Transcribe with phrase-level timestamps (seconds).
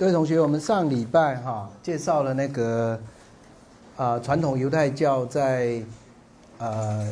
[0.00, 2.98] 各位同学，我们上礼拜哈介绍了那个
[3.98, 5.78] 啊传统犹太教在
[6.56, 7.06] 呃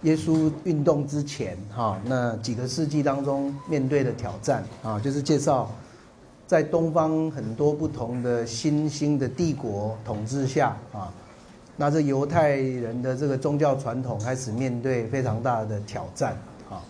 [0.00, 5.70] 耶稣运动之前哈那几个世纪当中面对的挑战啊，就是介绍
[6.46, 11.12] 在东方很多不同的新兴的帝国统治下啊，
[11.76, 16.32] 那这犹太人的这个宗教传统开始面对非常大的挑战
[16.70, 16.80] 啊。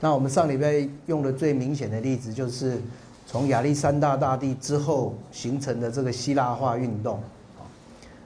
[0.00, 2.82] 那我们上礼拜用的最明显的例子就是。
[3.26, 7.16] 从亚历山大大帝之后形成的这个希腊化运动，
[7.58, 7.66] 啊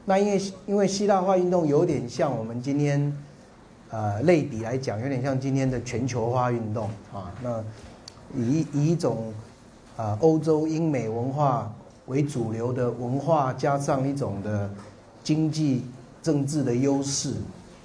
[0.04, 3.16] 那因为因为希腊化运动有点像我们今天，
[3.90, 7.32] 呃类比来讲，有点像今天的全球化运动啊。
[7.42, 7.64] 那
[8.36, 9.32] 以以一种
[9.96, 11.72] 啊欧洲英美文化
[12.06, 14.68] 为主流的文化，加上一种的
[15.24, 15.86] 经济
[16.22, 17.34] 政治的优势，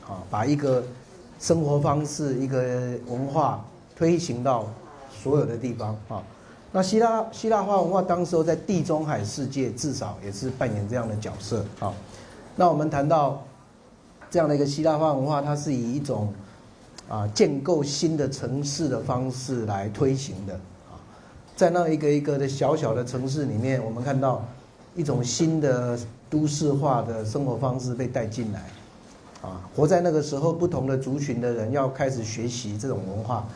[0.06, 0.84] 啊，把一个
[1.40, 2.60] 生活方式、一个
[3.08, 3.64] 文化
[3.96, 4.66] 推行到
[5.10, 6.22] 所有的地方啊。
[6.76, 11.94] 那希腊希腊化文化当时候在地中海世界至少也是扮演这样的角色啊。
[12.58, 13.42] 那我们谈到
[14.30, 16.34] 这样的一个希腊化文化，它是以一种
[17.08, 20.54] 啊建构新的城市的方式来推行的
[20.92, 21.00] 啊。
[21.56, 24.44] 在那一个一个的小小的城市里面，我们看到
[24.98, 25.98] 一种新的
[26.30, 28.60] 都市化的生活方式被带进来
[29.42, 29.62] 啊。
[29.74, 33.48] 活在那个时候，不同的族群的人要开始学习这种文化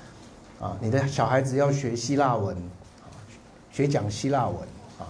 [0.61, 0.77] 啊。
[0.79, 2.55] 你的小孩子要学希腊文。
[3.71, 4.57] 学讲希腊文
[4.99, 5.05] 啊，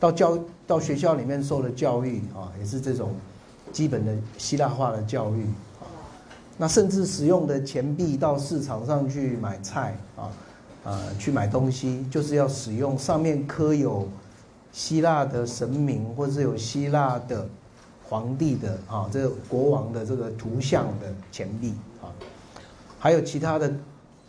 [0.00, 3.14] 到教到学校里面受的教育啊，也是这种
[3.72, 5.44] 基本的希腊化的教育
[5.80, 5.86] 啊。
[6.56, 10.30] 那甚至使用的钱币到市场上去买菜啊，
[10.84, 14.08] 啊，去买东西，就是要使用上面刻有
[14.72, 17.46] 希腊的神明，或是有希腊的
[18.08, 22.08] 皇帝的啊，这个国王的这个图像的钱币啊。
[22.98, 23.72] 还有其他的，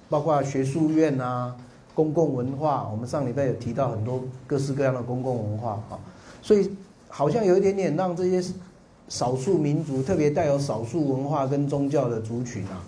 [0.10, 1.56] 包括学术院啊。
[1.96, 6.00] 公共文化，我们上礼拜有提到很多各式各样的公共文化啊，
[6.42, 6.70] 所以
[7.08, 8.54] 好像有一点点让这些
[9.10, 12.82] 少数民族，特别带有少数文化跟宗教的族群啊，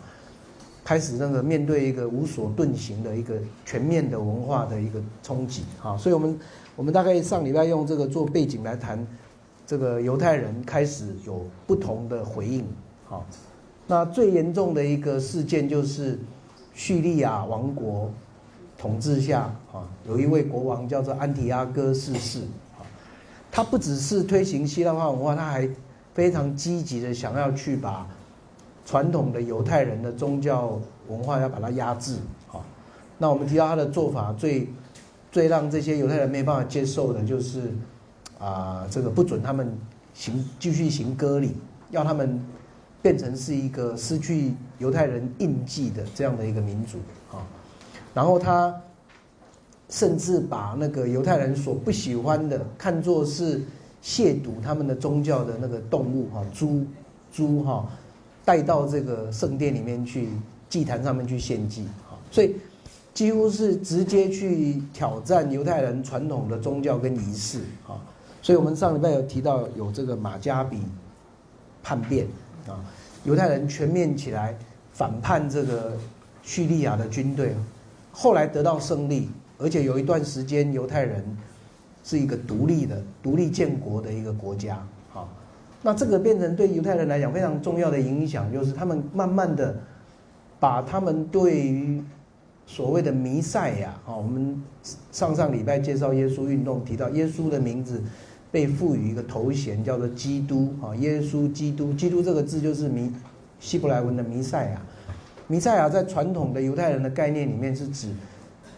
[0.84, 6.40] 开始那个面对一个无所遁形的一个全面的文化的一个冲击啊，所以我们
[6.76, 9.06] 我们大概上礼拜用这个做背景来谈，
[9.68, 12.66] 这个犹太人开始有不同的回应
[13.08, 13.22] 啊，
[13.86, 16.18] 那最严重的一个事件就是
[16.74, 18.12] 叙利亚王国。
[18.78, 19.41] 统治下
[19.72, 22.40] 啊，有一位国王叫做安提阿哥四世
[22.78, 22.84] 啊，
[23.52, 25.68] 他不只是推行希腊化文化，他还
[26.13, 28.08] 非常积极的想要去把
[28.85, 32.18] 传统的犹太人的宗教文化要把它压制
[32.52, 32.59] 啊。
[33.18, 34.68] 那我们提到他的做法，最
[35.31, 37.72] 最让这些犹太人没办法接受的就是
[38.40, 39.74] 啊，这个不准他们
[40.14, 41.56] 行继续行割礼，
[41.91, 42.40] 要他们
[43.02, 46.97] 变成是一个失去犹太人印记的这样的一个民族
[47.31, 47.40] 啊。
[48.16, 48.74] 然后他
[49.90, 53.62] 甚至把那个犹太人所不喜欢的看作是
[54.02, 56.86] 亵渎他们的宗教的那个动物哈猪
[57.31, 57.86] 猪哈
[58.46, 60.30] 带到这个圣殿里面去
[60.70, 62.56] 祭坛上面去献祭哈，所以
[63.14, 68.00] 几乎是直接去挑战犹太人传统的宗教跟仪式啊。
[68.42, 70.80] 所以我们上礼拜有提到有这个马加比
[71.84, 72.26] 叛变
[72.68, 72.80] 啊，
[73.26, 74.58] 犹太人全面起来
[74.94, 75.94] 反叛这个
[76.44, 77.53] 叙利亚的军队。
[78.18, 81.22] 后来得到胜利，而且有一段时间犹太人
[82.02, 84.81] 是一个独立的、独立建国的一个国家。
[85.12, 85.28] 好，
[85.81, 89.76] 那这个变成对犹太人来讲非常重要的影响，就是他们慢慢的
[90.62, 92.02] 把他们对于
[92.66, 94.64] 所谓的弥赛亚，啊，我们
[95.12, 98.02] 上上礼拜介绍耶稣运动提到耶稣的名字
[98.50, 103.12] 被赋予一个头衔叫做基督，啊，耶稣基督，基督这个字就是弥
[103.59, 104.82] 希伯来文的弥赛亚。
[105.48, 108.10] 弥赛亚在传统的犹太人的概念里面是指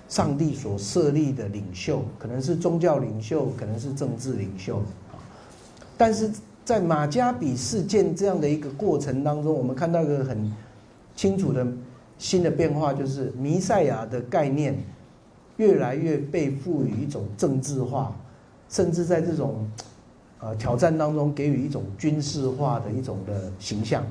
[0.09, 4.77] 上帝所设立的领袖，可能是宗教领袖，可能是政治领袖
[5.11, 5.15] 啊。
[5.97, 6.29] 但是
[6.65, 10.51] 在马加比事件这样的一个过程当中，我们看到一个很
[11.15, 11.65] 清楚的
[12.17, 14.77] 新的变化，就是弥赛亚的概念
[15.55, 18.13] 越来越被赋予一种政治化，
[18.69, 19.65] 甚至在这种
[20.39, 24.03] 呃挑战当中给予一种军事化的一种的形象。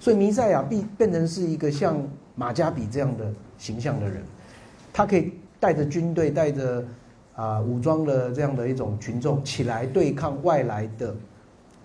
[0.00, 1.96] 所以弥赛亚必变成是一个像
[2.34, 4.22] 马加比这样的形象的人，
[4.92, 6.84] 他可以带着军队，带着
[7.34, 11.14] 啊武装的这样的一种群众起来对抗外来的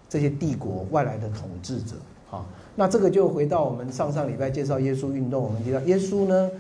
[0.10, 1.96] 这些帝国、外来的统治者。
[2.30, 2.46] 啊，
[2.76, 6.52] 那这个就回到我们上上礼拜介绍耶稣运动，我们提到耶稣呢，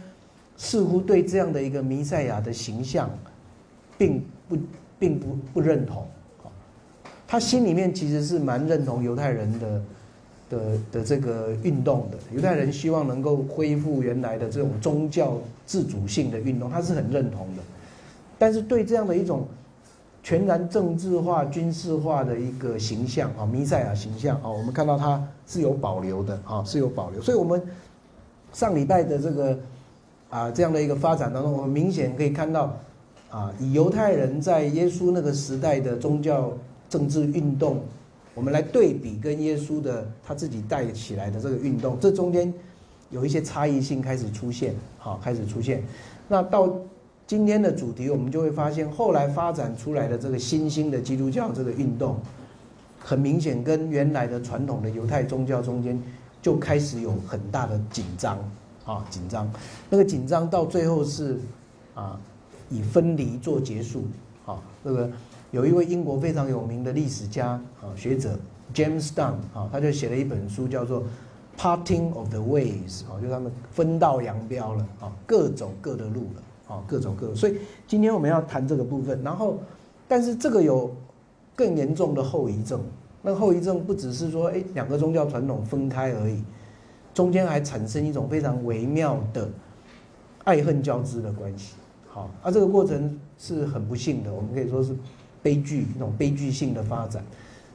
[0.56, 3.10] 似乎对这样的一个弥赛亚的形象，
[3.98, 4.58] 并不
[4.98, 6.08] 并不不认同。
[7.28, 9.82] 他心里面其实是蛮认同犹太人的。
[10.50, 10.60] 的
[10.92, 17.64] 的这个运动的犹太人希望能够恢复原来的这种宗教自主性的运动，他是很认同的。
[18.38, 19.46] 但是对这样的一种
[20.24, 27.22] 全然政治化、军事化的一个形象啊，弥赛亚形象啊，我们看到它是有保留的啊，是有保留。
[27.22, 27.62] 所以，我们
[28.52, 29.60] 上礼拜的这个
[30.30, 32.78] 啊这样的一个发展当中，我们明显可以看到
[33.30, 36.52] 啊，以犹太人在耶稣那个时代的宗教
[36.90, 37.82] 政治运动，
[38.40, 42.54] 我们来对比跟耶稣的他自己带起来的这个运动，这中间
[43.10, 45.84] 有一些差异性开始出现，好，开始出现。
[46.30, 46.74] 那到
[47.28, 52.16] 今天的主题，我们就会发现，后来发展出来的这个新兴的基督教这个运动，
[52.98, 56.02] 很明显跟原来的传统的犹太宗教中间
[56.42, 58.38] 就开始有很大的紧张
[58.86, 59.52] 啊，紧张。
[59.90, 61.38] 那个紧张到最后是
[61.94, 62.18] 啊，
[62.70, 64.06] 以分离做结束
[64.46, 64.64] 啊。
[64.82, 65.12] 那个
[65.52, 67.50] 有一位英国非常有名的历史家
[67.82, 68.38] 啊学者
[68.74, 71.02] James Dunn 啊，他就写了一本书叫做
[71.58, 76.44] 《Parting of the Ways》啊，就他们分道扬镳了啊，各走各的路了。
[76.70, 77.58] 啊，各走各，所以
[77.88, 79.20] 今天我们要谈这个部分。
[79.24, 79.58] 然后，
[80.08, 80.96] 但是这个有
[81.56, 82.80] 更严重的后遗症。
[83.24, 86.44] 那后遗症不只是说，哎，两个宗教传统分开而已，
[87.12, 89.50] 中间还产生一种非常微妙的
[90.44, 91.74] 爱恨交织的关系。
[92.08, 94.96] 好，啊，这个过程是很不幸的，我们可以说是
[95.42, 97.24] 悲剧，那种悲剧性的发展。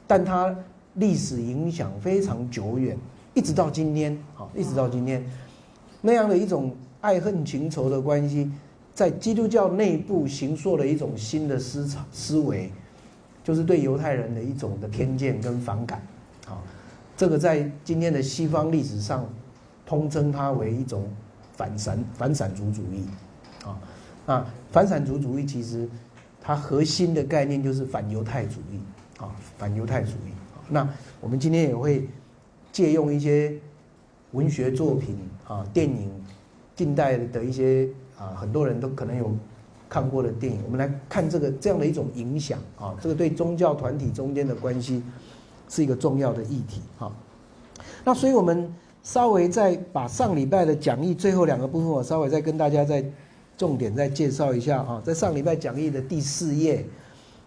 [0.07, 0.55] 但它
[0.95, 2.97] 历史影响非常久远，
[3.33, 5.25] 一直到今天，好，一直到今天，
[6.01, 8.51] 那样的一种爱恨情仇的关系。
[8.93, 12.71] 在基督教内部形塑了一种新的思潮思维，
[13.43, 16.01] 就是对犹太人的一种的偏见跟反感，
[16.47, 16.63] 啊，
[17.17, 19.27] 这个在今天的西方历史上，
[19.85, 21.03] 通称它为一种
[21.57, 23.05] 反散反散族主义，
[23.65, 23.77] 啊，
[24.25, 25.89] 那反散族主义其实
[26.45, 28.79] 它核心的概念就是反犹太主义，
[29.19, 30.31] 啊，反犹太主义。
[30.69, 30.87] 那
[31.19, 32.07] 我们今天也会
[32.71, 33.53] 借用一些
[34.31, 36.11] 文学作品啊，电影，
[36.75, 37.89] 近代的一些。
[38.17, 39.29] 啊，很多人都可能有
[39.89, 45.03] 看过的电影，我们来看这个这样的一种影响啊，这个对宗教团体中间的关系
[45.67, 47.11] 是一个重要的议题啊。
[48.05, 53.03] 那所以我们稍微再把上礼拜的讲义最后两个部分，我稍微再跟大家再
[53.57, 55.01] 重点再介绍一下啊。
[55.03, 56.85] 在上礼拜讲义的第四页，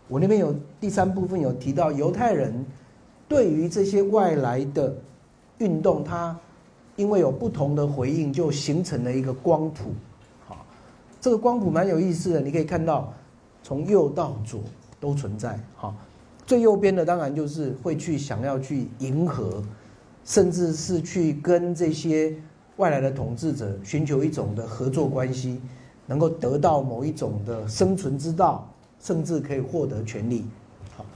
[0.09, 2.65] 我那边有第三部分有提到犹太人
[3.29, 4.95] 对于这些外来的
[5.59, 6.37] 运动，它
[6.97, 9.91] 因为有不同的回应，就形成了一个光谱。
[10.47, 10.65] 好
[11.21, 13.13] 这个光谱蛮有意思的，你可以看到，
[13.63, 14.61] 从右到左
[14.99, 15.59] 都存在。
[15.77, 15.95] 哈，
[16.47, 19.63] 最右边的当然就是会去想要去迎合，
[20.25, 22.35] 甚至是去跟这些
[22.77, 25.61] 外来的统治者寻求一种的合作关系，
[26.09, 28.69] 能够得到某一种的生存之道，
[29.01, 30.45] 甚至可以获得权利。
[30.97, 31.07] 好，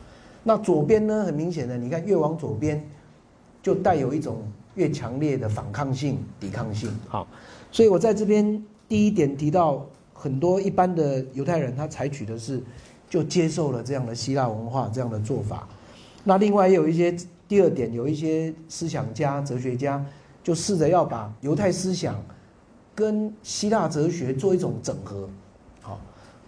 [0.45, 2.89] 那左边呢，很明显的，你看越往左边，
[3.61, 4.43] 就带有一种
[4.77, 6.89] 越强烈的反抗性、抵抗性。
[7.09, 7.27] 好，
[7.73, 8.65] 所以我在这边。
[8.89, 12.63] 第一点提到很多一般的犹太人，他采取的是
[13.09, 15.67] 就接受了这样的希腊文化这样的做法。
[16.25, 17.17] 那另外也有一些
[17.49, 20.05] 第二点，有一些思想家、哲学家
[20.45, 22.23] 就试着要把犹太思想
[22.95, 25.29] 跟希腊哲学做一种整合。
[25.81, 26.01] 好，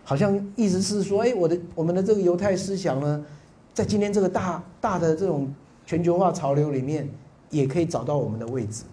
[0.05, 3.25] 好像意思是说，哎，我的我们的这个犹太思想呢，
[3.73, 5.52] 在今天这个大大的这种
[5.87, 7.08] 全球化潮流里面，
[7.50, 8.85] 也可以找到我们的位置。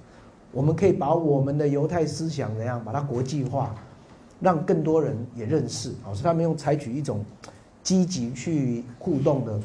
[0.52, 3.74] 我们可以把我们的犹太思想怎样把它国际化，
[4.40, 5.94] 让更多人也认识。
[6.04, 7.24] 好，是他们用采取一种
[7.82, 9.60] 积极去互动的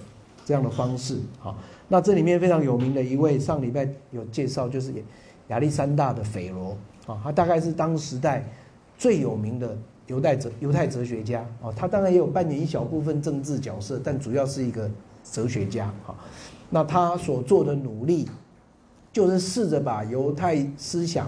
[0.44, 1.18] 这样的方式。
[1.38, 1.56] 好，
[1.88, 4.92] 那这里面非常有名的一位，上礼拜有介绍，就是
[5.48, 6.76] 亚历山大的斐罗。
[7.06, 8.44] 啊，他大概是当时代
[8.98, 11.46] 最有名的犹太哲犹太哲学家。
[11.62, 14.90] 哦，他当然也有扮演一小部分政治角色，但主要是一个
[15.24, 15.92] 哲学家。
[16.68, 18.28] 那他所做的努力。
[19.12, 21.26] 就是试着把犹太思想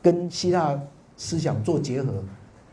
[0.00, 0.80] 跟希腊
[1.16, 2.22] 思想做结合，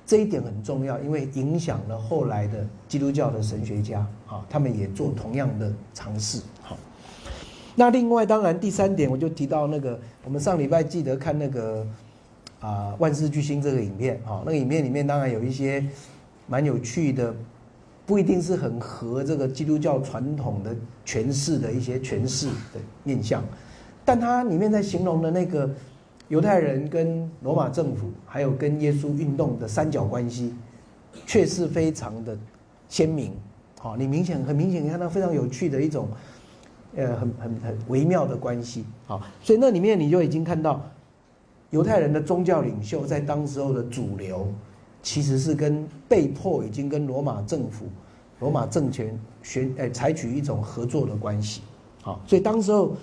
[0.05, 6.43] 这一点很重要，因为影响了后来的基督教的神学家啊，他们也做同样的尝试。
[7.73, 11.83] 那另外当然第三点，我就提到那个，我们上礼拜记得看那个
[12.59, 15.85] 啊万事巨星这个影片啊，那个影片里面当然有一些
[16.47, 17.33] 蛮有趣的，
[18.05, 20.75] 不一定是很合这个基督教传统的
[21.05, 23.43] 诠释的一些诠释的面向。
[24.03, 25.69] 但它里面在形容的那个
[26.27, 30.53] 犹太人跟罗马政府，还有跟耶稣运动的三角关系，
[31.25, 32.37] 却是非常的
[32.87, 33.31] 鲜明。
[33.79, 36.07] 好，你明显很明显看到非常有趣的一种，
[36.95, 38.83] 呃，很很很微妙的关系。
[39.05, 40.83] 好，所以那里面你就已经看到
[41.71, 44.47] 犹太人的宗教领袖在当时候的主流，
[45.01, 47.85] 其实是跟被迫已经跟罗马政府、
[48.39, 51.61] 罗马政权选呃采取一种合作的关系。
[52.01, 52.95] 好，所以当时候。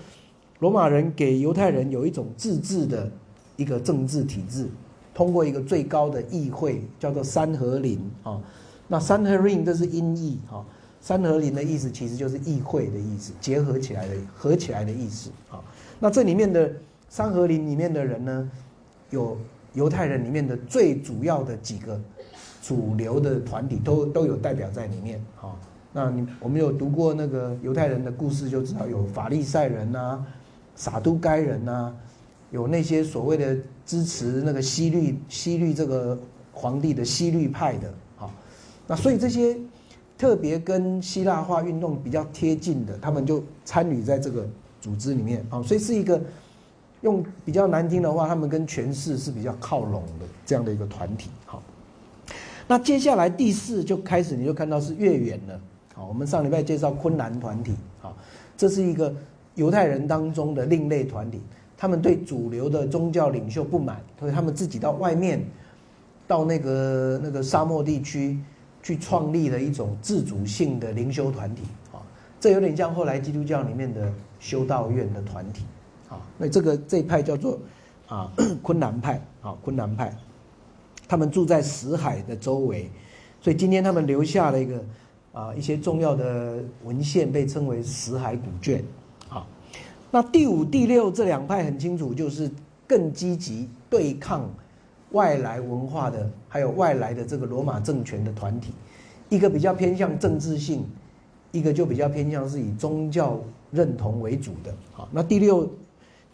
[0.61, 3.13] 罗马人给犹太人有一种自治的
[3.57, 4.67] 一个政治体制，
[5.13, 8.41] 通过一个最高的议会叫做三合林啊，
[8.89, 10.65] 那三合林这是音译哈，
[10.99, 15.61] 三合林的意思其实就是议会的意思，结合起来的合起来的意思啊。
[16.01, 16.73] 那这里面的
[17.09, 18.51] 三合林里面的人呢，
[19.11, 19.39] 有
[19.75, 22.01] 犹太人里面的最主要的几个
[22.63, 25.55] 主流的团体都都有代表在里面啊。
[25.93, 30.25] 那你我们有读过那个犹太人的故事，就知道有法利赛人呐、
[30.75, 31.95] 撒都该人呐，
[32.51, 36.19] 有那些所谓的支持那个西律西律这个
[36.53, 37.93] 皇帝的西律派的。
[38.89, 39.57] 那所以这些
[40.17, 44.47] 特别跟希腊化运动比较贴近的，他们就参与在这个
[44.81, 46.21] 组织里面啊，所以是一个
[47.07, 51.31] 用比较难听的话，他们跟权势是比较靠拢的这样的一个团体。
[51.45, 51.63] 好，
[52.67, 55.61] 那接下来第四就开始，你就看到是越远了。
[55.95, 58.17] 好，我们上礼拜介绍昆兰团体，好，
[58.57, 59.15] 这是一个
[59.55, 61.41] 犹太人当中的另类团体，
[61.79, 65.41] 他们对主流的宗教领袖不满，所以他们自己到外面，
[66.27, 68.37] 到那个那个沙漠地区。
[68.83, 71.99] 去创立了一种自主性的灵修团体啊，
[72.39, 75.65] 这有点像后来基督教里面的修道院的团体
[76.39, 77.59] 那这个这一派叫做
[78.07, 78.33] 啊
[78.63, 80.17] 昆南派啊昆南派，
[81.09, 82.91] 他们住在死海的周围，
[83.41, 84.85] 所以今天他们留下了一个
[85.33, 88.85] 啊一些重要的文献，被称为死海古卷
[89.29, 89.47] 啊。
[90.11, 92.51] 那第五、第六这两派很清楚，就是
[92.87, 94.49] 更积极对抗。
[95.13, 98.73] 外来文化的，还有外来的这个罗马政权的团体，
[99.29, 100.85] 一个比较偏向政治性，
[101.53, 104.75] 一个就比较偏向是以宗教认同为主的。
[104.93, 105.71] 好，那第六、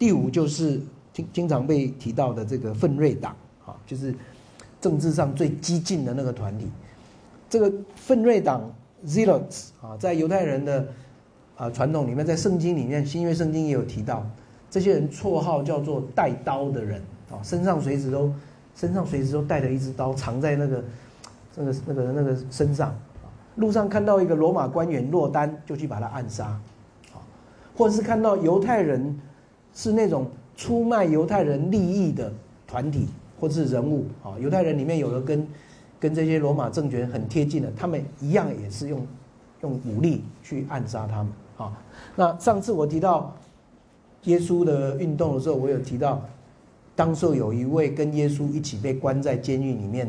[0.03, 0.81] 第五就是
[1.13, 3.33] 经经常被提到的这个奋锐党，
[3.65, 4.13] 啊，就是
[4.81, 6.67] 政治上最激进的那个团体。
[7.49, 8.69] 这个奋锐党
[9.07, 10.85] （Zealots） 啊，在犹太人的
[11.55, 14.29] 啊传统里面，在圣经里面，新约圣经也有提到，
[14.69, 18.29] 这些人绰号叫做带刀的人，啊，身上随时都。
[18.75, 20.83] 身上随时都带着一支刀，藏在那个、
[21.55, 22.93] 那个、那个、那个身上。
[23.55, 26.47] 路上看到一个罗马官员落单，就去把他暗杀。
[27.13, 27.23] 啊，
[27.77, 29.17] 或者是看到犹太人
[29.73, 32.31] 是那种出卖犹太人利益的
[32.67, 33.07] 团体
[33.39, 34.05] 或是人物。
[34.23, 35.47] 啊，犹太人里面有的跟
[35.99, 39.05] 跟这些罗马政权很贴近的，他们一样也是用
[39.61, 41.27] 用武力去暗杀他们。
[41.57, 41.77] 啊，
[42.15, 43.35] 那上次我提到
[44.23, 46.21] 耶稣的运动的时候，我有提到。
[46.95, 50.07] 当时有一位跟耶稣一起被关在监狱里面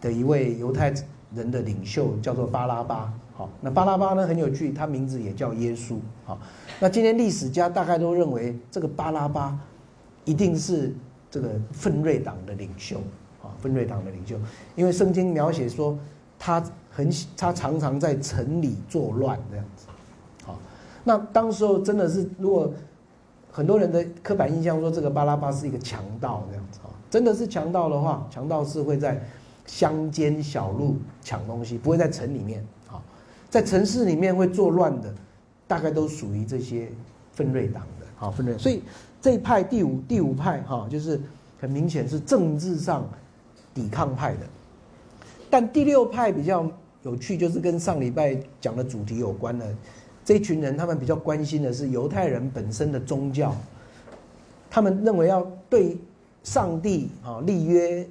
[0.00, 0.92] 的一位犹太
[1.36, 3.12] 人的领袖，叫做巴拉巴。
[3.40, 5.96] 好，那巴拉巴呢很有趣，他名字也叫耶稣。
[6.26, 6.38] 好，
[6.78, 9.58] 那今天历史家大概都认为这个巴拉巴
[10.26, 10.94] 一定是
[11.30, 12.98] 这个分瑞党的领袖。
[13.42, 14.36] 啊，分瑞党的领袖，
[14.76, 15.98] 因为圣经描写说
[16.38, 19.86] 他很他常常在城里作乱这样子。
[20.44, 20.58] 好，
[21.02, 22.70] 那当时候真的是如果。
[23.52, 29.20] 很多人的刻板印象说这个巴拉巴是一个强盗这样子啊，真的是强盗的话，强盗是会在
[29.66, 32.64] 乡间小路抢东西，不会在城里面，
[33.50, 35.12] 在城市里面会作乱的，
[35.66, 36.88] 大概都属于这些
[37.32, 38.56] 分锐党的啊分锐。
[38.56, 38.82] 所以
[39.20, 41.20] 这一派第五第五派哈，就是
[41.60, 43.06] 很明显是政治上
[43.74, 44.46] 抵抗派的，
[45.50, 46.70] 但第六派比较
[47.02, 49.66] 有趣，就是跟上礼拜讲的主题有关的。
[50.22, 53.56] 这群人，他们比较关心的是犹太人本身的宗教，
[54.70, 55.96] 他们认为要对
[56.44, 58.06] 上帝啊立约，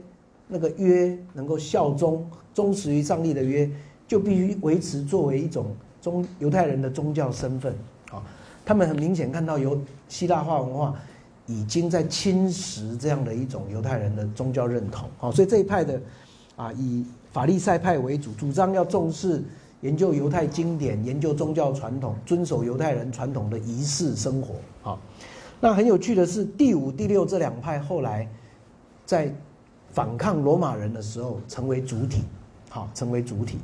[0.47, 3.69] 那个约能够效忠、忠实于上帝的约，
[4.09, 7.73] 就必须维持作为一种宗犹太人的宗教身份
[8.11, 8.21] 啊。
[8.65, 10.93] 他们很明显看到犹希腊化文化
[11.45, 16.01] 已经在侵蚀这样的一种犹太人的宗教认同啊，所以这一派的
[16.57, 19.41] 啊以法利赛派为主，主张要重视。
[19.81, 24.91] 研究犹太经典，研究宗教传统，遵守犹太人传统的仪式生活。
[24.91, 24.99] 啊，
[25.61, 28.27] 那很有趣的是，第五、第六这两派后来
[29.05, 29.33] 在
[29.93, 32.23] 反抗罗马人的时候成为主体，
[32.69, 33.59] 好，成为主体。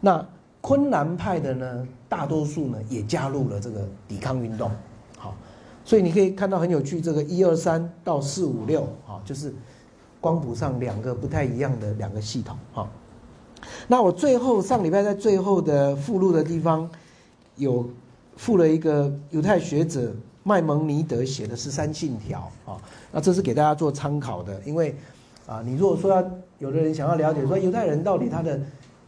[0.00, 0.26] 那
[0.60, 4.70] 昆南派的呢，大多数呢也加入了这个抵抗运动。
[5.16, 5.34] 好，
[5.84, 9.54] 所以你可以看到很有趣，这个一二三到四五六，啊，就是
[10.20, 12.56] 光谱上两个不太一样的两个系统。
[12.72, 12.88] 好。
[13.86, 16.88] 那我最后上礼拜在最后的附录的地方，
[17.56, 17.86] 有
[18.34, 22.80] 附了一个犹太学者麦蒙尼德写的十三信条啊，
[23.12, 24.96] 那这是给大家做参考的，因为
[25.46, 28.58] 啊，你如果说要有的人想要了解说犹太人到底他的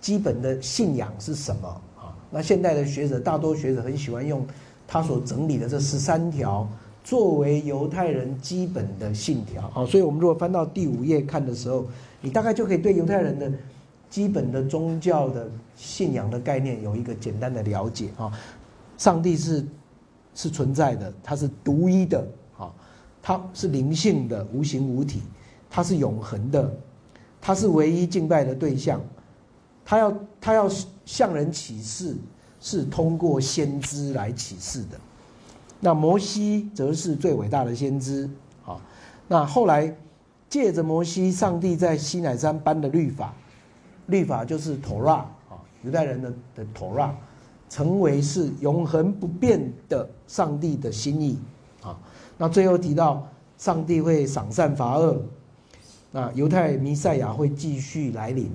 [0.02, 1.68] 基本的信仰是什么？
[1.96, 4.46] 啊，那现代的学者大多学者很喜欢用
[4.86, 6.68] 他所整理的这十三条
[7.02, 9.62] 作为犹太人基本的信条。
[9.74, 11.86] 啊，所以我们如果翻到第五页看的时候，
[12.20, 13.50] 你大概就可以对犹太人的。
[14.10, 18.10] 基本的宗教的信仰的概念有一个简单的了解。
[18.18, 18.30] 啊，
[18.98, 19.66] 上帝是
[20.34, 22.22] 是存在的，他是独一的。
[22.58, 22.70] 啊，
[23.22, 25.22] 他是灵性的，无形无体，
[25.70, 26.70] 他是永恒的，
[27.40, 29.00] 他是唯一敬拜的对象，
[29.84, 29.98] 他。
[29.98, 30.68] 要他要
[31.04, 32.16] 向人启示，
[32.60, 34.98] 是通过先知来启示的。
[35.80, 38.28] 那摩西则是最伟大的先知
[38.64, 38.80] 啊。
[39.28, 39.96] 那后来
[40.48, 43.34] 借着摩西，上帝在西乃山颁的律法，
[44.06, 47.10] 律法就是《Torah》啊，犹太人的的《Torah，》，
[47.68, 51.38] 成为是永恒不变的上帝的心意
[51.82, 51.98] 啊。
[52.38, 53.26] 那最后提到，
[53.58, 55.22] 上帝会赏善罚恶，
[56.10, 58.50] 那犹太弥赛亚会继续来临，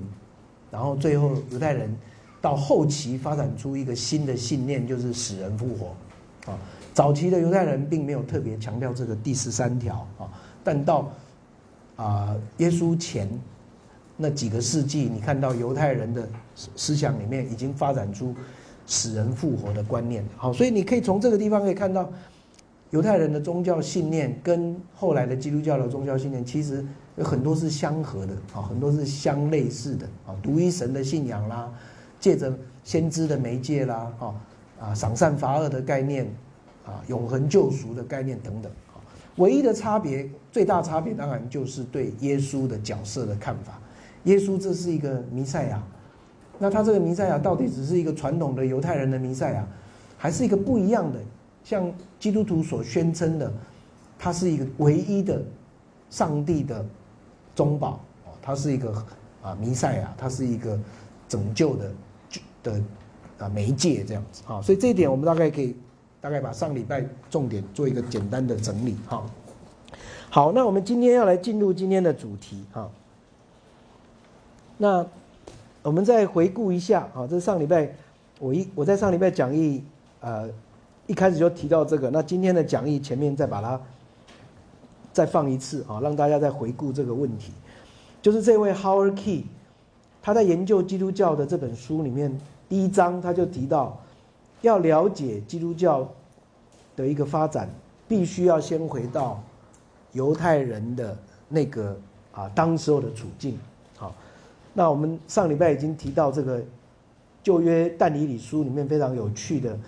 [0.70, 1.94] 然后最后犹太人
[2.40, 5.94] 到后期发展出一个新的信念，就是死人复活
[6.50, 6.58] 啊。
[6.94, 10.28] 早期的犹太人并没有特别强调这个第十三条啊，
[10.64, 11.10] 但到
[11.96, 13.28] 啊耶稣前
[14.16, 16.28] 那几个世纪，你看到犹太人的
[16.74, 18.34] 思想里面已经发展出
[18.84, 20.24] 死人复活的观念。
[20.36, 22.10] 好，所以你可以从这个地方可以看到，
[22.90, 26.84] 犹太人的宗教信念跟后来的基督教的宗教信念其实
[27.18, 31.70] 有很多是相合的啊，很多是相类似的啊，独一神的信仰啦，
[32.18, 32.52] 借着
[32.84, 34.34] 先知的媒介啦，啊
[34.80, 36.26] 啊赏善罚恶的概念。
[36.88, 38.96] 啊，永恒救赎的概念等等，啊，
[39.36, 43.78] 唯一的差别，最大差别当然就是对耶稣的角色的看法。
[44.24, 45.82] 耶稣这是一个弥赛亚，
[46.58, 49.68] 那他这个弥赛亚到底只是一个传统的犹太人的弥赛亚，
[50.16, 51.20] 还是一个不一样的？
[51.62, 53.52] 像基督徒所宣称的，
[54.18, 55.42] 他是一个唯一的
[56.08, 56.82] 上帝的
[57.58, 58.92] 中保，哦，他是一个
[59.42, 60.78] 啊弥赛亚，他是一个
[61.28, 61.90] 拯救的
[62.62, 62.80] 的
[63.38, 65.76] 啊媒介这样子啊，所以这一点我们大概可以。
[66.20, 69.24] 大概把上礼拜重点做一个简单的整理，哈。
[70.28, 72.90] 好，那我们今天要来进入今天的主题，哈。
[74.78, 75.06] 那
[75.80, 77.88] 我们再回顾一下，啊，这上礼拜
[78.40, 79.84] 我一我在上礼拜讲义，
[80.20, 80.50] 呃，
[81.06, 83.80] 一开始就提到这个，那今天的讲义前面再把它
[85.18, 87.52] 再放一次，啊，让大家再回顾这个问题，
[88.22, 89.46] 就是这位 Howard Key，
[90.22, 93.98] 他在研究基督教的这本书里面，第一章他就提到。
[94.60, 96.04] 要了解基督教
[96.96, 97.70] 的一个发展，
[98.08, 99.40] 必须要先回到
[100.14, 101.16] 犹太人的
[101.48, 101.96] 那个
[102.32, 103.56] 啊当时候的处境。
[103.96, 104.12] 好，
[104.74, 106.60] 那我们上礼拜已经提到这个
[107.40, 109.78] 旧约但以理书里面非常有趣的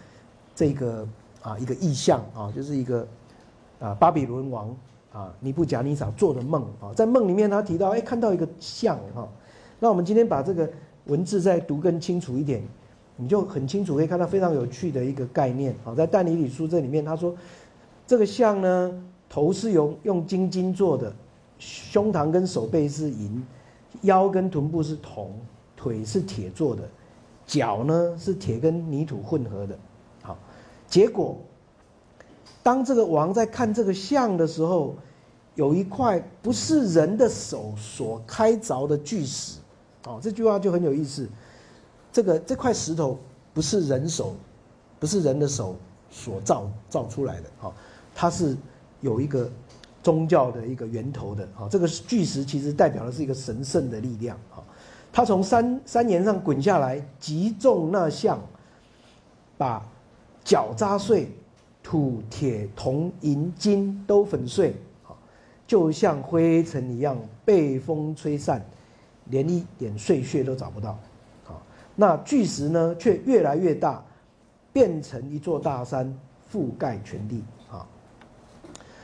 [0.55, 1.05] 这个
[1.43, 3.05] 啊一个意象啊，就是一个
[3.81, 4.73] 啊巴比伦王
[5.13, 9.29] 啊尼布甲尼撒做的梦啊，在梦里面他提到哎看到一个像哈，
[9.79, 10.71] 那我们今天把这个
[11.07, 12.63] 文字再读更清楚一点。
[13.17, 17.37] 你就很清楚可以看到非常有趣的一个概念啊，在但尼里书这里面，他说
[18.07, 21.13] 这个像呢，头是用用金金做的，
[21.59, 23.47] 胸膛跟手背是银，
[24.01, 25.39] 腰跟臀部是铜，
[25.77, 26.83] 腿是铁做的，
[27.45, 29.79] 脚呢是铁跟泥土混合的。
[30.23, 30.39] 好，
[30.87, 31.37] 结果
[32.63, 34.95] 当这个王在看这个像的时候，
[35.55, 39.59] 有一块不是人的手所开凿的巨石，
[40.07, 41.29] 哦，这句话就很有意思。
[42.13, 43.19] 这个这块石头
[43.53, 44.35] 不是人手，
[44.99, 45.77] 不是人的手
[46.11, 47.73] 所造造出来的，哦，
[48.15, 48.57] 它是
[49.01, 49.51] 有一个
[50.03, 54.63] 宗教的一个源头的，哦，这个巨石其实代表的是一个神圣的力量，哦，
[55.13, 58.41] 它从山山岩上滚下来，击中那像，
[59.57, 59.87] 把
[60.43, 61.31] 脚扎碎，
[61.91, 64.77] 土铁铜银金都粉碎，
[65.67, 68.65] 就像灰尘一样被风吹散，
[69.25, 70.97] 连一点碎屑都找不到。
[71.97, 74.05] 那巨石呢，却越来越大，
[74.73, 76.17] 变成一座大山，
[76.53, 77.85] 覆盖全地啊。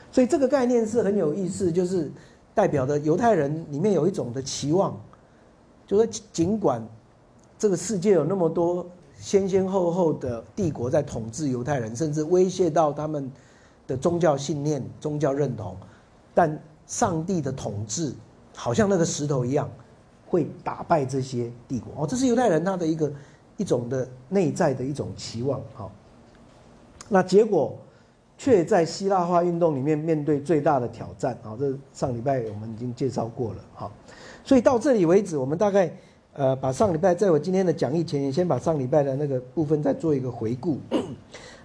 [0.09, 2.09] 所以这个概念是很有意思，就是
[2.55, 4.97] 代表的犹太人里面有一种的期望，
[5.85, 6.81] 就说尽管
[7.59, 13.31] 这个世界有那么多先先后后的帝国在统治犹太人，甚至威胁到他们
[13.85, 15.75] 的宗教信念、宗教认同，
[16.33, 18.13] 但上帝的统治
[18.53, 19.69] 好像那个石头一样。
[20.29, 23.09] 会打败这些帝国哦，这是犹太人他的一个
[23.55, 25.89] 一种的内在的一种期望哈。
[27.07, 27.77] 那结果
[28.37, 31.55] 却在希腊化运动里面面对最大的挑战啊！
[31.57, 33.89] 这上礼拜我们已经介绍过了哈。
[34.43, 35.89] 所以到这里为止，我们大概
[36.37, 40.79] 呃把上礼拜在我今天的讲义前，先把上礼拜的那个部分再做一个回顾。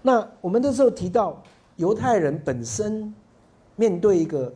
[0.02, 1.40] 那我们那时候提到
[1.76, 3.14] 犹太人本身
[3.76, 4.52] 面对一个。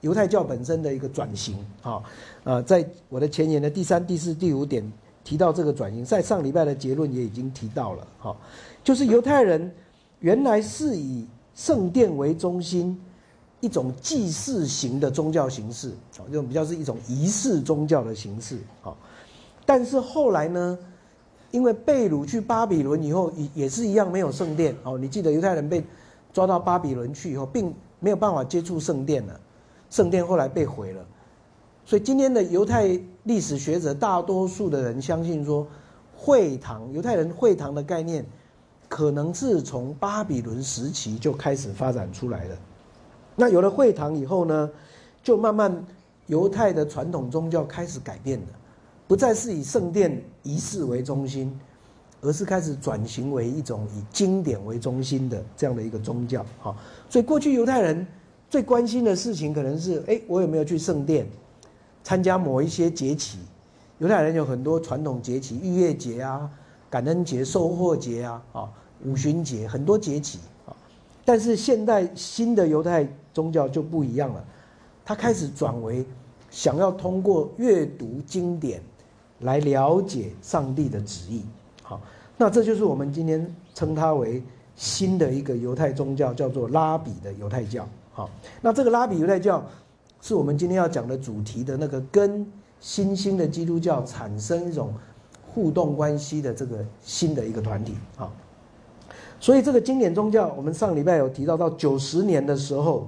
[0.00, 2.02] 犹太教本身的一个转型，啊，
[2.42, 4.84] 呃，在我的前言的第三、第四、第五点
[5.24, 8.36] 提到这个转型，在上礼拜的结论也已经提到了，哈，
[8.82, 9.72] 就是犹太人
[10.20, 13.00] 原来是以圣殿为中心，
[13.60, 18.92] 一种祭祀型的宗教形式，啊，这种比较是一种仪式宗教的形式，啊，
[19.66, 20.78] 但是后来呢，
[21.50, 25.84] 因为被掳去巴比伦以后，也也是一样没有圣殿，哦，你记得犹太人被
[26.32, 29.40] 抓到巴比伦去以后，并没有办法接触圣殿了。
[29.90, 31.04] 圣殿后来被毁了，
[31.84, 35.66] 所以今天的犹太历史学者大多数的人相信说，
[36.16, 38.26] 会堂犹太人会堂的概念，
[38.88, 42.58] 可能是从巴比伦时期就开始发展出来的。
[43.36, 44.68] 那有了会堂以后呢，
[45.22, 45.84] 就慢慢
[46.26, 48.46] 犹太的传统宗教开始改变了，
[49.06, 51.58] 不再是以圣殿仪式为中心，
[52.22, 56.44] 而是开始转型为一种以经典为中心的这样的一个宗教。
[56.62, 56.74] 哈，
[57.10, 58.06] 所以过去犹太人
[58.48, 61.26] 最关心的事情可能是：哎，我有没有去圣殿
[62.02, 63.38] 参加某一些节期？
[63.98, 66.50] 犹太人有很多传统节期，逾越节啊、
[66.88, 68.68] 感恩节、收获节啊、啊
[69.04, 70.74] 五旬节，很多节期啊。
[71.24, 74.44] 但是现代新的犹太宗教就不一样了，
[75.04, 76.04] 他开始转为
[76.50, 78.80] 想要通过阅读经典
[79.40, 81.42] 来了解上帝的旨意。
[81.82, 82.00] 好，
[82.36, 84.42] 那这就是我们今天称它为
[84.76, 87.88] 新的一个犹太宗教，叫做拉比的犹太教。
[88.12, 89.64] 好，那这个拉比犹太教
[90.20, 92.46] 是我们今天要讲的主题的那个跟
[92.80, 94.92] 新兴的基督教产生一种
[95.52, 97.94] 互动关系的这个新的一个团体。
[98.16, 98.32] 好，
[99.40, 103.06] 所以这个经典宗教，我们上礼拜有提到，到九十年的时候。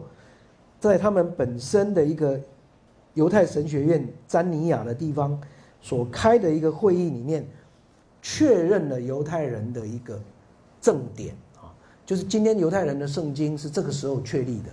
[0.78, 2.38] 在他们本身的一个
[3.14, 5.36] 犹太神学院詹尼亚的地方
[5.86, 7.46] 所开的一个会议里面，
[8.20, 10.20] 确认了犹太人的一个
[10.80, 11.70] 正典啊，
[12.04, 14.70] 就是今天犹太人的圣经是这个时候确立的，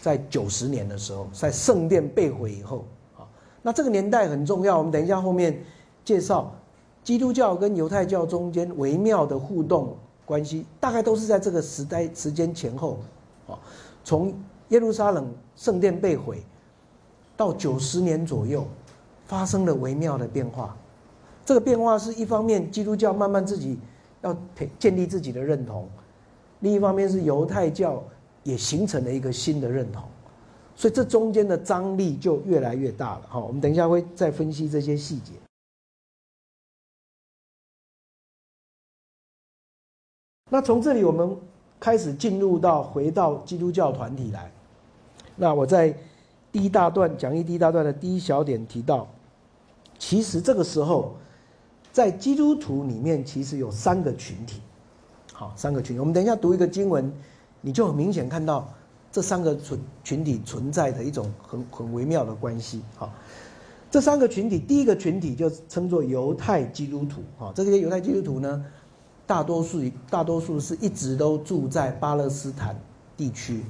[0.00, 2.84] 在九十年的时候，在圣殿被毁以后
[3.16, 3.22] 啊，
[3.62, 5.56] 那这个年代很重要，我们等一下后面
[6.04, 6.52] 介绍
[7.04, 12.98] 基督教跟犹太教中间微妙的互动关系，大概都是在这个时代时间前后
[13.46, 13.54] 啊，
[14.02, 14.34] 从。
[14.70, 16.44] 耶路撒冷圣殿被毁，
[17.36, 18.64] 到九十年左右，
[19.30, 20.76] 发生了微妙的变化。
[21.46, 23.78] 这个变化是一方面，基督教慢慢自己
[24.22, 24.36] 要
[24.76, 25.84] 建立自己的认同；
[26.58, 28.02] 另一方面是犹太教
[28.42, 30.02] 也形成了一个新的认同。
[30.74, 33.22] 所以这中间的张力就越来越大了。
[33.28, 35.34] 好，我们等一下会再分析这些细节。
[40.50, 41.36] 那从这里我们
[41.78, 44.50] 开始进入到回到基督教团体来。
[45.36, 45.94] 那我在
[46.50, 49.06] 第一大段讲义第一大段的第一小点提到，
[50.00, 51.14] 其实这个时候，
[51.92, 54.62] 在基督徒里面其实有三个群体，
[55.32, 56.00] 好，三个群体。
[56.00, 57.12] 我们等一下读一个经文，
[57.60, 58.72] 你就很明显看到
[59.12, 62.80] 这三个存群体存在的一种很很微妙的关系。
[62.96, 63.12] 好，
[63.90, 67.20] 这三个群体，第一个群体就称作犹太基督徒。
[67.36, 68.64] 好，这些犹太基督徒呢，
[69.26, 72.74] 大多数大多数是一直都住在巴勒斯坦
[73.18, 73.62] 地区。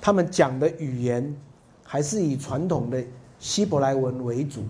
[0.00, 1.36] 他们讲的语言
[1.84, 3.04] 还是以传统的
[3.38, 4.62] 希伯来文为主，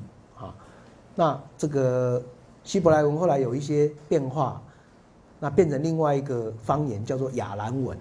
[1.18, 2.22] 那这个
[2.62, 4.62] 希伯来文后来有一些变化，
[5.40, 7.98] 那变成另外一个方言叫做亚兰文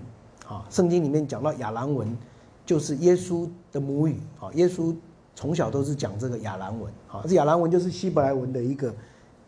[0.48, 0.64] 啊。
[0.70, 2.16] 圣经里面讲到亚兰文
[2.64, 4.96] 就是耶稣的母语啊，耶稣
[5.34, 8.94] 从小都是讲这个亚兰文啊，这亚兰文就是希伯来文的一个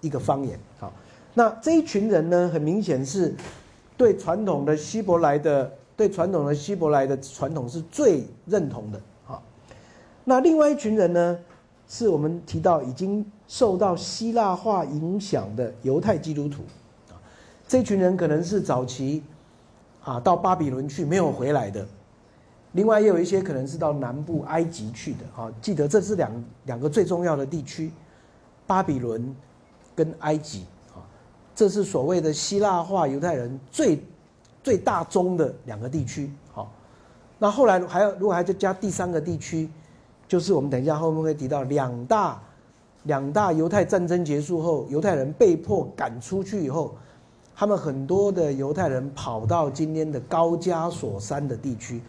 [0.02, 0.92] 一个方言啊。
[1.36, 3.36] 那这一群人呢，很明显是
[3.96, 5.72] 对传统的希伯来的。
[5.96, 9.38] 对传统的希伯来的传统是最认同的啊。
[10.24, 11.38] 那另外一群人呢，
[11.90, 16.62] 是我们提到已经受到希腊化影响的犹太基督徒
[17.10, 17.20] 啊。
[17.68, 19.22] 这群人可能是早期
[20.02, 21.86] 啊到巴比伦去没有回来的，
[22.72, 25.52] 另外也有一些可能是到南部埃及去的啊。
[25.62, 27.92] 记得这是两两个最重要的地区，
[28.66, 29.36] 巴比伦
[29.96, 31.04] 跟埃及啊，
[31.54, 34.02] 这是所谓的希腊化犹太人最。
[34.62, 36.70] 最大宗的两个地区，好，
[37.40, 39.70] 那后来还要如果还再加第三个地区，
[40.28, 42.40] 就是我们等一下后面会提到两大
[43.10, 46.96] 两大犹太战争结束后，犹太人被迫赶出去以后，
[47.56, 52.02] 他们很多的犹太人跑到今天的高加索山的地区，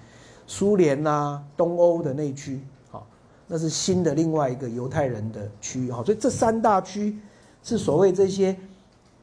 [0.46, 2.60] 苏联呐、东欧的那区，
[2.90, 3.06] 好，
[3.46, 7.18] 那是新的另外一个犹太人的区域，好，所以这三大区
[7.62, 8.54] 是所谓这些。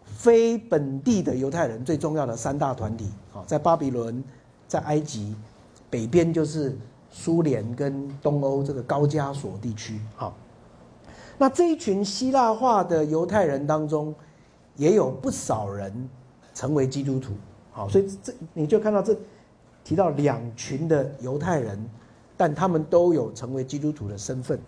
[0.09, 4.23] 非本地的犹太人最重要的三大团体，好，在巴比伦，
[4.67, 5.35] 在埃及，
[5.91, 6.75] 北边就是
[7.11, 10.33] 苏联跟东欧这个高加索地区，好，
[11.37, 14.13] 那这一群希腊化的犹太人当中，
[14.75, 16.09] 也有不少人
[16.53, 17.33] 成为基督徒，
[17.71, 19.15] 好，所以这你就看到这
[19.83, 21.89] 提到两群的犹太人，
[22.35, 24.59] 但他们都有成为基督徒的身份，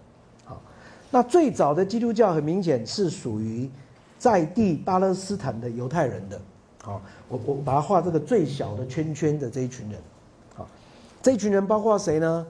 [0.46, 0.62] 好，
[1.10, 3.70] 那最早的基督教很明显是属于。
[4.20, 6.42] 在地巴勒斯坦的犹太人的，
[6.84, 9.98] 好，我我把它画这个最小的圈圈的这一群人，
[10.54, 10.68] 好，
[11.22, 12.46] 这一群人包括谁呢？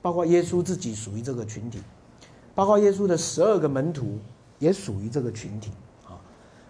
[0.00, 1.80] 包括耶稣自己属于这个群体，
[2.58, 4.18] 包括耶稣的十二个门徒
[4.58, 5.70] 也属于这个群体，
[6.04, 6.18] 啊，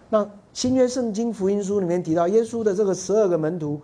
[0.07, 3.81] 那新约圣经福音书里面提到耶稣的这个十二个门徒，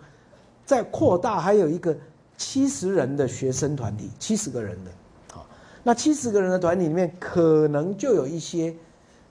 [0.64, 1.96] 在扩大还有一个
[2.36, 4.90] 七十人的学生团体，七十个人的，
[5.36, 5.42] 啊，
[5.82, 8.72] 那七十个人的团体里面，可能就有一些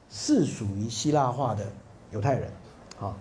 [0.09, 1.63] 是属于希腊化的
[2.11, 2.49] 犹太人，
[2.99, 3.15] 啊，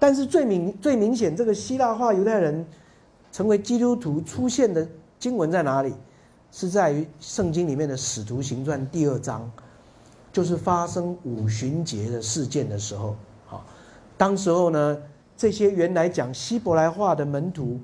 [0.00, 2.66] 但是最明最明显，这个希腊化犹太人
[3.30, 4.84] 成为基督徒出现的
[5.20, 5.94] 经文在哪里？
[6.56, 9.50] 是在于圣经里面的《使徒行传》第二章，
[10.32, 13.66] 就是发生五旬节的事件的时候，好，
[14.16, 14.96] 当时候呢，
[15.36, 17.80] 这些原来讲希伯来话的门徒，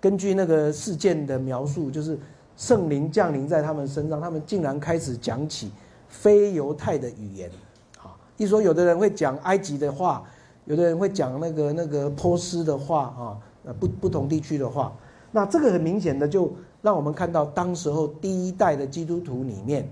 [0.00, 2.18] 根据那个事件的描述，就是
[2.56, 5.70] 圣灵降临在他们身上，他们竟然开始讲起
[6.08, 7.50] 非犹太的语言，
[7.98, 10.24] 好，一说有的人会讲埃及的话，
[10.64, 13.36] 有的人会讲那个那个波斯的话啊，
[13.78, 14.90] 不不同地区的话，
[15.32, 16.50] 那这个很明显的就。
[16.86, 19.90] 让我们看到，当时候第一代的基督徒里面，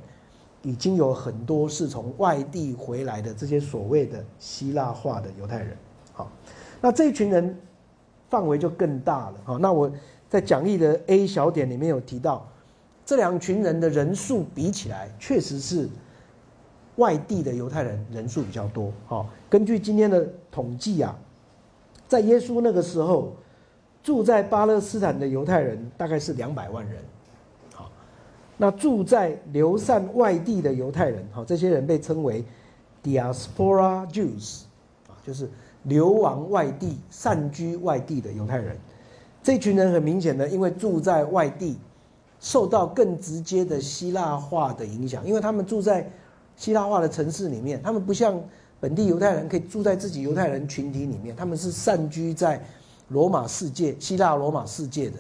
[0.63, 5.77] 已经有很多是从外地回来的这些所谓的希腊化的犹太人。
[6.13, 6.31] 好，
[6.81, 7.59] 那这一群人
[8.31, 9.35] 范围就更大了。
[9.43, 9.91] 好，那我
[10.29, 12.47] 在讲义的 A 小点里面有提到，
[13.05, 15.89] 这两群人的人数比起来，确实是
[16.95, 18.93] 外地的犹太人人数比较多。
[19.07, 21.19] 好，根据今天的统计啊，
[22.07, 23.33] 在耶稣那个时候。
[24.05, 27.03] 住在巴勒斯坦的犹太人大概是两百万人，
[27.73, 27.91] 好，
[28.59, 32.45] 那住在流散外地的犹太人，好，这些人被称为
[33.03, 34.65] diaspora Jews，
[35.09, 35.49] 啊，就是
[35.85, 38.77] 流亡外地、散居外地的犹太人。
[39.43, 41.79] 这群人很明显的，因为住在外地，
[42.41, 46.07] 受到更直接的希腊化的影响，因为他们住在
[46.57, 48.39] 希腊化的城市里面，他们不像
[48.81, 52.63] 本地犹太人可以住在自己犹太人群体里面，他们是散居在。
[53.09, 55.19] 罗马世界、希腊罗马世界的，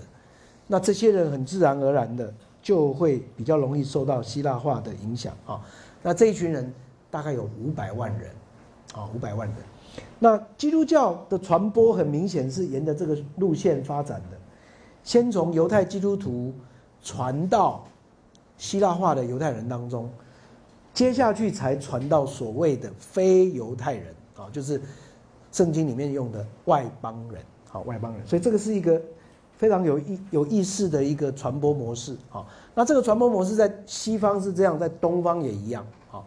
[0.67, 5.61] 那这些人很自然而然的就会比较容易受到希腊化的影响啊。
[6.03, 6.73] 那这一群人
[7.11, 8.31] 大概有五百万人，
[8.95, 9.57] 啊，五百万人。
[10.19, 14.37] 那基督教的传播很明显是沿着这个路线发展的，
[15.03, 16.53] 先从犹太基督徒
[17.03, 17.85] 传到
[18.57, 20.11] 希腊化的犹太人当中，
[20.93, 24.81] 接下去才传到所谓的非犹太人啊，就是
[25.53, 27.45] 圣经里面用的外邦人。
[27.75, 29.03] 好，外邦人，所以这个是一个
[29.57, 32.17] 非常有意有意思的一个传播模式。
[32.29, 35.85] 好，那这个传播模式在西方是这样，在东方也一样。
[36.09, 36.25] 好，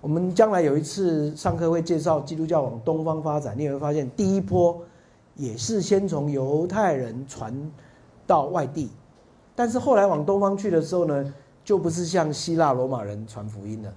[0.00, 4.76] 我们将来有一次上课会介绍基督教往东方发展，你会发现第一波
[5.36, 7.54] 也是先从犹太人传
[8.26, 8.90] 到外地，
[9.54, 11.32] 但是后来往东方去的时候呢，
[11.64, 13.94] 就不是像希腊罗马人传福音了，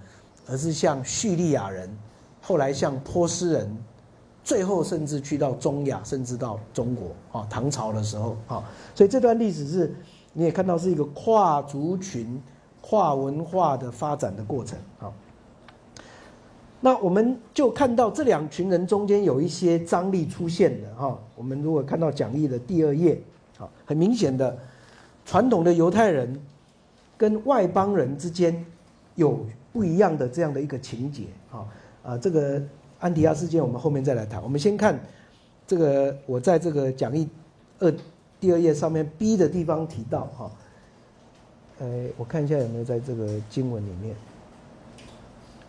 [0.47, 1.89] 而是像叙利亚人，
[2.43, 3.75] 后来像波斯人。
[4.43, 8.63] 最后甚至去到中亚，甚至到中国啊，唐朝的时候啊，
[8.95, 9.93] 所以这段历史是
[10.33, 12.41] 你也看到是一个跨族群、
[12.81, 15.13] 跨文化的发展的过程啊。
[16.79, 21.15] 那我们就看到这两群人中间有一些张力出现的哈。
[21.35, 23.21] 我们如果看到讲义的第二页
[23.59, 24.57] 啊，很明显的，
[25.23, 26.41] 传统的犹太人
[27.15, 28.65] 跟外邦人之间
[29.13, 31.63] 有不一样的这样的一个情节啊
[32.03, 32.59] 啊这个。
[33.01, 34.41] 安提亚事件，我们后面再来谈。
[34.43, 34.97] 我们先看
[35.65, 37.27] 这个，我在这个讲义
[37.79, 37.91] 二
[38.39, 40.51] 第二页上面 B 的地方提到哈，
[41.79, 44.15] 呃，我看一下有没有在这个经文里面。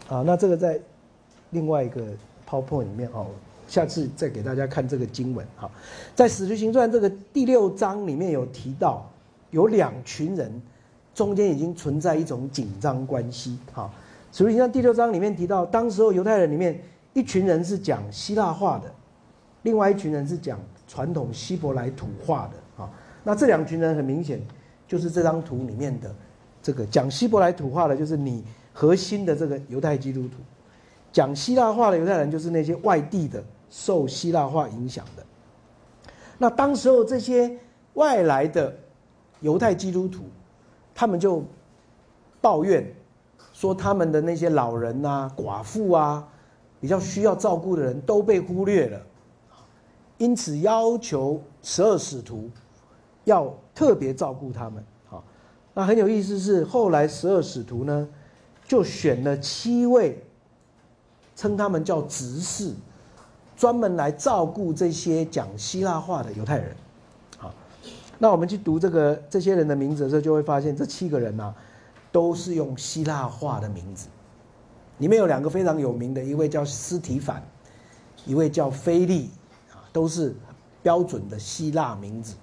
[0.09, 0.79] 啊，那这个在
[1.51, 2.03] 另外一个
[2.47, 3.29] PowerPoint 里面哦，
[3.67, 5.71] 下次再给大家看这个经文哈。
[6.15, 9.11] 在《使徒行传》这个第六章里面有提到，
[9.53, 10.61] 有两群人
[11.15, 13.59] 中间已经存在一种紧张关系。
[13.73, 13.91] 哈，
[14.37, 16.79] 《使徒行传》第六章里面提到，当时候犹太人里面。
[17.15, 18.91] 一群人是讲希腊话的，
[19.63, 22.91] 另外一群人是讲传统希伯来土话的啊。
[23.23, 24.41] 那这两群人很明显
[24.89, 26.15] 就是这张图里面的
[26.63, 30.39] 这个讲希伯来土话的，就是你核心的这个犹太基督徒；
[31.13, 35.23] 讲希腊话的犹太人，就是那些外地的受希腊化影响的。
[36.39, 37.59] 那当时候这些
[37.95, 38.75] 外来的
[39.41, 40.25] 犹太基督徒，
[40.95, 41.45] 他们就
[42.41, 42.91] 抱怨
[43.53, 46.27] 说他们的那些老人啊、寡妇啊。
[46.83, 49.01] 比较需要照顾的人都被忽略了，
[50.19, 52.51] 因此要求十二使徒
[53.23, 54.85] 要特别照顾他们。
[55.09, 55.23] 好，
[55.75, 58.09] 那很有意思是后来十二使徒呢，
[58.67, 60.21] 就选了七位，
[61.37, 62.75] 称他们叫执事，
[63.57, 66.75] 专门来照顾这些讲希腊话的犹太人。
[67.39, 67.55] 好，
[68.19, 71.55] 那我们去读这个这些人的名字的时候，就会发现这七个人呢，
[72.11, 74.09] 都是用希腊话的名字。
[75.03, 77.43] 里面有两个非常有名的，一位叫斯提凡，
[78.25, 79.31] 一位叫菲利，
[79.73, 80.33] 啊，都是
[80.81, 82.37] 标准的希腊名字。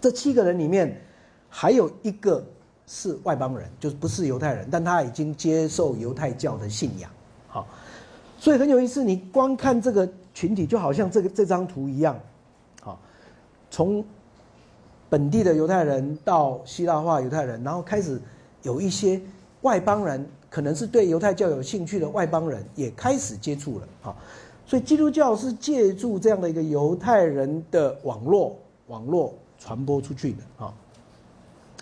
[0.00, 1.00] 这七个人里面，
[1.48, 2.44] 还有一个
[2.84, 7.08] 是外邦人，就是不是犹太人，但他已经接受犹太教的信仰。
[7.46, 7.68] 好，
[8.40, 12.18] 所以很有意思，你光看这个群体，就好像这个这张图一样，
[12.80, 12.98] 好，
[13.70, 14.04] 从
[15.08, 18.20] 本地的犹太人到希腊化犹太人，然后开始
[18.62, 19.20] 有一些
[19.60, 24.14] 外邦人，可能是对犹太教有兴趣的外邦人，也开始接触了啊。
[24.66, 28.54] 所以基督教是借助这样的一个犹太人的网络
[28.88, 30.74] 网络传播出去的啊。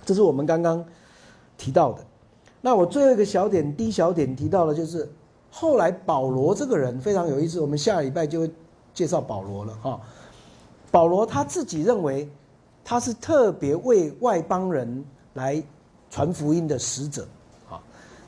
[0.05, 0.85] 这是我们刚刚
[1.59, 2.05] 提到的。
[2.61, 5.11] 那我最后一个小点，D 小点提到的就是
[5.51, 8.51] 后来保罗这个人非常有意思，我们下礼拜就会
[8.95, 10.01] 介绍保罗了哈。
[10.93, 12.31] 保罗他自己认为
[12.85, 15.05] 他是特别为外邦人
[15.35, 15.61] 来
[16.09, 17.27] 传福音的使者。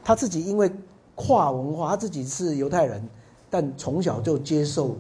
[0.05, 0.71] 他自己因为
[1.15, 3.03] 跨文化，他自己是犹太人，
[3.49, 4.97] 但从小就接受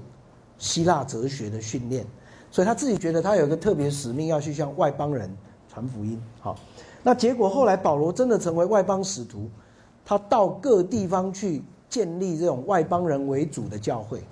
[0.59, 2.07] 希腊哲学的训练，
[2.51, 5.29] 所以他自己觉得他有一个特别使命，要去向外邦人
[5.69, 6.21] 传福音。
[6.41, 6.57] 好，
[7.03, 9.49] 那结果后来保罗真的成为外邦使徒，
[10.05, 14.23] 他到各地方去建立这种外邦人为主的教会。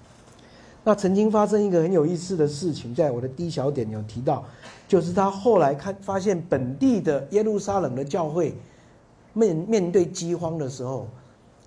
[0.82, 4.44] 那曾经发生一个很有意思的事情，在我的第一小点有提到，
[4.88, 8.54] 就是他后来看发现本地的耶路撒冷的教会
[9.32, 11.06] 面面对饥荒的时候，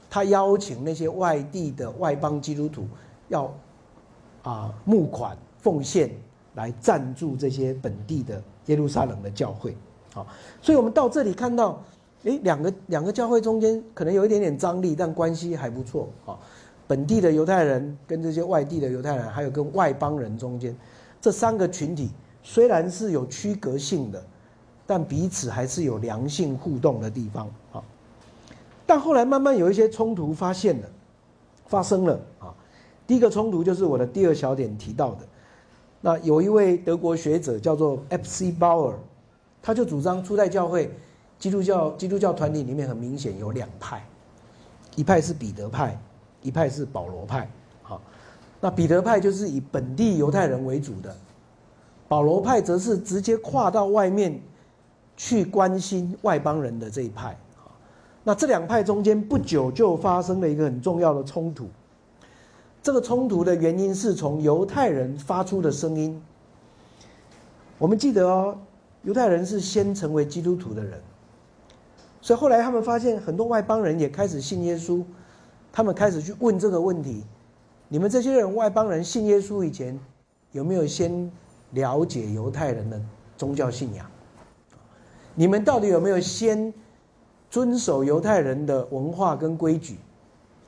[0.10, 2.86] 他邀请那些外地的外邦基督徒
[3.30, 3.54] 要
[4.43, 6.12] 啊募款奉献
[6.56, 9.76] 来赞助这些本地的耶路撒冷的教会，
[10.13, 10.28] 好，
[10.62, 11.82] 所以我们到这里看到，
[12.23, 16.38] 诶，两个两个教会中间可能有一点点张力，但关系还不错，啊。
[16.86, 20.76] 本地的犹太人跟这些外地的犹太人，还有跟外邦人中间，
[21.21, 22.12] 这三个群体
[22.43, 24.21] 虽然是有区隔性的，
[24.86, 27.84] 但彼此还是有良性互动的地方啊。
[28.86, 30.89] 但后来慢慢有一些冲突发现了，
[31.67, 32.54] 发生了啊。
[33.08, 35.19] 第一个冲突就是我的第二小点提到的，
[36.02, 38.52] 那有一位德国学者叫做 F.C.
[38.52, 38.93] Bauer，
[39.62, 40.91] 他就主张初代教会
[41.39, 44.06] 基督教基督教团体里面很明显有两派，
[44.96, 46.00] 一派是彼得派。
[46.46, 47.50] 一派是保罗派，
[47.82, 48.02] 好，
[48.60, 51.15] 那彼得派就是以本地犹太人为主的，
[52.10, 54.38] 保罗派则是直接跨到外面
[55.15, 57.38] 去关心外邦人的这一派，
[58.23, 61.67] 那这两派中间不久就发生了一个很重要的冲突，
[62.82, 66.21] 这个冲突的原因是从犹太人发出的声音，
[67.78, 68.58] 我们记得哦，
[69.04, 70.99] 犹太人是先成为基督徒的人，
[72.21, 75.04] 所以后来他们发现很多外邦人也开始信耶稣。
[75.76, 77.23] 他们开始去问这个问题：
[77.88, 79.99] 你们这些人外邦人信耶稣以前，
[80.52, 81.32] 有没有先
[81.71, 83.02] 了解犹太人的
[83.36, 84.06] 宗教信仰？
[85.36, 86.74] 你们到底有没有先
[87.50, 89.96] 遵守犹太人的文化跟规矩？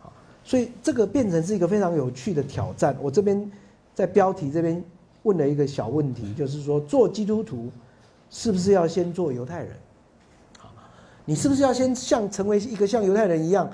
[0.02, 0.10] 啊
[0.44, 2.96] 所以这个变成是一个非常有趣的挑战。
[3.02, 3.52] 我这边
[3.94, 4.84] 在标题这边
[5.24, 7.72] 问了一个小问题，就是说做基督徒
[8.30, 9.72] 是不是要先做犹太人？
[11.26, 13.68] 你是不是要先像成为一个像犹太人一样？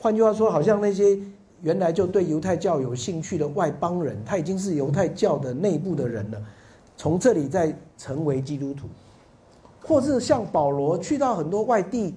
[0.00, 1.18] 换句话说，好像那些
[1.60, 6.40] 原来就对犹太教有兴趣的外邦人，他已经是犹太教的内部的人了，
[6.96, 8.86] 从这里再成为基督徒，
[9.82, 12.14] 或是像保罗去到很多外地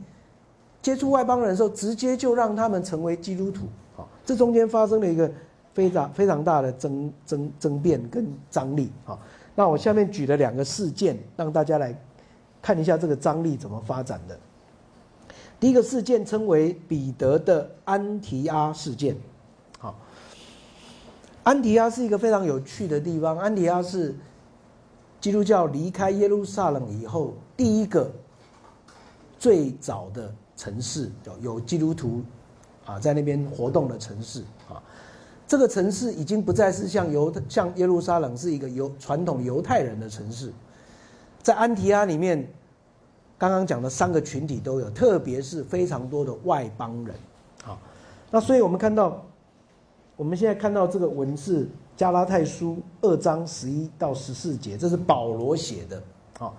[0.81, 3.65] 接触外邦人的时候，直接就让他们成为基督徒。
[3.97, 5.31] 啊，这中间发生了一个
[5.73, 8.91] 非常非常大的争争争辩跟张力。
[9.05, 9.17] 啊，
[9.55, 11.97] 那我下面举了两个事件，让大家来
[12.61, 14.37] 看一下这个张力怎么发展的。
[15.59, 19.15] 第一个事件称为彼得的安提阿事件，
[19.79, 19.95] 好，
[21.43, 23.37] 安提阿是一个非常有趣的地方。
[23.37, 24.13] 安提阿是
[25.25, 28.11] 基督教离开耶路撒冷以后第一个
[29.39, 31.09] 最早的城市，
[31.41, 32.21] 有基督徒
[32.85, 34.77] 啊在那边活动的城市啊。
[35.47, 40.53] 这个城市已经不再是像犹像耶路撒冷是一个犹传统犹太人的城市，
[41.41, 42.47] 在安提阿里面。
[43.35, 47.15] 刚刚讲的三个群体都有，特别是非常多的外邦人，
[47.65, 47.75] 啊，
[48.29, 49.25] 那所以我们看到，
[50.15, 56.01] 我们现在看到这个文字，加拉太书二章十一到十四节，这是保罗写的，
[56.37, 56.55] 好，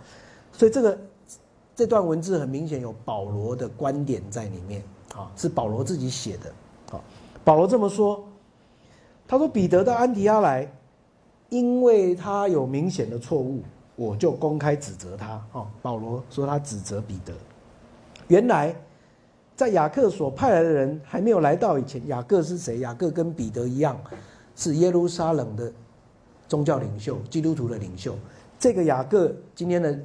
[0.52, 0.98] 所以这个
[1.74, 4.82] 这段文字很明显有保罗的观点在里面，
[5.14, 6.52] 啊，是保罗自己写的，
[6.90, 7.04] 好，
[7.44, 8.24] 保罗这么说，
[9.26, 10.70] 他说彼得到安提阿来，
[11.48, 13.62] 因为他有明显的错误。
[13.98, 17.32] 我就公开指责他，哦，保罗说他指责彼得。
[18.28, 18.76] 原来，
[19.56, 22.80] 在雅各所派来的人还没有来到以前，雅各是谁？
[22.80, 23.98] 雅各跟彼得一样，
[24.56, 25.72] 是耶路撒冷的
[26.48, 28.16] 宗教领袖，基督徒的领袖。
[28.58, 29.96] 这个雅各，今天的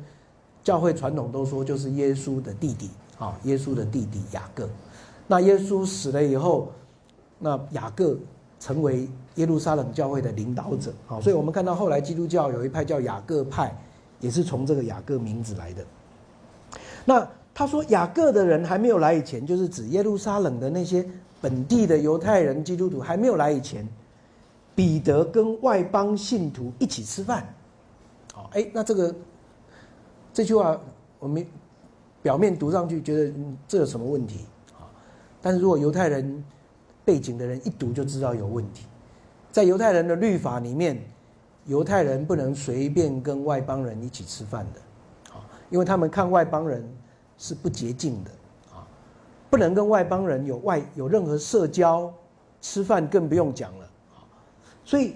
[0.64, 4.70] 教会传统都说就是耶稣的弟弟，啊，耶稣的弟弟雅各。
[5.26, 6.72] 那耶稣死了以后，
[7.40, 8.16] 那雅各。
[8.60, 13.76] 成为耶路撒冷教会的领导者，啊，所以我们看到后来基督教有一派叫雅各派，
[14.20, 15.84] 也是从这个雅各名字来的。
[17.04, 21.04] 那他说雅各的人还没有来以前，就是指耶路撒冷的那些
[21.42, 23.84] 本地的犹太人基督徒还没有来以前，
[24.76, 27.54] 彼得跟外邦信徒一起吃饭，
[28.34, 29.16] 好，哎，那这个
[30.34, 30.80] 这句话
[31.20, 31.46] 我们
[32.22, 33.34] 表面读上去觉得
[33.68, 34.88] 这有什么问题啊？
[35.42, 36.44] 但是如果犹太人
[37.04, 38.86] 背景的人一读就知道有问题。
[39.52, 40.98] 在犹太人的律法里面，
[41.66, 46.82] 犹太人不能随便跟外邦人一起吃饭的，啊，因为他们看外邦人
[47.38, 48.32] 是不洁净的，
[48.74, 48.88] 啊，
[49.50, 52.14] 不能跟外邦人有外有任何社交，
[52.62, 53.81] 吃饭更不用讲了，
[54.92, 55.16] 所以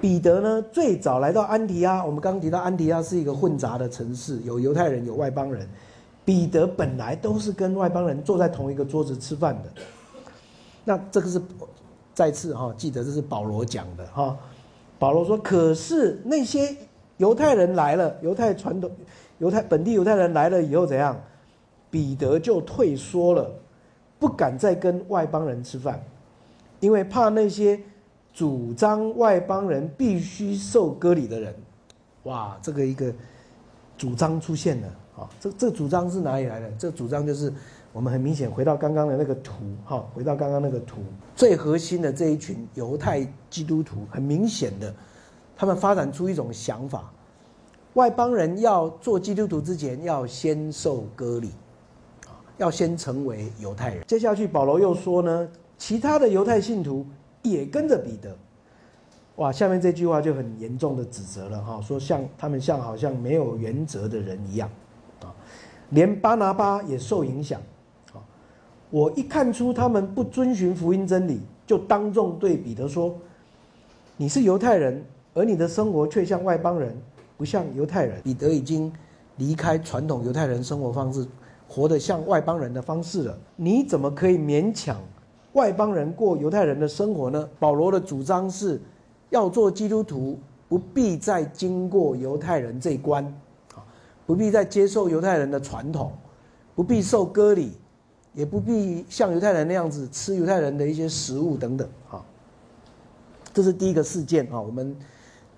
[0.00, 5.68] 彼得呢最早来到安提阿，我们刚刚提到安提阿是一个混杂的城市，有犹太人有外邦人，
[6.24, 9.72] 彼得本来都是跟外邦人坐在同一个桌子吃饭的，
[10.84, 11.42] 那这个是。
[12.14, 14.36] 再次哈，记得这是保罗讲的哈。
[14.98, 16.76] 保罗说：“可是那些
[17.16, 18.90] 犹太人来了，犹太传统、
[19.38, 21.16] 犹太本地犹太人来了以后怎样？
[21.92, 23.48] 彼得就退缩了，
[24.18, 26.02] 不敢再跟外邦人吃饭，
[26.80, 27.80] 因为怕那些
[28.38, 31.52] 主张外邦人必须受割礼的人。
[32.22, 33.12] 哇，这个一个
[33.96, 35.28] 主张出现了啊！
[35.40, 36.70] 这这主张是哪里来的？
[36.78, 37.52] 这主张就是。”
[37.90, 40.98] 我们很明显回到刚刚的那个图，哈，回到刚刚那个图，
[41.34, 44.94] 最核心的这一群犹太基督徒，很明显的，
[45.56, 47.10] 他们发展出一种想法：
[47.94, 51.50] 外邦人要做基督徒之前，要先受割礼，
[52.58, 54.04] 要先成为犹太人。
[54.06, 57.06] 接下去保罗又说呢，其他的犹太信徒
[57.50, 58.36] 也跟着彼得，
[59.36, 64.70] 哇，下面这句话就很严重的指责了，哈，说像他们像好像没有原则的人一样，
[65.22, 65.34] 啊，
[65.90, 67.60] 连巴拿巴也受影响。
[68.12, 68.20] 啊
[68.90, 73.14] 我一看出他们不遵循福音真理，就当众对彼得说
[74.16, 76.96] ：“你是犹太人，而你的生活却像外邦人，
[77.36, 78.90] 不像犹太人。”彼得已经
[79.36, 81.26] 离开传统犹太人生活方式，
[81.68, 83.38] 活得像外邦人的方式了。
[83.56, 84.98] 你怎么可以勉强
[85.58, 87.48] 外邦人过犹太人的生活呢？
[87.58, 88.80] 保罗的主张是，
[89.30, 90.38] 要做基督徒，
[90.68, 93.24] 不必再经过犹太人这一关，
[93.74, 93.82] 啊，
[94.24, 96.12] 不必再接受犹太人的传统，
[96.76, 97.72] 不必受割礼。
[98.34, 102.24] 也不必像犹太人那样子吃犹太人的一些食物等等，哈，
[103.52, 104.94] 这是第一个事件啊，我们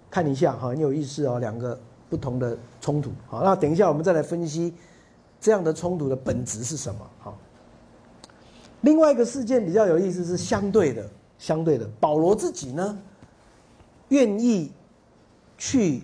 [0.08, 1.78] 看一下哈，很有意思哦，两个
[2.08, 4.72] 不同的冲突，好，那等一下我们再来分析
[5.38, 7.36] 这样的冲突的本质是什么，好。
[8.82, 11.08] 另外一个事件比较有意思，是相对的，
[11.38, 12.98] 相对的，保罗自己呢，
[14.08, 14.70] 愿意
[15.58, 16.02] 去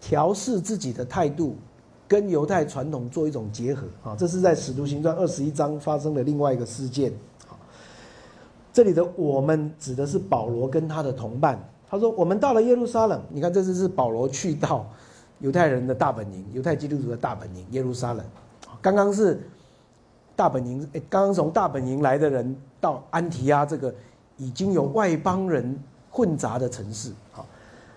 [0.00, 1.56] 调试自己的态度。
[2.06, 7.10] 跟犹太传统做一种结合啊，这是在使徒行传二十一章发生的另外一个事件。
[8.74, 11.58] 这里的我们指的是保罗跟他的同伴。
[11.88, 14.86] 他说：“我们到了耶路撒冷，你看这次是保罗去到
[15.40, 18.24] 犹太人的大本营，犹太基督徒的大本营耶路撒冷。
[18.82, 19.40] 刚刚是
[20.36, 23.94] 大本营，刚刚从大本营来的人到安提阿这个
[24.36, 25.78] 已经有外邦人
[26.10, 27.12] 混杂的城市。
[27.32, 27.46] 好，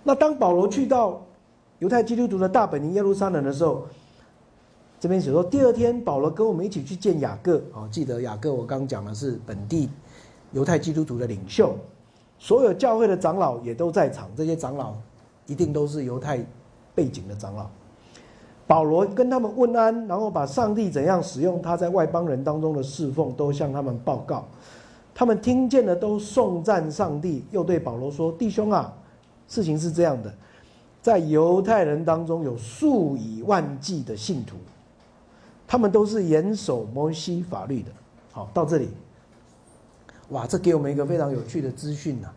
[0.04, 1.22] 那当保罗去到
[1.80, 3.86] 犹太基督徒的大本营耶路撒冷的时候。”
[5.00, 9.88] 这边写说，第二天保罗跟我们一起去见雅各好，记得雅各我刚讲的是本地
[10.54, 11.76] 犹太基督徒的领袖，
[12.40, 14.96] 所有教会的长老也都在场，这些长老
[15.46, 16.44] 一定都是犹太
[16.96, 17.70] 背景的长老。
[18.68, 24.46] 保罗跟他们问安，然后把上帝怎样使用他在外邦人当中的侍奉都向他们报告，
[25.16, 28.94] 他们听见了都颂赞上帝，又对保罗说：“弟兄啊，
[29.48, 30.34] 事情是这样的，
[31.02, 34.58] 在犹太人当中有数以万计的信徒。”
[35.66, 37.92] 他们都是严守摩西法律的。
[38.32, 38.90] 好，到这里，
[40.30, 42.30] 哇，这给我们一个非常有趣的资讯呐。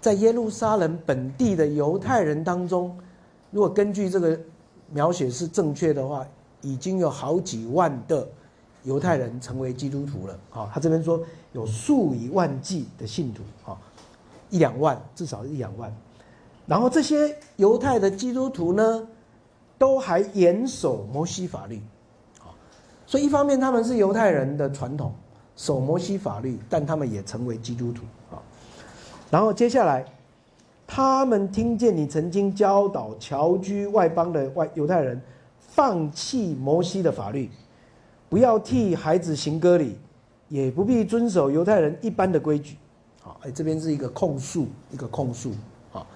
[0.00, 2.94] 在耶路撒冷本地的犹太人当中，
[3.50, 4.38] 如果根据这个
[4.90, 6.26] 描写是正确的话，
[6.60, 8.26] 已经有好几万的
[8.82, 10.38] 犹太人成为基督徒了。
[10.50, 11.20] 好，他这边说
[11.52, 13.80] 有数以万计的信徒，好，
[14.50, 15.94] 一两万，至少一两万。
[16.66, 19.06] 然后这些犹太的基督徒呢，
[19.76, 21.82] 都还严守摩西法律。
[22.40, 22.48] 啊
[23.06, 25.14] 所以一方面他们是犹太人的传统，
[25.56, 28.40] 守摩西法律，但他们也成为基督徒啊。
[29.30, 30.04] 然后接下来，
[30.86, 35.20] 他们听见你曾经教导侨居外邦的外犹太人，
[35.58, 37.50] 放弃摩西的法律，
[38.28, 39.98] 不要替孩子行割礼，
[40.48, 42.76] 也不必遵守犹太人一般的规矩。
[43.20, 45.50] 好，哎，这边是一个控诉，一个控诉
[45.92, 46.06] 啊。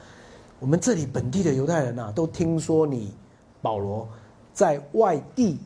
[0.61, 3.15] 我们这里本地的犹太人呐，都听说你
[3.63, 4.09] 保罗
[4.53, 5.59] 在外地。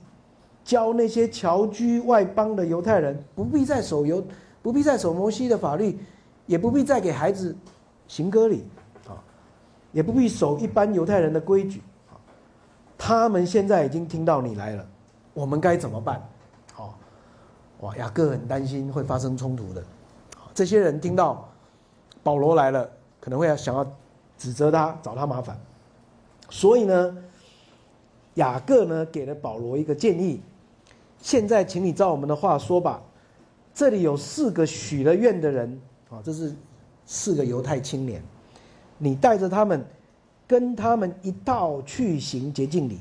[0.64, 4.22] 教那些侨居外邦的犹太人，不必再守犹，
[4.62, 5.98] 不必再守摩西的法律，
[6.46, 7.52] 也不必再给孩子
[8.06, 8.62] 行割礼，
[9.92, 11.80] 也不必守一般犹太人的规矩，
[12.10, 12.16] 啊，
[12.98, 14.86] 他们现在已经听到你来了，
[15.34, 16.26] 我们该怎么办？
[16.72, 16.98] 好，
[17.80, 19.84] 哇，雅各很担心会发生冲突的，
[20.54, 21.48] 这些人听到
[22.22, 22.90] 保罗来了，
[23.20, 23.86] 可能会要想要
[24.38, 25.56] 指责他，找他麻烦，
[26.50, 27.16] 所以呢，
[28.34, 30.42] 雅各呢给了保罗一个建议。
[31.20, 33.00] 现在请你照我们的话说吧。
[33.74, 35.80] 这里有四个许了愿的人
[36.10, 36.54] 啊，这是
[37.06, 38.22] 四个犹太青年，
[39.04, 39.84] 你带着他们，
[40.46, 43.00] 跟他们一道去行洁净礼，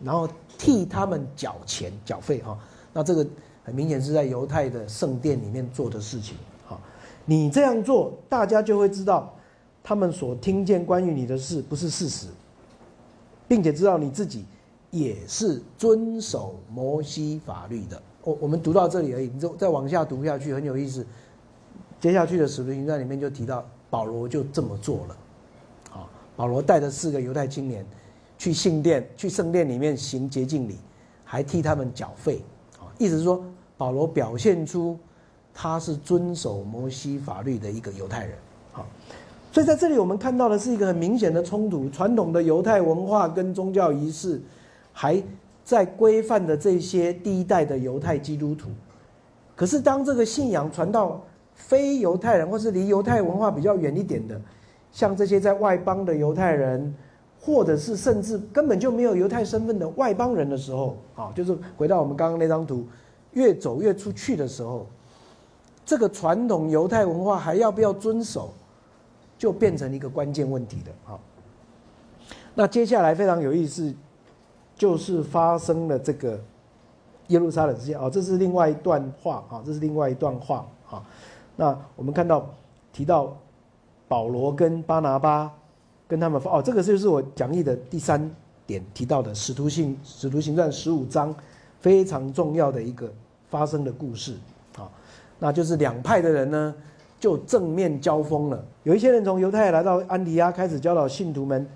[0.00, 2.56] 然后替他们缴钱缴费哈。
[2.92, 3.26] 那这个
[3.64, 6.36] 很明显是在犹太的圣殿里面做的事情
[6.68, 6.78] 哈。
[7.24, 9.34] 你这样做，大家就会知道
[9.82, 12.28] 他们所听见关于你的事不是事实，
[13.48, 14.44] 并且知道你自己
[14.92, 18.00] 也是遵守摩西法律的。
[18.22, 21.04] 我我们读到这里而已，你再再往下读下去很有意思。
[21.98, 25.16] 接下去的使徒行传里面就提到保罗就这么做了，
[26.36, 27.84] 保罗带着四个犹太青年
[28.38, 30.76] 去圣殿去圣殿里面行洁净礼，
[31.24, 32.42] 还替他们缴费，
[32.78, 33.44] 啊，意思是说
[33.76, 34.98] 保罗表现出
[35.52, 38.34] 他是遵守摩西法律的一个犹太人，
[38.72, 38.86] 好，
[39.52, 44.40] 所以在这里我们看到的是一个很明显的冲突，传统的犹太文化跟宗教仪式
[44.92, 45.22] 还。
[45.66, 48.68] 在规范的这些第一代的犹太基督徒，
[49.56, 51.18] 可是当这个信仰传到
[51.54, 54.38] 非犹太人，或是离犹太文化比较远一点的，
[54.94, 56.94] 像这些在外邦的犹太人，
[57.40, 62.86] 或者是甚至根本就没有犹太身份的外邦人的时候，啊，就是回到我们刚刚那张图，
[63.32, 64.86] 越走越出去的时候，
[65.84, 68.52] 这个传统犹太文化还要不要遵守，
[69.36, 71.18] 就变成一个关键问题的啊。
[72.54, 73.92] 那接下来非常有意思。
[74.76, 76.36] 就是发生了这个
[77.28, 81.00] 耶路撒冷事件啊，这是另外一段话啊，这是另外一段话啊。
[81.54, 82.44] 那我们看到
[82.92, 83.36] 提到
[84.08, 85.52] 保罗跟巴拿巴
[86.06, 88.30] 跟他们哦，这个就是我讲义的第三
[88.66, 91.34] 点提到的使徒信使徒行传十五章
[91.80, 93.12] 非常重要的一个
[93.50, 94.34] 发生的故事
[94.76, 94.90] 啊。
[95.38, 96.74] 那就是两派的人呢
[97.18, 101.66] 就正面交锋了，有一些人从犹太来到安提阿开始教导信徒们。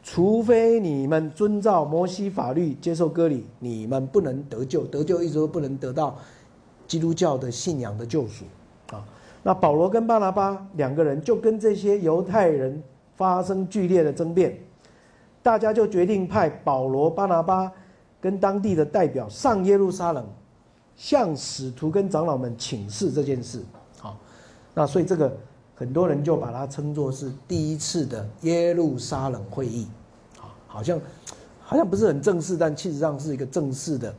[0.00, 4.84] 除非你们遵照摩西法律接受割礼，你们不能得救。
[4.84, 6.16] 得救一直都不能得到
[6.86, 8.44] 基督教的信仰的救赎
[8.90, 9.04] 啊。
[9.48, 12.82] 那保罗跟巴拿巴两个人就跟这些犹太人
[13.16, 14.54] 发生剧烈的争辩，
[15.42, 17.72] 大家就决定派保罗、巴拿巴
[18.20, 20.22] 跟当地的代表上耶路撒冷，
[20.96, 23.64] 向使徒跟长老们请示这件事。
[23.98, 24.18] 好，
[24.74, 25.34] 那所以这个
[25.74, 29.88] 很多人就把它称作是第一次的耶路撒冷会议。
[30.66, 31.00] 好像
[31.62, 34.14] 好像不是很正式，但事实上是一个正式的，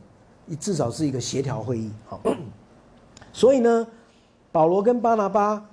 [0.58, 1.88] 至少是一个协调会议。
[2.08, 2.20] 好，
[3.32, 3.86] 所以呢，
[4.52, 5.64] 保罗跟巴拿巴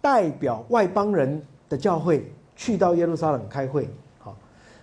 [0.00, 3.88] 代表外邦人的教会去到耶路撒冷开会。
[4.18, 4.36] 好，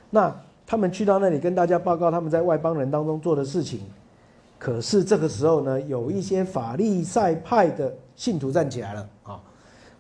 [0.10, 0.36] 那
[0.66, 3.82] 他们去到那里跟大家报告他们在外邦人当中做的事情。
[4.60, 9.10] 可是这个时候呢，有一些法利赛派的信徒站起来了。
[9.24, 9.40] 啊，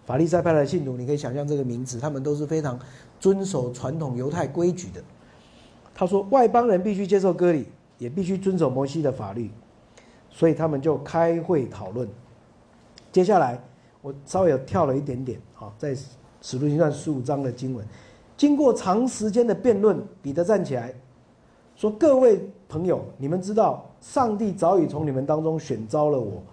[0.06, 2.80] 法利赛派的信徒，你可以想象这个名字，他们都是非常
[3.20, 5.02] 遵守传统犹太规矩的。
[5.93, 7.66] 他说：“外邦人必须接受割礼，
[7.98, 9.52] 也必须遵守摩西的法律，
[10.30, 12.08] 所以他们就开会讨论。
[13.18, 13.59] 接下来，
[14.03, 15.95] 我稍微有跳了一点点，好，在
[16.39, 17.84] 使徒行传十五章的经文，
[18.38, 20.93] 经过长时间的辩论，彼得站起来
[21.76, 26.43] 说：‘各位朋友，你们知道，上帝早已从你们当中选召了我，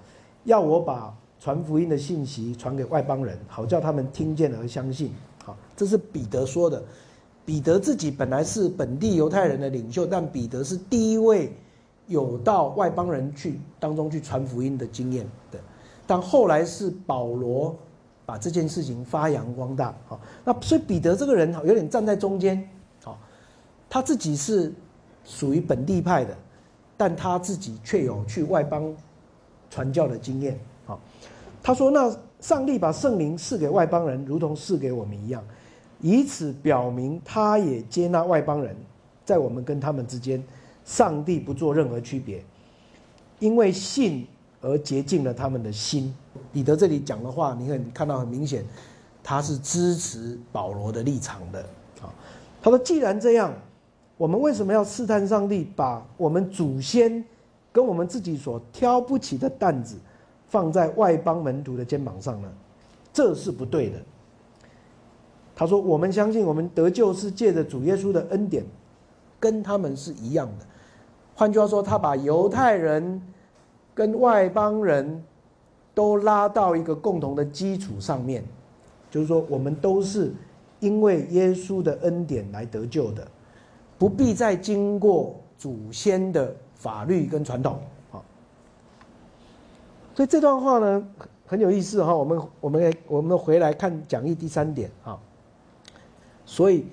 [0.44, 5.12] 要我把传福音的信息传给外邦人，好叫他们听见而相信。’
[5.44, 6.82] 好，这是彼得说的。”
[7.44, 11.52] 彼得自己本来是本地犹太人的领袖，但彼得是第一位
[12.06, 15.60] 有到外邦人去当中去传福音的经验的。
[16.06, 17.76] 但后来是保罗
[18.26, 22.68] 把这件事情发扬光大，好，那所以彼得这个人有点站在中间，
[23.02, 23.18] 好，
[23.88, 24.72] 他自己是
[25.24, 26.36] 属于本地派的，
[26.96, 28.94] 但他自己却有去外邦
[29.70, 31.00] 传教的经验，好，
[31.62, 35.42] 他说：“那上帝把圣灵赐给外邦人，如同赐给我们一样。”
[36.00, 38.76] 以此表明，他也接纳外邦人，
[39.24, 40.42] 在我们跟他们之间，
[40.84, 42.44] 上帝不做任何区别，
[43.38, 44.26] 因为信
[44.64, 46.12] 而洁净了他们的心。
[46.52, 48.64] 彼得这里讲的话，你很看到很明显，
[49.22, 51.60] 他是支持保罗的立场的。
[52.00, 52.08] 啊，
[52.62, 53.52] 他说：“既然这样，
[54.16, 57.22] 我们为什么要试探上帝，把我们祖先
[57.72, 59.96] 跟我们自己所挑不起的担子，
[60.48, 62.48] 放在外邦门徒的肩膀上呢？
[63.12, 63.98] 这是不对的。”
[65.56, 68.64] 他说：“我们相信，我们得救是借着主耶稣的恩典，
[69.38, 70.66] 跟他们是一样的。
[71.36, 73.22] 换句话说，他把犹太人
[73.94, 75.22] 跟外邦人
[75.94, 78.44] 都拉到一个共同的基础上面，
[79.10, 80.32] 就是说，我们都是
[80.80, 83.26] 因为耶稣的恩典来得救的，
[83.96, 87.78] 不必再经过祖先的法律跟传统。
[88.10, 88.24] 好，
[90.14, 91.08] 所以这段话呢
[91.46, 92.14] 很有意思哈。
[92.14, 95.18] 我们我们我们回来看讲义第三点啊。”
[96.46, 96.84] 所以，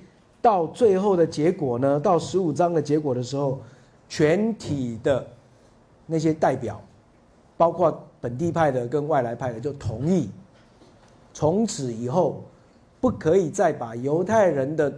[0.42, 2.00] 到最后的结果呢？
[2.00, 3.60] 到十五章的结果的时候，
[4.08, 5.28] 全体的
[6.06, 6.82] 那些代表，
[7.62, 10.32] 包括本地派的跟外来派的，就同意，
[11.32, 12.44] 从此以后
[13.00, 14.92] 不可以再把犹太人的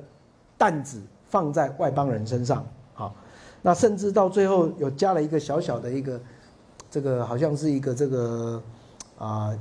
[0.58, 2.66] 担子放在外邦人身上。
[2.94, 3.14] 好，
[3.62, 6.18] 那甚至到最后有加了一个小小的一个，
[6.90, 8.64] 这个好像是一个这个
[9.18, 9.54] 啊，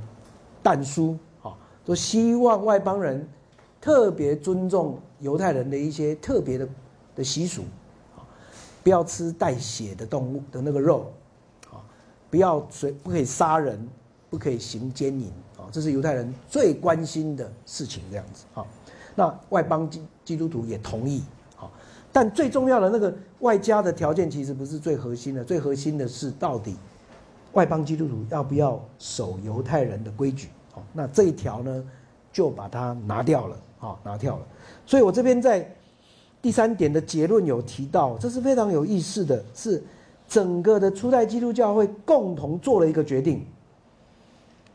[0.63, 3.27] 弹书，好，都希望外邦人
[3.81, 6.65] 特别尊重犹太人的一些特别的
[7.17, 7.63] 的习俗。
[8.81, 11.11] 不要吃带血的动物的那个肉，
[12.33, 13.77] 不要随不可以杀人，
[14.27, 18.65] 不可以行奸淫，啊，这是犹太人最关心的事情，这样子，啊，
[19.13, 21.21] 那外邦基基督徒也同意，
[21.59, 21.69] 啊，
[22.11, 26.75] 但最重要的那个外加的条件其实不是最核心的，最核心的是到底
[27.51, 31.85] 外邦基督徒要不要守犹太人的规矩，哦，那这一条呢
[32.31, 34.47] 就把它拿掉了，啊，拿掉了，
[34.87, 35.71] 所以我这边在。
[36.41, 39.81] 第三点的结论有提到，这是非常有意思的，是
[40.33, 43.45] 整个的初代基督教会共同做了一个决定。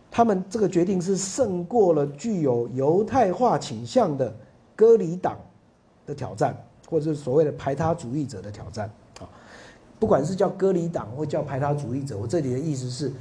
[0.08, 4.32] 他们这个决定是胜过了具有犹太化倾向的
[4.76, 5.36] 割礼党
[6.06, 6.56] 的挑战，
[6.88, 8.88] 或者是所谓的排他主义者的挑战
[9.18, 9.26] 啊。
[9.98, 13.12] 不管是叫割礼党或叫排他主义者，我这里的意思是，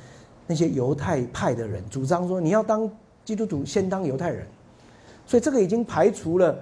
[0.45, 2.87] 那些犹太派的人主张说，你要当
[3.25, 4.45] 基督徒，先当犹太人，
[5.25, 6.55] 所以这个已经排除了。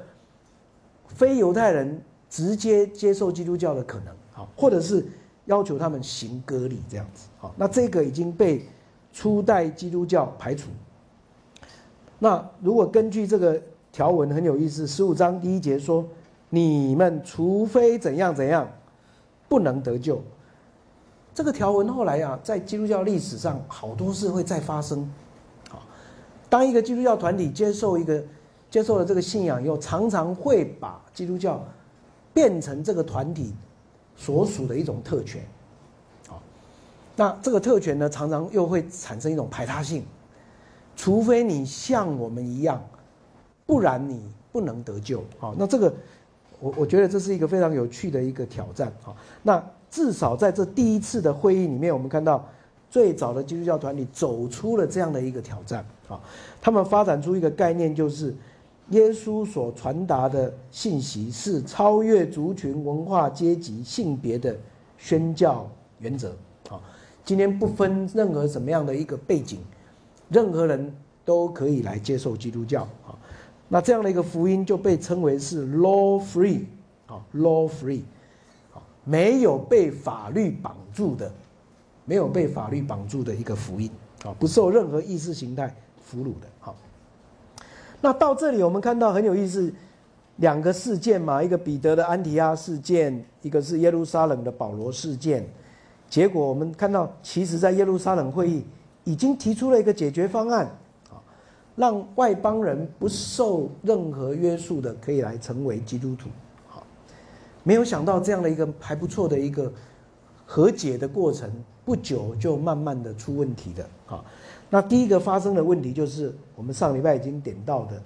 [1.07, 5.05] 非犹太人直接接受基督教的可能，啊，或者是
[5.45, 8.67] 要求他们行割礼这样子，好，那这个已经被
[9.13, 10.69] 初代基督教排除。
[12.19, 16.05] 那如果根据这个条文很有意思，十五章第一节说
[16.49, 18.67] ：“你们除非怎样怎样，
[19.47, 20.21] 不能得救。”
[21.33, 25.09] 这个条文后来啊，在基督教历史上好多事会再发生。
[25.69, 25.81] 好，
[26.49, 28.23] 当一个基督教团体接受一个。
[28.67, 31.63] 接受了这个信仰以后，常常会把基督教
[32.33, 33.53] 变成这个团体
[34.17, 35.45] 所属的一种特权，
[36.29, 36.39] 啊，
[37.15, 40.05] 那这个特权呢，常常又会产生一种排他性，
[40.95, 42.81] 除非你像我们一样，
[43.65, 45.19] 不然你不能得救。
[45.39, 45.93] 啊，那这个
[46.59, 48.91] 我我觉得这是一个非常有趣的一个挑战。
[49.01, 49.61] 好，那
[49.91, 52.47] 至少在这第一次的会议里面，我们看到
[52.89, 55.85] 最早的基督教团体走出了这样的一个挑战。
[56.07, 56.19] 啊，
[56.61, 58.33] 他们发展出一个概念，就是。
[58.89, 64.55] 耶稣所传达的信息是超越族群、文化、阶级、性别的
[64.97, 65.67] 宣教
[65.99, 66.29] 原则。
[66.69, 66.79] 啊，
[67.23, 69.59] 今天不分任何什么样的一个背景，
[70.29, 72.83] 任何人都可以来接受基督教。
[73.07, 73.17] 啊，
[73.67, 76.65] 那这样的一个福音就被称为是 law free。
[77.07, 78.01] 啊，law free。
[78.71, 81.31] 啊，没有被法律绑住的，
[82.05, 83.89] 没有被法律绑住的一个福音。
[84.23, 86.47] 啊，不受任何意识形态俘虏的。
[86.59, 86.75] 好。
[88.05, 89.73] 那到这里，我们看到很有意思，
[90.35, 95.43] 两个事件嘛，一个彼得的安提阿事件，一个是耶路撒冷的保罗事件。
[96.07, 98.63] 结果我们看到，其实在耶路撒冷会议
[99.05, 100.67] 已经提出了一个解决方案，
[101.09, 101.17] 啊，
[101.75, 106.29] 让外邦人不受任何约束的可以来成为基督徒。
[106.67, 106.85] 好，
[107.63, 109.73] 没有想到这样的一个还不错的一个
[110.45, 111.51] 和解的过程，
[111.83, 114.23] 不久就慢慢的出问题的，啊。
[114.69, 118.01] 那第一个发生的问题就是我们上礼拜已经点到的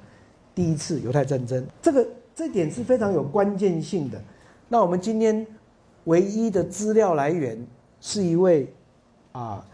[0.53, 4.21] 第一次犹太战争，这个这点是非常有关键性的。
[4.67, 5.45] 那我们今天
[6.03, 7.65] 唯一的资料来源
[8.01, 8.71] 是一位
[9.31, 9.65] 啊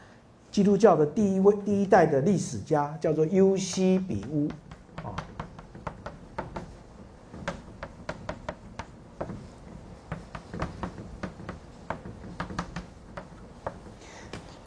[0.51, 4.47] 基督教的第一位第一代的历史家，叫做尤西比乌
[5.03, 5.15] 啊。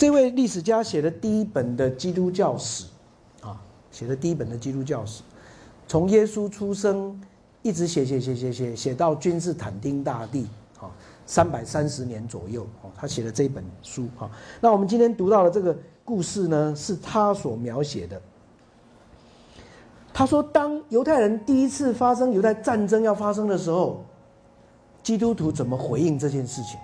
[0.08, 2.86] 这位历史家写的第一本的基督教史，
[3.42, 5.22] 啊，写的第一本的基督教史，
[5.86, 7.20] 从耶稣出生
[7.60, 10.46] 一直写写写写写写到君士坦丁大帝，
[10.80, 10.88] 啊，
[11.26, 14.30] 三百三十年左右，哦，他写的这本书，哈，
[14.62, 18.18] 那我们今天读到的这个故事呢，是他所描写的。
[20.14, 24.02] 他说，当犹太人第一次发生犹太战争要发生的时候，
[25.02, 26.80] 基督徒怎么回应这件事情？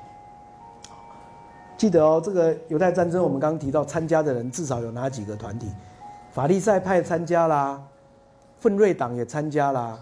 [1.77, 5.68] 记得哦，这个犹太战争，我们刚刚提到参加的人至少有哪几个团体？
[6.33, 7.83] 法利赛派参加啦，
[8.59, 9.99] 奋锐党也参加啦，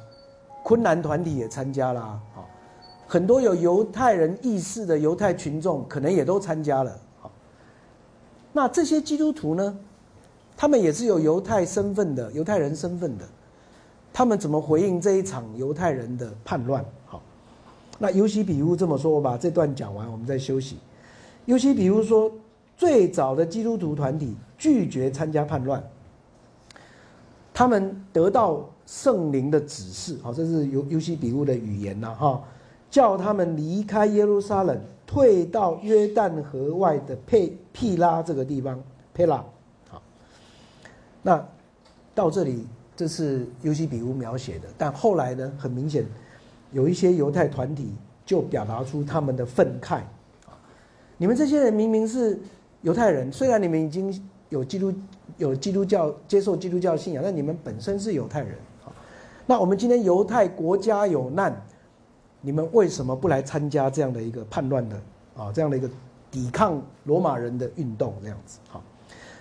[0.62, 2.48] 昆南团体也参加啦，好，
[3.06, 6.96] 很多有犹太人意识的犹太群众可能也都参加了。
[7.20, 7.30] 好，
[8.52, 9.76] 那这些基督徒呢？
[10.56, 13.24] 他们也是有犹太身份的，犹太人身份的，
[14.12, 16.84] 他们怎么回应这一场犹太人的叛乱？
[17.06, 17.20] 好，
[17.98, 20.78] 那尤其比如这么说，我把这段讲完，我们再休息。
[21.44, 22.30] 尤其比如说，
[22.76, 25.82] 最早的基督徒团体拒绝参加叛乱，
[27.52, 32.42] 他们得到圣灵的指示，好，这是尤尤西比乌的语言呐，哈，
[32.90, 38.80] 叫他们离开耶路撒冷，退到约旦河外的佩庇拉这个地方，
[39.12, 39.44] 佩拉。
[39.88, 40.02] 好，
[41.22, 41.44] 那
[42.14, 42.66] 到这里
[42.96, 46.04] 这是尤西比乌描写的，但后来呢，很明显
[46.70, 47.92] 有一些犹太团体
[48.24, 50.02] 就表达出他们的愤慨。
[51.22, 52.36] 你们这些人明明是
[52.80, 54.12] 犹太人，虽然你们已经
[54.48, 54.92] 有基督
[55.36, 58.58] 有基督教接受基督教信仰，但你们本身是犹太人。
[59.46, 61.54] 那我们今天犹太国家有难，
[62.40, 65.00] 你们为什么不来参加这样的一个叛乱的
[65.36, 65.88] 啊这样的一个
[66.28, 68.58] 抵抗罗马人的运动这样子？
[68.68, 68.82] 好，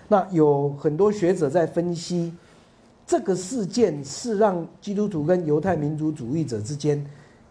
[0.06, 2.32] 那有很多学者在分析，
[3.04, 7.04] 这个事件是让基督徒跟犹太民族主义者之间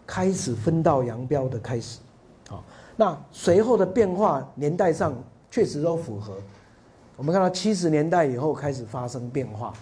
[0.08, 2.00] 开始分道扬镳的开始。
[2.48, 2.64] 好，
[3.02, 5.12] 那随后的变化年代上
[5.50, 6.38] 确实都符合。
[7.18, 9.74] 我们看到七十年代以后开始发生变化。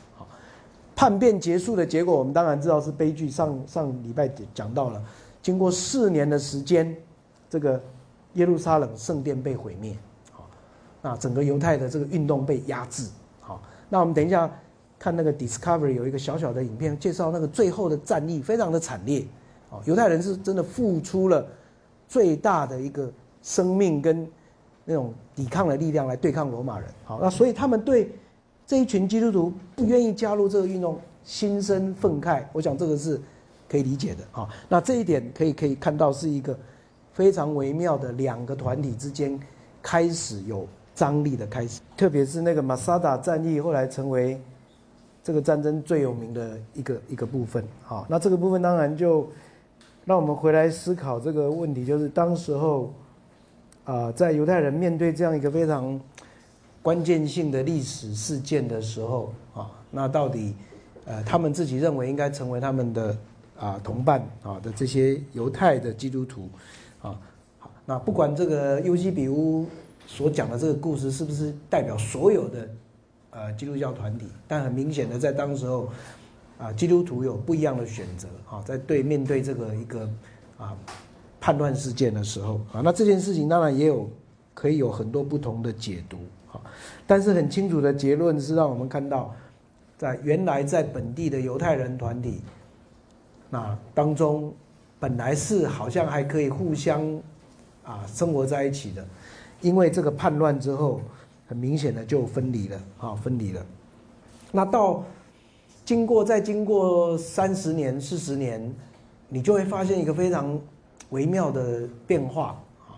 [0.96, 3.30] 叛变结束的结果，我们当然知道是悲剧。
[3.30, 5.04] 上上礼拜讲到了，
[5.42, 6.96] 经过四年的时间，
[7.50, 7.82] 这个
[8.36, 9.94] 耶路撒冷圣殿被毁灭，
[10.32, 10.50] 好，
[11.02, 13.06] 那整个犹太的这个运动被压制，
[13.42, 14.50] 好，那我们等一下
[14.98, 19.26] 看那个 Discovery 有一个小小的影片，介绍那个最后的战役非常的惨烈，
[19.72, 21.46] 哦，犹太人是真的付出了
[22.10, 23.10] 最大的一个
[23.41, 24.28] 生命跟
[24.84, 28.12] 那种抵抗的力量来对抗罗马人，好，那所以他们对。
[28.68, 32.43] 这一群基督徒不愿意加入这个运动，心生愤慨。
[32.53, 33.20] 我想这个是
[33.68, 34.47] 可以理解的啊。
[34.68, 36.55] 那这一点可以可以看到是一个
[37.12, 39.39] 非常微妙的两个团体之间
[39.82, 41.82] 开始有张力的开始。
[41.97, 44.39] 特别是那个马萨达战役，后来成为
[45.24, 47.64] 这个战争最有名的一个一个部分。
[47.82, 49.28] 好，那这个部分当然就
[50.10, 52.91] 让我们回来思考这个问题，就是当时候
[53.84, 56.01] 啊，在犹太人面对这样一个非常。
[56.82, 60.55] 关键性的历史事件的时候啊，那到底，
[61.03, 63.18] 呃，他们自己认为应该成为他们的
[63.60, 66.49] 啊同伴啊的这些犹太的基督徒，
[67.01, 67.20] 啊，
[67.60, 69.68] 好，那不管这个尤西比乌
[70.07, 72.70] 所讲的这个故事是不是代表所有的
[73.32, 75.89] 呃基督教团体，但很明显的在当时候
[76.60, 80.07] 啊，基督徒有不一样的选择啊，在对面对这个一个
[80.57, 80.78] 啊
[81.39, 84.10] 叛乱事件的时候啊，那这件事情当然也有
[84.53, 86.18] 可以有很多不同的解读
[86.51, 86.60] 啊。
[87.07, 89.34] 但是很清楚的结论是让我们看到，
[89.97, 92.41] 在原来在本地的犹太人团体，
[93.49, 94.53] 那当中
[94.99, 97.01] 本来是好像还可以互相
[97.86, 99.07] 啊生活在一起的，
[99.62, 100.99] 因为这个叛乱之后，
[101.47, 103.66] 很明显的就分离了啊分离了。
[104.51, 105.05] 那到
[105.90, 108.72] 经过再经过三十年四十年，
[109.28, 110.62] 你就会发现一个非常
[111.10, 112.94] 微妙的变化啊。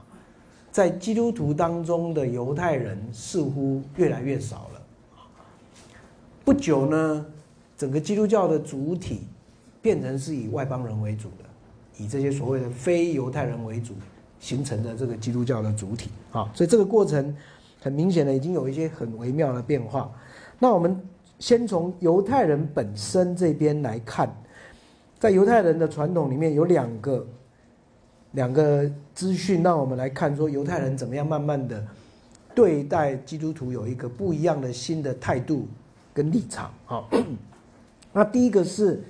[0.73, 4.81] 在基督徒当中的犹太人似乎越来越少了。
[6.43, 7.25] 不久呢，
[7.77, 9.21] 整个基督教的主体
[9.81, 11.45] 变成是以外邦人为主的，
[11.97, 13.93] 以这些所谓的非犹太人为主
[14.41, 16.51] 形成的这个基督教的主体啊。
[16.53, 17.33] 所以这个过程
[17.79, 20.11] 很明显的已经有一些很微妙的变化。
[20.59, 21.01] 那我们
[21.41, 24.33] 先从犹太人本身这边来看，
[25.19, 27.27] 在犹太人的传统里面有两个。
[28.33, 31.85] 两个资讯让我们来看，说犹太人怎么样慢慢的
[32.55, 35.67] 对待基督徒有一个不一样的新的态度
[36.13, 37.03] 跟立场啊。
[38.13, 39.03] 那第一个是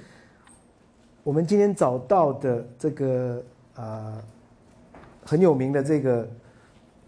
[1.23, 3.43] 我们今天找到的这个
[3.75, 4.17] 啊
[5.23, 6.27] 很有名的这个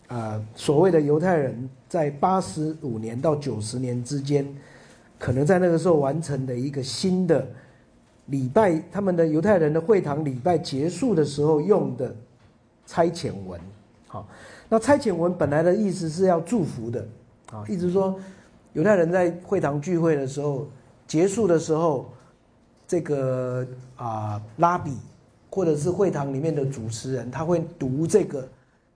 [0.05, 4.45] 啊所谓的犹太人在八十五年到九十年之间，
[5.23, 7.47] 可能在那个时候完成的一个新的。
[8.27, 12.13] 礼拜，他们的犹太人的会堂礼拜结束的时候用的
[12.85, 13.59] 差遣文，
[14.07, 14.27] 好，
[14.69, 17.05] 那差遣文本来的意思是要祝福的，
[17.51, 18.17] 啊，一直说
[18.71, 20.69] 犹太人在会堂聚会的时候
[21.05, 22.09] 结束的时候，
[22.87, 23.67] 这个
[23.97, 24.97] 啊拉比
[25.49, 28.47] 或者是会堂里面的主持人，他会读这个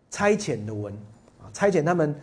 [0.09, 0.93] 差遣的文，
[1.41, 2.15] 啊，差遣他们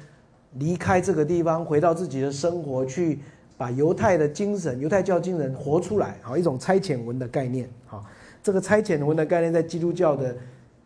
[0.55, 3.21] 离开这个地方，回到自己的生活去。
[3.57, 8.05] 把犹太的精神、犹太教精神活出来，好一种差遣文的概念，好，
[8.43, 10.35] 这个差遣文的概念在基督教的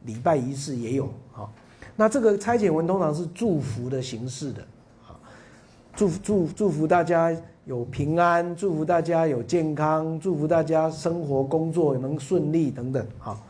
[0.04, 1.50] 礼拜仪式也有，好，
[1.96, 4.62] 那这个差遣文通常是祝福的形式的，
[5.02, 5.18] 好，
[5.96, 13.42] 祝祝祝福大家有平安，祝福大家有健康，祝福大家生活工作能顺利等等，好，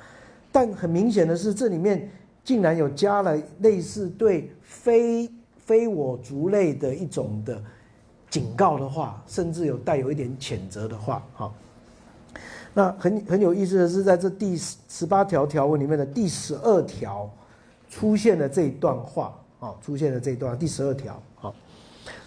[0.53, 2.09] 但很明显的是，这里面
[2.45, 7.61] 竟然有加了类似对非非我族类的一种的。
[8.31, 11.53] 警告的话，甚至有带有一点谴责的话，哈。
[12.75, 17.29] 那很很有意思的是，在这第十八条条文里面的第十二条
[17.89, 21.55] 出现了这一段话，啊，出现了这一段第十二条，好，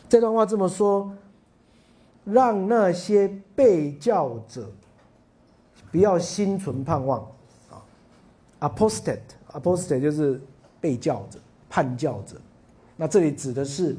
[0.09, 1.09] 这段话这么说：
[2.25, 4.69] 让那些被教者
[5.91, 7.25] 不要心存盼望，
[7.69, 7.79] 啊
[8.61, 10.41] ，apostate，apostate 就是
[10.81, 11.39] 被教者、
[11.69, 12.35] 叛教者。
[12.97, 13.95] 那这里指的是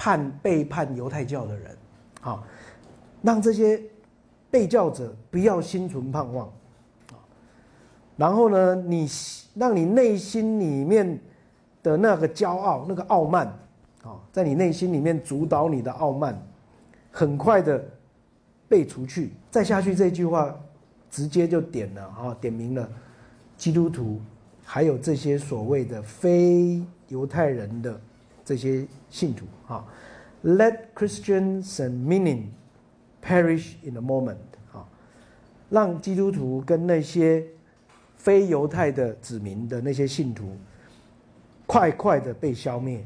[0.00, 1.76] 叛背叛犹太教的人，
[2.22, 2.42] 啊，
[3.20, 3.78] 让这些
[4.50, 6.46] 被教者不要心存盼望，
[7.10, 7.20] 啊，
[8.16, 9.06] 然后呢，你
[9.52, 11.20] 让你内心里面
[11.82, 13.46] 的那个骄傲、那个傲慢，
[14.02, 16.40] 啊，在你内心里面主导你的傲慢，
[17.10, 17.84] 很快的
[18.70, 19.32] 被除去。
[19.50, 20.58] 再下去这句话，
[21.10, 22.88] 直接就点了啊，点明了
[23.58, 24.18] 基督徒。
[24.64, 28.00] 还有这些所谓的非犹太人的
[28.44, 29.84] 这些信徒啊
[30.42, 32.44] ，Let Christians and meaning
[33.22, 34.36] perish in a moment
[34.72, 34.86] 啊，
[35.68, 37.44] 让基督徒跟那些
[38.16, 40.56] 非犹太的子民的那些信徒
[41.66, 43.04] 快快的被消灭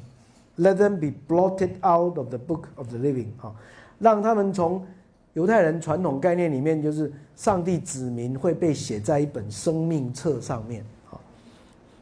[0.58, 3.54] ，Let them be blotted out of the book of the living 啊，
[3.98, 4.86] 让他们从
[5.32, 11.18] 犹太人传统概念里面，就是上帝子民会被写在一本生命册上面啊。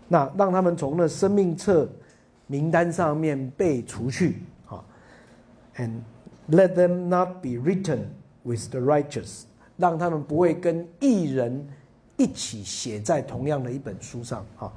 [0.09, 1.88] 那让他们从那生命册
[2.47, 4.84] 名单上面被除去，啊
[5.76, 6.01] ，and
[6.51, 8.01] let them not be written
[8.43, 9.43] with the righteous，
[9.76, 11.66] 让他们不会跟异人
[12.16, 14.72] 一起写在同样的一本书上，啊，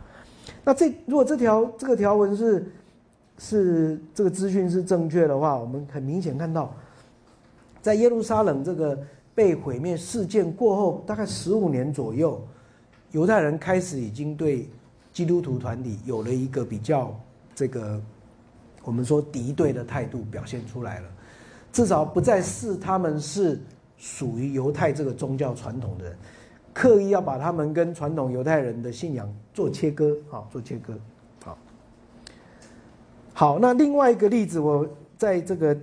[0.64, 2.72] 那这如果这条这个条文是
[3.38, 6.74] 是这个资讯是正确的话，我们很明显看到，
[7.82, 8.98] 在耶路撒冷这个
[9.34, 12.42] 被毁灭事件过后，大概十五年左右，
[13.12, 14.70] 犹太人开始已经对。
[15.16, 17.18] 基督徒团体有了一个比较
[17.56, 18.00] 这个，
[18.84, 21.08] 我们说敌对的态度表现出来了，
[21.72, 23.60] 至少不再视他们是
[23.98, 26.18] 属于犹太这个宗教传统的人，
[26.74, 30.94] 刻意要把他们跟传统犹太人的信仰做切割，啊，做切割，
[31.44, 31.58] 好，
[33.34, 34.88] 好，那另外一个例子，我
[35.18, 35.76] 在这个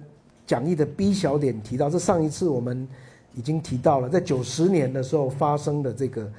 [0.47, 2.87] 讲义的 B 小点提到，这上一次我们
[3.35, 6.31] 已经提到了，在九十年的时候发生的这个。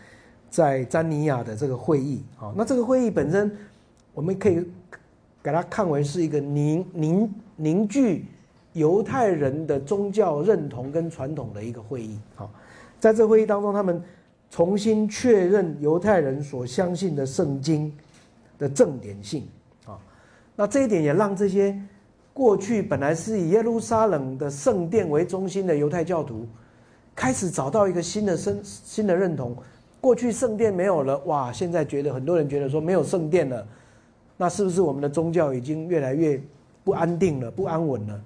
[0.54, 3.52] 在詹尼亚的这个会议，啊，那这个会议本身，
[4.14, 4.64] 我们可以
[5.44, 8.26] 给它看为是一个凝凝凝聚
[8.72, 12.50] 犹太人的宗教认同跟传统的一个会议，好，
[13.00, 14.02] 在这会议当中，他们
[14.50, 17.94] 重新确认犹太人所相信的圣经
[18.58, 19.46] 的正典性，
[19.86, 20.00] 啊，
[20.56, 21.78] 那这一点也让这些
[22.34, 26.48] 过去本来是以耶路撒冷的圣殿为中心的犹太教徒，
[27.14, 29.56] 开始找到一个新的生新的认同。
[30.02, 31.52] 过去圣殿没有了，哇！
[31.52, 33.66] 现在觉得很多人觉得说没有圣殿了，
[34.38, 36.42] 那是不是我们的宗教已经越来越
[36.84, 38.22] 不安定了、不安稳了？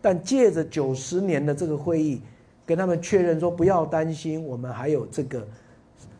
[0.00, 2.20] 但借着九十年的这个会议，
[2.64, 5.46] 跟他们确认说不要担心，我们还有这个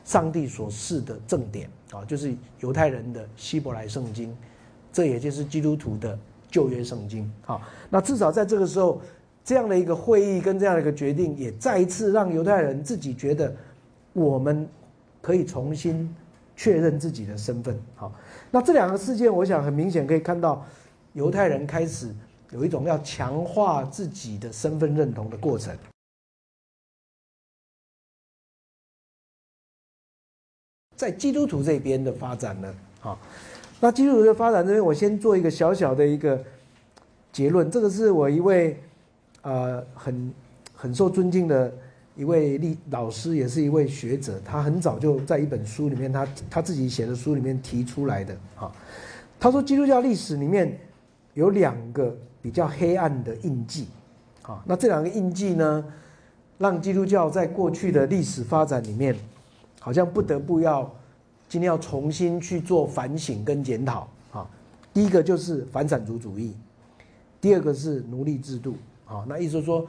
[0.04, 4.36] 上帝所示的正典啊，就是犹太人的希伯来圣经，
[4.92, 6.18] 这也就是基督徒的
[6.50, 7.60] 旧约圣经啊。
[7.88, 9.00] 那至少在这个时候，
[9.44, 13.54] 这样的一个会议跟这样的一个决定，也再一次让犹太人自己觉得。
[14.18, 14.66] 我们
[15.20, 16.08] 可以重新
[16.56, 17.78] 确认自己的身份。
[17.94, 18.10] 好，
[18.56, 20.64] 那这两个事件，我想很明显可以看到，
[21.12, 22.10] 犹太人开始
[22.52, 25.76] 有一种要强化自己的身份认同的过程。
[30.96, 33.18] 在基督徒这边的发展呢，好，
[33.78, 36.42] 那基督徒的发展这边，我先做一个小小的一个
[37.30, 37.70] 结论。
[37.70, 38.82] 这个是我一位
[39.42, 40.34] 呃很
[40.74, 41.70] 很受尊敬的。
[42.16, 48.72] 一位历老师，也是一位学者，他很早就在一本书里面，他他自己写的书里面提出来的啊。
[49.38, 50.80] 他说，基督教历史里面
[51.34, 53.88] 有两个比较黑暗的印记
[54.40, 54.62] 啊。
[54.64, 55.84] 那这两个印记呢，
[56.56, 59.14] 让基督教在过去的历史发展里面，
[59.78, 60.90] 好像不得不要
[61.50, 64.48] 今天要重新去做反省跟检讨啊。
[64.94, 66.54] 第一个就是反产族主义，
[67.42, 69.22] 第二个是奴隶制度啊。
[69.28, 69.86] 那意思说。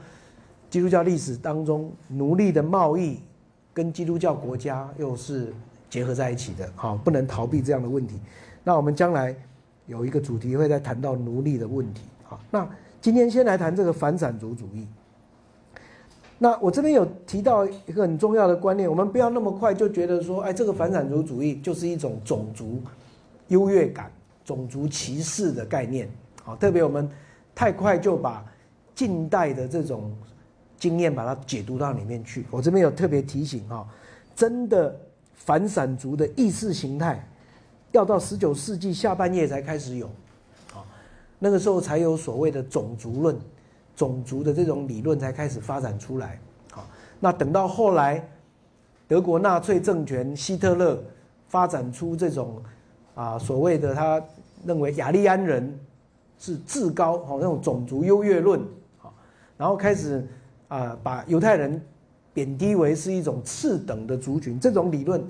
[0.70, 3.20] 基督教历史当中，奴隶的贸易
[3.72, 5.52] 跟基督教国家又是
[5.88, 8.20] 结合在一起的，好，不能逃避这样的问题。
[8.62, 9.34] 那我们将来
[9.86, 12.68] 有一个主题会再谈到奴隶的问题，好，那
[13.00, 14.86] 今天先来谈这个反产族主义。
[16.36, 22.82] 那我这边有提到一个很重要的观念，我们不要那么快就觉得说，哎，这个反产族主义就是一种种族
[23.46, 24.12] 优越感、
[24.44, 26.10] 种族歧视的概念，
[26.42, 27.08] 好，特别我们
[27.54, 28.44] 太快就把
[28.94, 30.12] 近代的这种。
[30.78, 32.46] 经验把它解读到里面去。
[32.50, 33.86] 我这边有特别提醒哈，
[34.36, 34.94] 真的
[35.34, 37.28] 反散族的意识形态，
[37.90, 40.06] 要到十九世纪下半叶才开始有，
[40.72, 40.86] 啊，
[41.40, 43.36] 那个时候才有所谓的种族论，
[43.96, 46.38] 种族的这种理论才开始发展出来。
[46.70, 46.86] 好，
[47.18, 48.22] 那等到后来，
[49.08, 51.02] 德国纳粹政权希特勒
[51.48, 52.62] 发展出这种
[53.16, 54.22] 啊所谓的他
[54.64, 55.76] 认为雅利安人
[56.38, 58.60] 是至高，好那种种族优越论，
[58.98, 59.12] 好，
[59.56, 60.24] 然后开始。
[60.68, 61.80] 啊，把犹太人
[62.32, 65.22] 贬低为是一种次等的族群，这种理论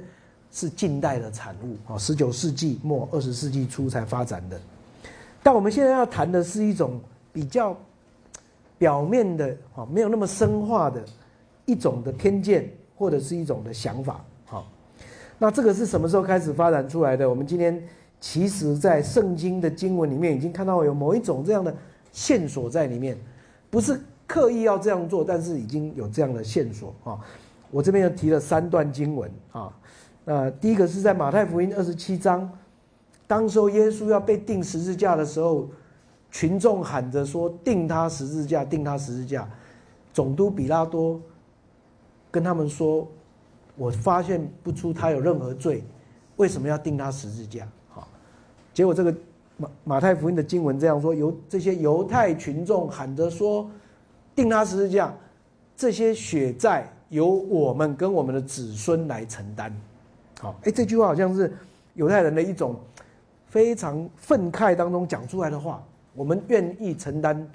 [0.51, 4.61] 是近代的产物啊，十九世纪末二十世纪初才发展的。
[5.43, 7.01] 但我们现在要谈的是一种
[7.33, 7.77] 比较
[8.77, 11.03] 表面的啊，没有那么深化的
[11.65, 14.25] 一种的偏见或者是一种的想法。
[14.45, 14.67] 好，
[15.39, 17.29] 那这个是什么时候开始发展出来的？
[17.29, 17.81] 我们今天
[18.21, 21.73] 其实在圣经的经文里面已经看到有某一种这样的
[22.13, 23.17] 线索在里面，
[23.71, 27.19] 不是刻意要这样做，但是已经有这样的线索啊。
[27.71, 29.73] 我这边又提了三段经文啊。
[30.25, 32.49] 那第一个是在马太福音二十七章，
[33.27, 35.67] 当时候耶稣要被钉十字架的时候，
[36.31, 39.49] 群众喊着说：“钉他十字架，钉他十字架。”
[40.13, 41.19] 总督比拉多
[42.31, 43.09] 跟他们说
[43.77, 45.83] ：“我发现不出他有任何罪，
[46.37, 48.07] 为什么要钉他十字架？”好，
[48.75, 49.15] 结果这个
[49.57, 53.71] 马马太福音的经文这样说：由这些犹太群众喊着说
[54.39, 55.13] ：“定他十字架，
[55.77, 59.77] 这些血债由我们跟我们的子孙来承担。”
[60.39, 61.53] 好，哎，这句话好像是
[61.95, 62.77] 犹太人的一种
[63.49, 65.83] 非常愤慨当中讲出来的话。
[66.15, 67.49] 我们愿意承担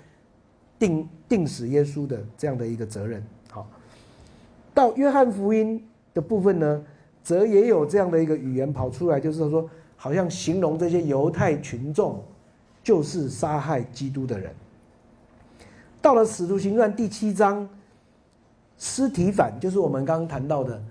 [0.78, 3.26] 定定死耶稣的这样的一个责任。
[3.50, 3.66] 好，
[4.74, 5.82] 到约翰福音
[6.14, 6.84] 的部分呢，
[7.24, 12.22] 则也有这样的一个语言跑出来，就是说，好像形容这些犹太群众
[12.84, 14.54] 就是杀害基督的人。
[16.04, 17.68] 到了使徒行传第七章，
[18.78, 20.84] 尸体反就是我们刚刚谈到的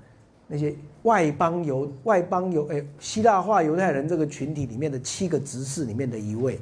[0.48, 0.74] 那些。
[1.02, 6.60] 外邦犹外邦犹诶希腊化犹太人这个群体里面的七个执事里面的一位，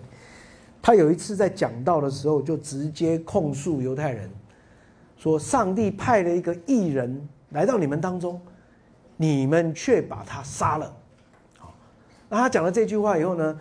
[0.81, 4.31] 他有一次在讲道的时候，就直接控诉犹太人，
[5.19, 8.41] 说上帝派了一个异人来到你们当中，
[9.19, 10.91] 你们却把他杀了。
[11.59, 11.75] 好，
[12.31, 13.55] 那他讲了这句话以后呢，《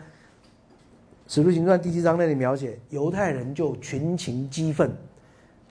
[1.30, 4.92] 使徒行传》第七章那里描写，犹太人就群情激愤，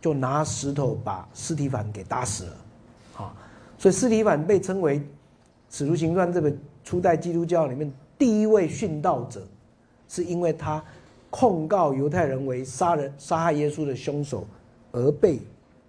[0.01, 2.57] 就拿石头把尸体反给打死了。
[3.17, 3.35] 啊。
[3.77, 5.01] 所以，斯提凡被称为
[5.69, 6.53] 《使徒行传》这个
[6.85, 9.43] 初代基督教里面第一位殉道者，
[10.07, 10.81] 是因为他
[11.29, 14.47] 控告犹太人为杀人、杀害耶稣的凶手
[14.93, 15.41] 而被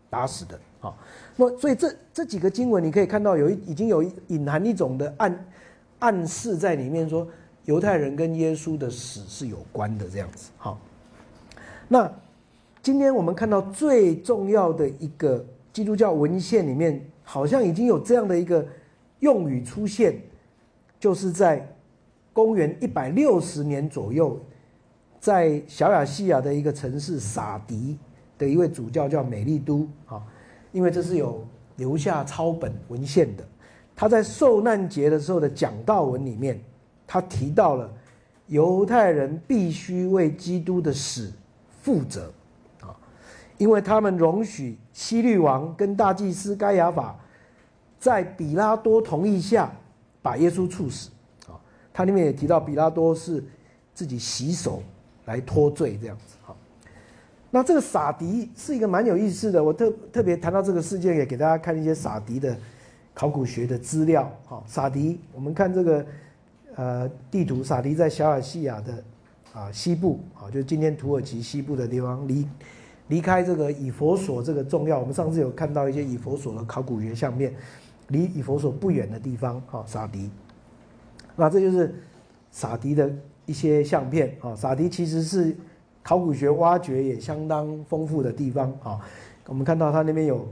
[0.10, 0.60] 打死的。
[0.82, 0.92] 啊，
[1.36, 5.46] 那所以这这几个经文你可以看到，有一已经有隐含一种的暗
[6.00, 7.28] 暗示在里面，说
[7.66, 10.50] 犹太人跟耶稣的死是有关的这样子。
[10.58, 10.80] 好，
[11.88, 12.12] 那
[12.82, 17.02] 今天我们看到最重要的一个基督教文献里面。
[17.32, 18.66] 好像已经有这样的一个
[19.20, 20.20] 用语出现，
[21.00, 21.64] 就是在
[22.34, 24.36] 公元一百六十年左右，
[25.20, 28.00] 在小亚细亚的一个城市撒迪
[28.36, 30.24] 的一位主教叫美丽都啊，
[30.72, 31.46] 因为这是有
[31.76, 33.44] 留下抄本文献的。
[33.96, 36.60] 他在受难节的时候的讲道文里面，
[37.12, 37.92] 他提到了
[38.46, 41.34] 犹太人必须为基督的死
[41.82, 42.32] 负责。
[42.82, 42.94] 啊。
[43.58, 47.20] 因为他们容许希律王跟大祭司该亚法
[48.00, 49.72] 在比拉多同意下
[50.22, 51.10] 把耶稣处死，
[51.48, 51.58] 啊，
[51.92, 53.44] 他里面也提到比拉多是
[53.94, 54.84] 自己洗手
[55.26, 56.56] 来脱罪这样子，好，
[57.50, 62.56] 那这个撒迪是一个蛮有意思的，我特特别谈到这个事件，也给大家看一些撒迪的
[63.14, 66.06] 考古学的资料，好，撒迪，我们看这个
[66.76, 69.04] 呃地图，撒迪在小亚细亚的
[69.54, 72.48] 啊西部，啊，就是今天土耳其西部的地方，离。
[73.08, 77.52] 离开这个以佛所这个重要，我们上次有看到一些以佛所的考古学相片，
[78.10, 80.30] 离以佛所不远的地方，哈，撒迪。
[81.36, 81.92] 那这就是
[82.52, 83.12] 撒迪的
[83.48, 85.58] 一些相片，啊，撒迪其实是
[86.04, 89.02] 考古学挖掘也相当丰富的地方，啊，
[89.48, 90.48] 我们看到它那边有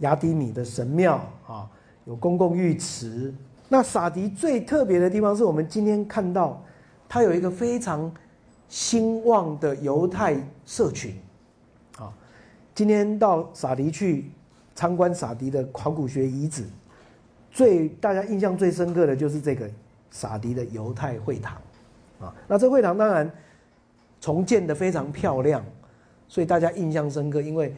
[0.00, 1.70] 雅迪米的神庙，啊，
[2.04, 3.32] 有公共浴池。
[3.72, 6.62] 那撒迪最特别的地方是我们今天看到，
[7.08, 8.12] 它有一个非常
[8.68, 11.16] 兴旺的犹太社群。
[12.74, 14.30] 今天到撒迪去
[14.74, 16.66] 参观撒迪的考古学遗址，
[17.50, 19.66] 最大家印象最深刻的就是这个
[20.10, 21.56] 撒迪的犹太会堂，
[22.20, 23.30] 啊，那这会堂当然
[24.20, 25.64] 重建的非常漂亮，
[26.28, 27.74] 所以大家印象深刻，因为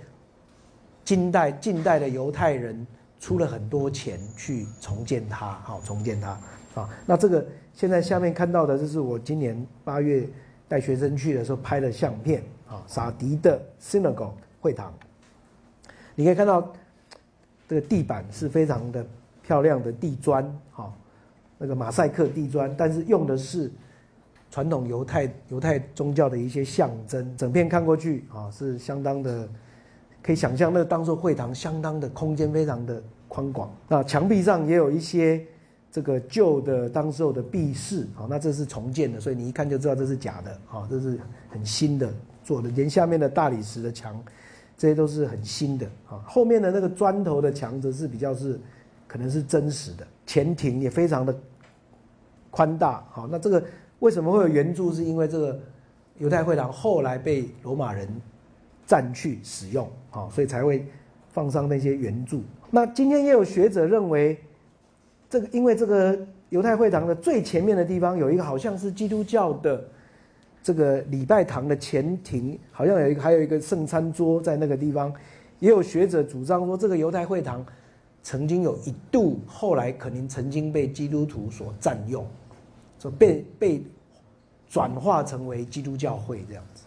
[1.04, 2.84] 近代近代的犹太人
[3.24, 6.38] 出了很多钱去重建它，好重建它，
[6.74, 10.28] 啊，那这个现在下面看到的，这是我今年八月
[10.68, 14.34] 带学生去的时候拍的相片，啊，撒迪的 synagogue。
[14.60, 14.92] 会堂，
[16.14, 16.70] 你可以看到
[17.66, 19.06] 这个地板是非常的
[19.42, 20.92] 漂亮的地砖，哈，
[21.56, 23.72] 那个马赛克地砖，但是用的是
[24.50, 27.34] 传统犹太犹太宗教的一些象征。
[27.38, 29.48] 整片看过去啊，是相当的，
[30.24, 33.70] 可以想象那个当做会堂，相当的空间非常的宽广。
[33.86, 35.44] 那墙壁上也有一些
[35.92, 41.18] 这个旧的当时候的壁饰，好，那这是重建的，所以你一看就知道这是假的，好，这是
[41.50, 42.10] 很新的
[42.42, 44.18] 做的，连下面的大理石的墙。
[44.76, 48.58] 这些都是很新的啊，后面的那个砖头的墙则是比较是
[49.06, 51.32] 可能是真实的，前庭也非常的
[52.50, 53.06] 宽大。
[53.12, 53.62] 好，那这个
[54.00, 54.92] 为什么会有圆柱？
[54.92, 55.60] 是因为这个
[56.18, 58.08] 犹太会堂后来被罗马人
[58.86, 60.86] 占去使用，好，所以才会
[61.28, 62.42] 放上那些圆柱。
[62.70, 64.38] 那今天也有学者认为，
[65.30, 66.18] 这个因为这个
[66.50, 69.84] 犹太会堂的最前面的地方有一个好像是基督教的
[70.62, 75.12] 这个礼拜堂的前庭，好像有一个还有一个圣餐桌在那个地方。
[75.60, 77.64] 也有学者主张说，这个犹太会堂
[78.22, 82.26] 曾经有一度，后来可能曾经被基督徒所占用，
[82.98, 83.82] 所被被
[84.68, 86.84] 转化成为基督教会这样子。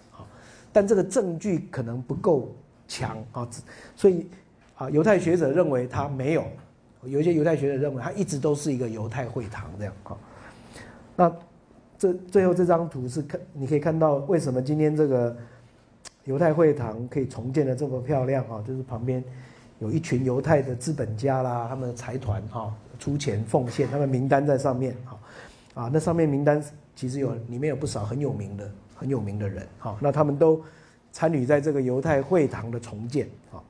[0.78, 2.56] 但这个证据可能不够
[2.88, 3.50] 强啊，
[3.96, 4.28] 所以。
[4.80, 6.46] 啊，犹太学者认为他没有，
[7.02, 10.16] 有一些犹太学者认为他一直都是一个犹太会堂这样啊。
[11.16, 11.36] 那
[11.98, 15.36] 这最后这张图是看，你可以看到为什么今天这个
[16.26, 18.64] 犹太会堂可以重建的这么漂亮啊？
[18.68, 19.24] 就是旁边
[19.80, 25.20] 有一群犹太的资本家啦，他们的财团哈出钱奉献，他们名单在上面哈。
[25.74, 26.64] 啊，那上面名单
[26.96, 30.62] 其实有里面有不少很有名的很有名的人好，那他们都
[31.12, 33.62] 参与在这个犹太会堂的重建啊。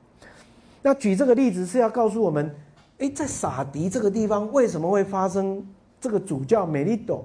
[0.82, 2.54] 那举这个例子是要告诉我们，
[2.98, 5.64] 哎，在撒迪这个地方为什么会发生
[6.00, 7.24] 这个主教美利斗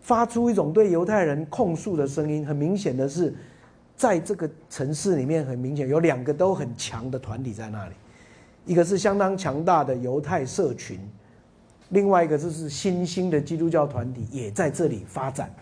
[0.00, 2.46] 发出一种对犹太人控诉的声音？
[2.46, 3.32] 很明显的是，
[3.96, 7.94] 在这个城市里面，很明显有两个都很强的团体在那里，
[8.66, 10.98] 一个是相当强大的犹太社群，
[11.90, 15.54] 另外一个就是新兴的基督教团体也在这里发展。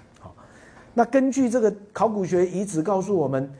[1.01, 3.51] 那根据这个考古学遗址告诉我们。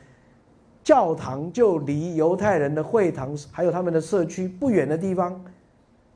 [0.83, 5.39] 教堂就离犹太人的会堂还有他们的社区不远的地方，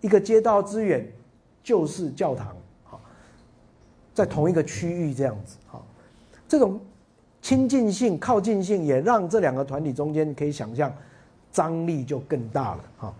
[0.01, 1.07] 一个街道之远
[1.63, 2.99] 就是教堂，好，
[4.11, 5.85] 在同一个区域这样子，好，
[6.47, 6.81] 这种
[7.43, 10.91] 亲近性、靠近性也让这两个团体中间可以想象
[11.51, 13.15] 张力就更大了，好，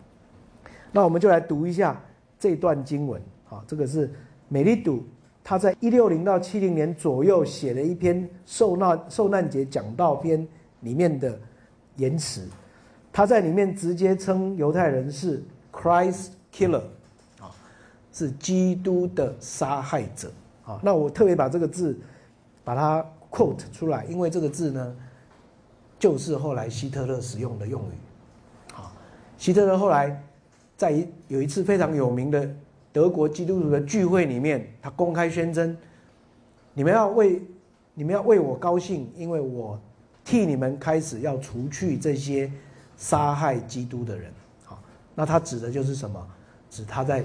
[0.92, 2.02] 那我们就来读一下
[2.40, 4.12] 这段经文，好，这个是
[4.50, 5.04] 美丽笃
[5.46, 10.46] 他在一六零到七零年左右写了一篇受难受难节讲道篇。
[10.82, 11.36] 里面的
[11.96, 12.48] 言辞，
[13.12, 15.44] 他在里面直接称犹太人是
[15.74, 16.84] Christ killer，
[17.40, 17.50] 啊，
[18.14, 20.32] 是基督的杀害者，
[20.64, 21.98] 啊，那我特别把这个字
[22.64, 24.96] 把它 quote 出来，因为这个字呢，
[25.98, 28.94] 就是后来希特勒使用的用语，啊，
[29.40, 30.24] 希特勒后来
[30.78, 32.48] 在一有一次非常有名的
[32.96, 35.76] 德国基督徒的聚会里面，他公开宣称，
[36.74, 37.42] 你们要为
[37.94, 39.78] 你们要为我高兴，因为我。
[40.24, 42.52] 替你们开始要除去这些
[42.98, 44.32] 杀害基督的人，
[44.64, 44.82] 好，
[45.14, 46.28] 那他指的就是什么？
[46.72, 47.24] 指他在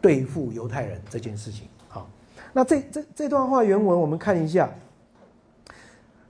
[0.00, 1.68] 对付犹太人这件事情。
[1.86, 2.08] 好，
[2.54, 4.70] 那这这这段话原文我们看一下。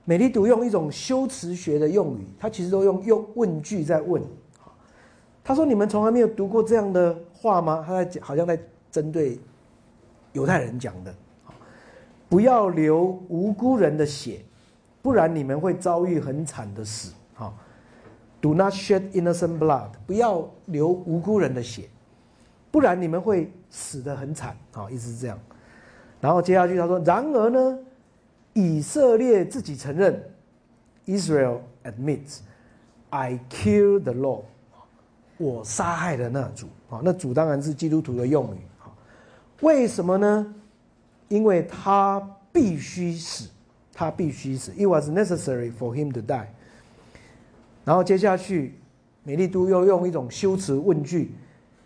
[0.03, 4.21] 美丽读用一种修辞学的用语，他其实都用用问句在问。
[5.41, 8.59] 他说：“你们从来没有读过这样的话吗？”他在讲，好像在
[8.91, 9.39] 针对
[10.33, 11.13] 犹太人讲的。
[12.27, 14.41] 不要流无辜人的血。
[15.01, 17.13] 不然你们会遭遇很惨的死。
[17.33, 17.53] 哈
[18.41, 21.89] ，Do not shed innocent blood，不要流无辜人的血，
[22.69, 24.57] 不然你们会死得很惨。
[24.73, 25.39] 好，意思是这样。
[26.19, 27.79] 然后接下去他说：“然而呢，
[28.51, 30.21] 以色列自己承认
[31.05, 32.39] ，Israel admits
[33.09, 34.41] I kill the law
[35.39, 36.67] 我杀害了那主。
[36.91, 38.59] 啊，那主当然是基督徒的用语。
[38.83, 38.93] 啊，
[39.61, 40.53] 为什么呢？
[41.27, 42.21] 因为他
[42.53, 43.49] 必须死。”
[43.91, 44.71] 他必须死。
[44.77, 46.47] It was necessary for him to die。
[47.83, 48.75] 然后接下去，
[49.23, 51.33] 美丽都又用一种修辞问句：“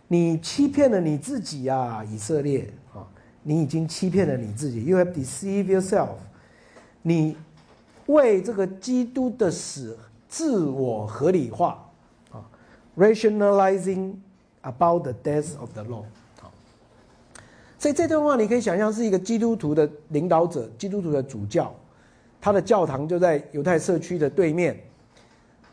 [0.08, 3.02] 你欺骗了你自己呀，以色列啊！
[3.42, 4.86] 你已经欺骗了你自己。
[4.86, 6.10] You have deceived yourself。
[7.02, 7.36] 你
[8.06, 9.98] 为这个基督的死
[10.30, 11.83] 自我合理化
[12.98, 14.14] ，rationalizing
[14.62, 16.06] about the death of the Lord。
[16.40, 16.52] 好，
[17.80, 21.74] 所以这段话你可以想象是一个基督徒的领导者，基督徒的主教。
[22.42, 24.78] 他的教堂就在犹太社区的对面。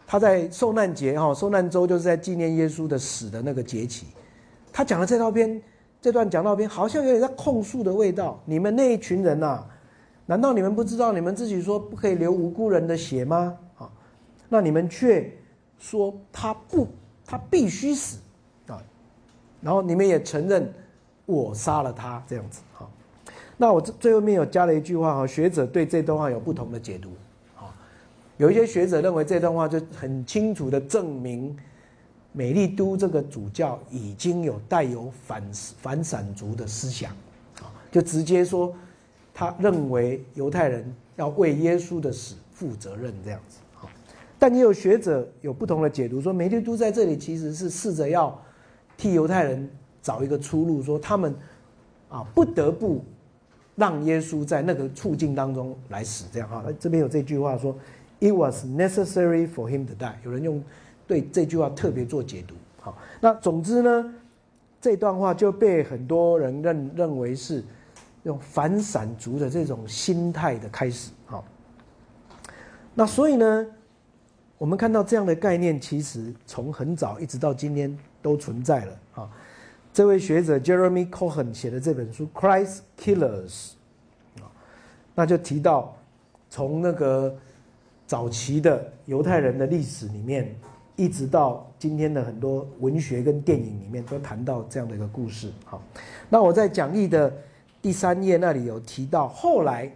[0.07, 4.07] 他在受难节哈，受难周就是在纪念耶稣的死的那个节期。
[4.73, 5.63] 他讲的这套篇，
[6.01, 8.41] 这段讲道篇好像有点在控诉的味道。
[8.45, 9.65] 你们那一群人呐，
[10.27, 13.57] 难道你们不知道你们自己说不可以流无辜人的血吗？
[13.79, 13.91] 啊，
[14.49, 15.33] 那你们却
[15.79, 16.89] 说他不，
[17.31, 18.19] 他必须死
[18.67, 18.83] 啊。
[19.61, 20.73] 然后你们也承认
[21.27, 22.91] 我杀了他这样子哈。
[23.57, 27.11] 那我最最后面有加了一句话哈，学者对这段话有不同的解读，
[27.57, 27.71] 啊，
[28.37, 31.57] 有一些学者认为这段话就很清楚的证明，
[32.33, 37.13] 美丽都这个主教已经有带有反反散族的思想，
[37.61, 38.75] 啊，就直接说
[39.33, 43.59] 他认为犹太人要为耶稣的死负责任这样子，
[44.41, 48.43] 但也有学者有不同的解读，说美丽都在这里其实是试着要
[48.97, 49.69] 替犹太人
[50.01, 51.35] 找一个出路，说他们
[52.09, 53.05] 啊不得不
[53.77, 56.65] 让耶稣在那个处境当中来死，这样哈。
[56.81, 57.77] 这边有这句话说
[58.19, 60.15] ，It was necessary for him to die。
[60.25, 60.65] 有人用
[61.07, 62.55] 对这句话特别做解读。
[62.81, 64.15] 好，那总之呢，
[64.81, 67.63] 这段话就被很多人认认为是
[68.23, 71.11] 用反闪族的这种心态的开始。
[71.27, 71.45] 好，
[72.95, 73.67] 那所以呢？
[74.61, 79.31] 我们看到这样的概念，其实从很早一直到今天都存在了啊。
[79.91, 83.49] 这位学者 Jeremy Cohen 写的这本书《Christ Killers》
[84.43, 84.53] 啊，
[85.15, 85.97] 那就提到
[86.51, 87.35] 从那个
[88.07, 90.55] 早期的犹太人的历史里面，
[90.95, 95.51] 一直到今天的很多文学跟电影里面，都谈到这样的一个故事。
[95.65, 95.83] 好，
[96.29, 97.33] 那我在讲义的
[97.81, 99.91] 第三页那里有提到，后来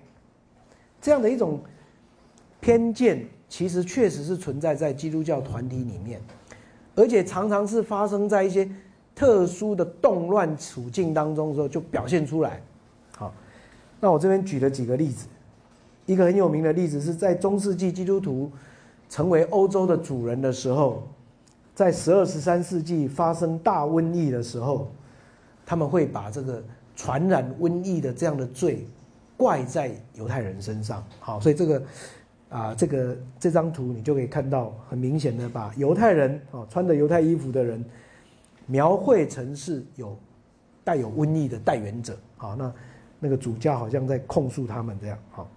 [1.03, 1.63] 这样的一种
[2.63, 3.29] 偏见。
[3.57, 6.21] 其实确实是存在在基督教团体里面，
[6.97, 8.69] 而且常常是发生在一些
[9.15, 12.61] 特殊的动乱处境当中的时候就表现出来。
[13.17, 13.33] 好，
[14.01, 15.29] 那我这边举了几个例子，
[16.05, 18.51] 一个很有名的例子是在中世纪基督徒
[19.09, 21.05] 成为欧洲的主人的时候，
[21.77, 24.91] 在十二十三世纪发生大瘟疫的时候，
[25.65, 26.61] 他们会把这个
[26.97, 28.85] 传染瘟疫的这样的罪
[29.37, 31.05] 怪在犹太人身上。
[31.21, 31.81] 好，所以这个。
[32.51, 37.85] 啊，这个这张图你就可以看到，很明显的把犹太人啊，穿着犹太衣服的人，
[38.67, 40.17] 描绘成是有
[40.85, 42.17] 带有瘟疫的代源者。
[42.37, 42.73] 好，那
[43.19, 45.19] 那个主教好像在控诉他们这样。
[45.33, 45.51] 好，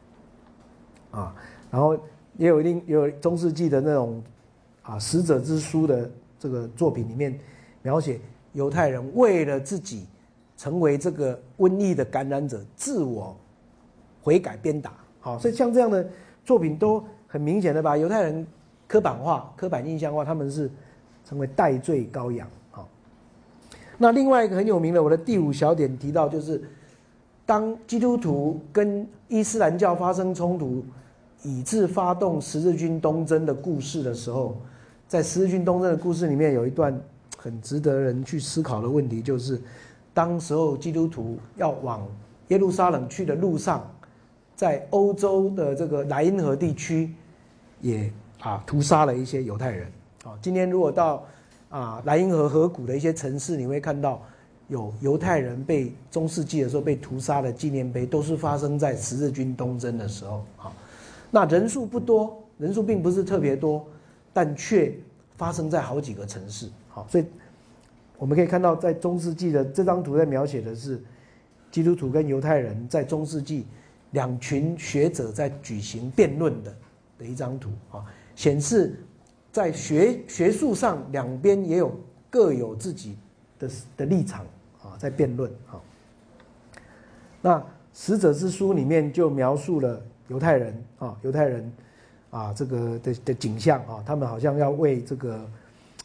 [1.12, 1.36] 啊，
[1.70, 1.96] 然后
[2.36, 4.24] 也有一定有中世纪的那种
[4.82, 6.10] 啊使者之书的
[6.40, 7.40] 这个作品里面，
[7.84, 8.20] 描写
[8.54, 10.08] 犹太人为了自己
[10.56, 13.38] 成为这个瘟疫的感染者，自我
[14.24, 14.94] 悔改鞭打。
[15.20, 16.10] 好，所以像这样的。
[16.48, 18.48] 作品都很明显的把犹太人
[18.88, 20.72] 刻板化、刻板印象化，他们是
[21.26, 22.48] 成为代罪羔羊。
[22.72, 22.88] 好，
[23.98, 26.64] 那另外一个很有名的，我的第五小点提到，就是
[27.46, 30.86] 当基督徒跟伊斯兰教发生冲突，
[31.44, 34.56] 以致发动十字军东征的故事的时候，
[35.06, 36.98] 在十字军东征的故事里面，有一段
[37.38, 39.62] 很值得人去思考的问题，就是
[40.14, 42.08] 当时候基督徒要往
[42.48, 43.86] 耶路撒冷去的路上。
[44.58, 47.14] 在欧洲的这个莱茵河地区，
[47.80, 49.88] 也啊屠杀了一些犹太人。
[50.26, 51.24] 啊，今天如果到
[51.70, 54.20] 啊莱茵河河谷的一些城市，你会看到
[54.68, 60.44] 有犹太人被中世纪的时候被屠杀的纪念碑，都是发生在十字军东征的时候。
[60.58, 60.74] 啊，
[61.30, 63.86] 那人数不多，人数并不是特别多，
[64.34, 64.92] 但却
[65.38, 66.68] 发生在好几个城市。
[66.90, 67.26] 好，所以
[68.18, 71.00] 我们可以看到，在中世纪的这张图在描写的是
[71.70, 73.68] 基督徒跟犹太人在中世纪。
[74.12, 76.76] 两群学者在举行辩论的
[77.20, 78.06] 的一张图啊，
[78.36, 78.98] 显示
[79.52, 81.92] 在学学术上两边也有
[82.30, 83.18] 各有自己
[83.60, 84.46] 的的立场
[84.82, 85.76] 啊，在辩论啊。
[87.42, 87.64] 那
[87.94, 91.74] 使者之书里面就描述了犹太人啊，犹太人
[92.30, 95.50] 啊这个的的景象啊，他们好像要为这个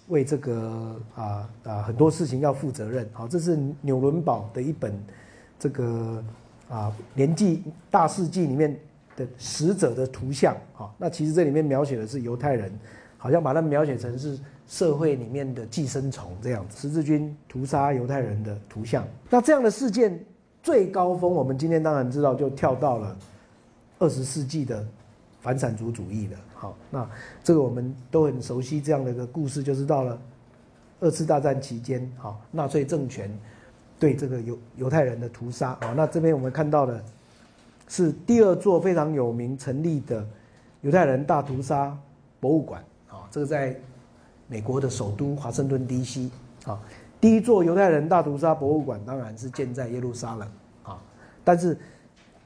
[0.08, 4.92] 为这个啊啊很多事情要负责任啊，这是纽伦堡的一本
[5.56, 6.24] 这个。
[6.72, 8.74] 啊，年纪大世纪里面
[9.14, 12.72] 的使者的图像啊，那其实这里面描写的是犹太人，
[13.18, 16.78] 好像把它描写成是社会里面的寄生虫这样子。
[16.80, 20.18] 十字军屠杀犹太人的图像，那这样的事件
[20.62, 23.14] 最高峰，我们今天当然知道，就跳到了
[23.98, 24.82] 二十世纪的
[25.42, 26.38] 反闪族主义了。
[26.54, 27.06] 好，那
[27.44, 30.18] 这个我们都很熟悉这样的一个故事，就是到了
[31.00, 33.30] 二次大战期间，好，纳粹政权。
[34.02, 37.00] 对这个犹犹太人的屠杀啊，那这边我们看到的
[37.86, 40.26] 是第二座非常有名成立的
[40.80, 41.96] 犹太人大屠杀
[42.40, 43.76] 博物馆啊，这个在
[44.48, 46.28] 美国的首都华盛顿 D.C.
[46.66, 46.80] 啊，
[47.20, 50.48] 第一座犹太人大屠杀博物馆当然是建在耶路撒冷
[50.82, 50.98] 啊，
[51.44, 51.78] 但是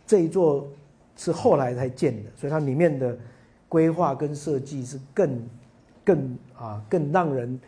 [0.07, 0.69] 这一座
[1.17, 3.17] 是后来才建的，所以它里面的
[3.67, 5.49] 规划跟设计是更
[6.05, 7.59] 更啊更让人。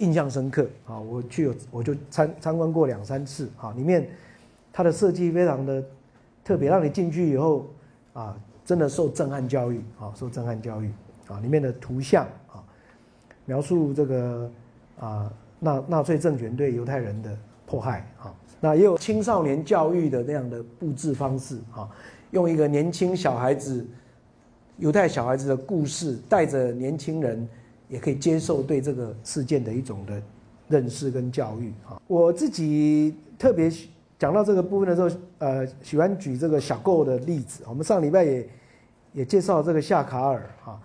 [0.00, 0.98] 印象深刻啊！
[0.98, 4.08] 我去我就参参观过两三次啊，里面
[4.72, 5.84] 它的设计非常的
[6.42, 7.66] 特别，让你进去以后
[8.14, 10.90] 啊，真的受震撼教育啊，受震撼教育
[11.28, 11.38] 啊！
[11.40, 12.64] 里面的图像啊，
[13.44, 14.50] 描述这个
[14.98, 17.36] 啊纳纳粹政权对犹太人的
[17.66, 21.86] 迫害啊，那也有青少年教育的那样的布置方式啊，
[22.30, 23.86] 用一个年轻小孩子
[24.78, 27.46] 犹太小孩子的故事，带着年轻人。
[27.90, 30.22] 也可以接受对这个事件的一种的
[30.68, 32.00] 认识跟教育啊。
[32.06, 33.70] 我自己特别
[34.18, 37.64] 讲到这个部分的时候，呃，喜欢举这个小购的例子。
[37.68, 38.48] 我们上礼拜也
[39.12, 40.80] 也介绍这个夏卡尔啊。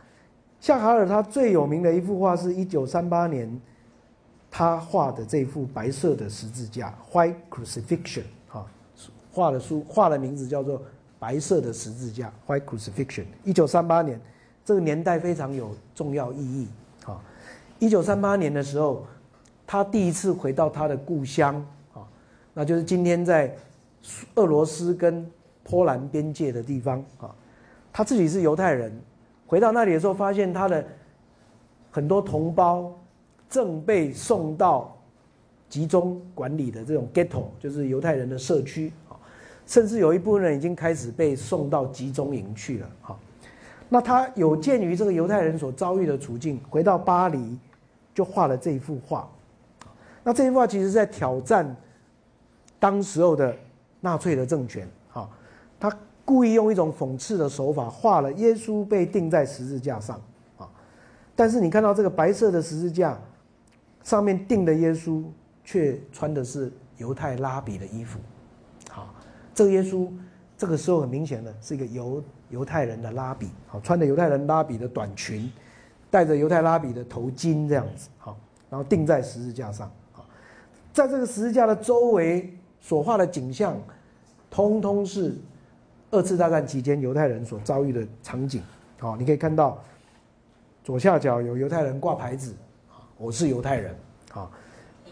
[0.59, 3.61] 夏卡尔他最有名的一幅画是一九三八年，
[4.49, 8.65] 他画的这幅白色的十字架 （White Crucifixion） 啊，
[9.31, 10.79] 画的书画的名字叫做
[11.19, 13.25] 《白色的十字架》（White Crucifixion）。
[13.43, 14.19] 一九三八年，
[14.63, 16.67] 这个年代非常有重要意义。
[17.79, 19.05] 一九三八年的时候，
[19.67, 21.55] 他第一次回到他的故乡
[21.93, 22.01] 啊，
[22.53, 23.55] 那就是今天在
[24.35, 25.29] 俄罗斯跟
[25.63, 27.33] 波兰边界的地方啊。
[27.91, 28.91] 他自己是犹太人，
[29.47, 30.85] 回到那里的时候，发现他的
[31.91, 32.91] 很多同胞。
[33.47, 34.93] 正被送到
[35.69, 39.15] 集中管理的这种 ghetto，就是犹太人的社区啊，
[39.67, 43.17] 甚至有一部分人已经开始被送到集中营去了哈。
[43.87, 47.55] 那他有鉴于这个犹太人所遭遇的处境，回到巴黎
[48.15, 49.29] 就画了这一幅画。
[50.23, 51.75] 那这一幅画其实在挑战
[52.79, 53.55] 当时候的
[54.01, 55.29] 纳粹的政权啊，
[55.79, 60.19] 他故意用一种讽刺的手法画了耶稣被钉在十字架上
[60.57, 60.67] 啊，
[61.35, 63.15] 但是你看到这个白色的十字架。
[64.03, 65.23] 上面钉的耶稣
[65.63, 68.19] 却穿的是犹太拉比的衣服，
[68.87, 69.11] 好，
[69.51, 70.07] 这个耶稣
[70.55, 75.51] 这个时候很明显的是一个犹犹太人的拉比，好，穿的犹太人拉比的短裙，
[76.15, 78.37] 戴着犹太拉比的头巾这样子，好，
[78.69, 80.25] 然后钉在十字架上，好，
[80.93, 83.75] 在这个十字架的周围所画的景象，
[84.49, 85.35] 通通是
[86.11, 88.63] 二次大战期间犹太人所遭遇的场景，
[88.97, 89.77] 好，你可以看到
[90.85, 92.55] 左下角有犹太人挂牌子。
[93.17, 93.93] 我是犹太人，
[94.33, 94.49] 啊，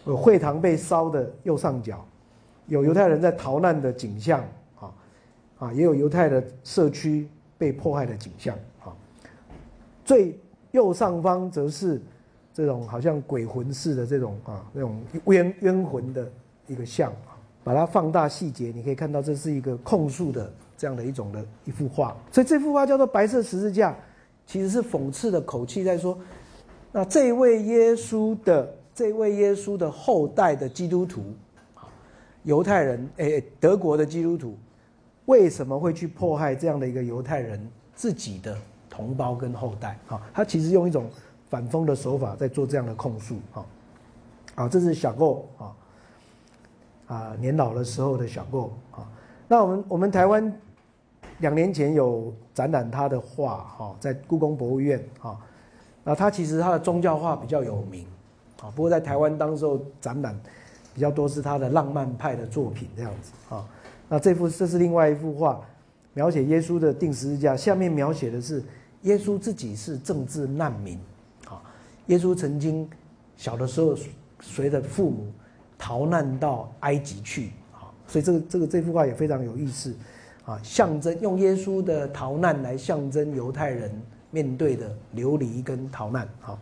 [0.06, 2.02] 有会堂被烧的右上角，
[2.66, 4.42] 有犹太人在逃难的景象，
[4.80, 4.90] 啊，
[5.58, 7.28] 啊，也有犹太的社区
[7.58, 8.88] 被迫害的景象，啊，
[10.02, 10.38] 最
[10.74, 12.02] 右上方则是
[12.52, 16.28] 这种好像鬼魂似的这种啊那种冤冤魂的
[16.66, 17.12] 一个像，
[17.62, 23.96] 把它放大细节，你可以看到这是一个控诉的这样的一种的一幅画，所以这幅画叫做白色十字架，
[24.48, 26.18] 其实是讽刺的口气在说。
[26.90, 31.22] 那这位耶稣的这位耶稣的后代的基督徒，
[32.42, 34.58] 犹太人，诶，德国的基督徒，
[35.26, 37.64] 为什么会去迫害这样的一个犹太人
[37.94, 38.58] 自己的
[38.94, 39.98] 同胞跟后代？
[40.08, 41.10] 啊，他其实用一种
[41.50, 43.64] 反讽的手法在做这样的控诉，啊，
[44.54, 45.72] 啊，这是小构啊，
[47.08, 49.06] 啊，年老的时候的小构啊。
[49.48, 50.60] 那我们我们台湾
[51.38, 55.36] 两年前有展览他的画，哈，在故宫博物院，哈。
[56.04, 58.06] 那他其实他的宗教画比较有名，
[58.62, 60.38] 啊，不过在台湾当时候展览
[60.94, 63.66] 比较多是他的浪漫派的作品这样子啊。
[64.08, 65.60] 那这幅这是另外一幅画，
[66.12, 68.62] 描写耶稣的定十字架，下面描写的是
[69.04, 70.98] 耶稣自己是政治难民，
[71.46, 71.62] 啊，
[72.08, 72.86] 耶稣曾经
[73.38, 73.96] 小的时候
[74.40, 75.32] 随着父母
[75.78, 79.94] 逃难到埃及去，啊，所以这个这个这幅画也非常有意思，
[80.44, 83.90] 啊，象征用耶稣的逃难来象征犹太人。
[84.30, 86.58] 面对的流离跟逃难，好，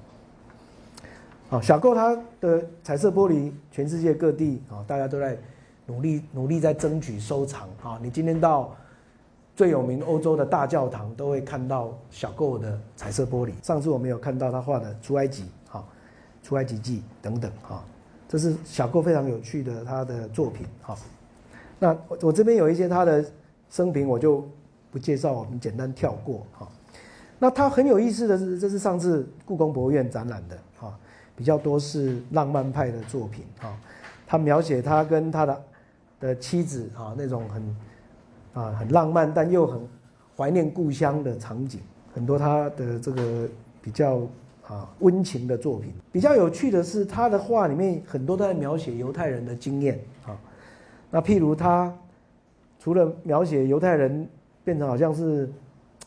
[1.48, 5.38] 好，小购它的彩色玻璃，全世界各地啊，大家都在
[5.86, 7.98] 努力努力在争取收藏啊。
[8.02, 8.76] 你今天到
[9.54, 13.52] 最有名欧洲的大教堂，都会看到小购的彩色玻璃。
[13.62, 15.84] 上次我们有看到他画的出埃及，哈，
[16.42, 17.84] 出埃及记等等，哈，
[18.28, 20.96] 这是小购非常有趣的他的作品，哈。
[21.78, 23.24] 那我我这边有一些他的
[23.68, 24.46] 生平，我就
[24.90, 26.68] 不介绍，我们简单跳过，哈。
[27.38, 30.96] 那他很有意思的是，这是上次故宫博物院展览的啊，
[31.36, 33.76] 比较多是浪漫派的作品啊。
[34.26, 35.64] 他描写他跟他的
[36.20, 37.76] 的妻子啊那种很
[38.54, 39.80] 啊很浪漫但又很
[40.36, 41.80] 怀念故乡的场景，
[42.14, 43.48] 很多他的这个
[43.80, 44.20] 比较
[44.66, 45.92] 啊温情的作品。
[46.10, 50.38] 比较有趣的是，他的画里面很多都在描写犹太人的经验啊。
[51.10, 51.92] 那譬如他
[52.78, 54.28] 除了描写犹太人
[54.64, 55.50] 变成好像是。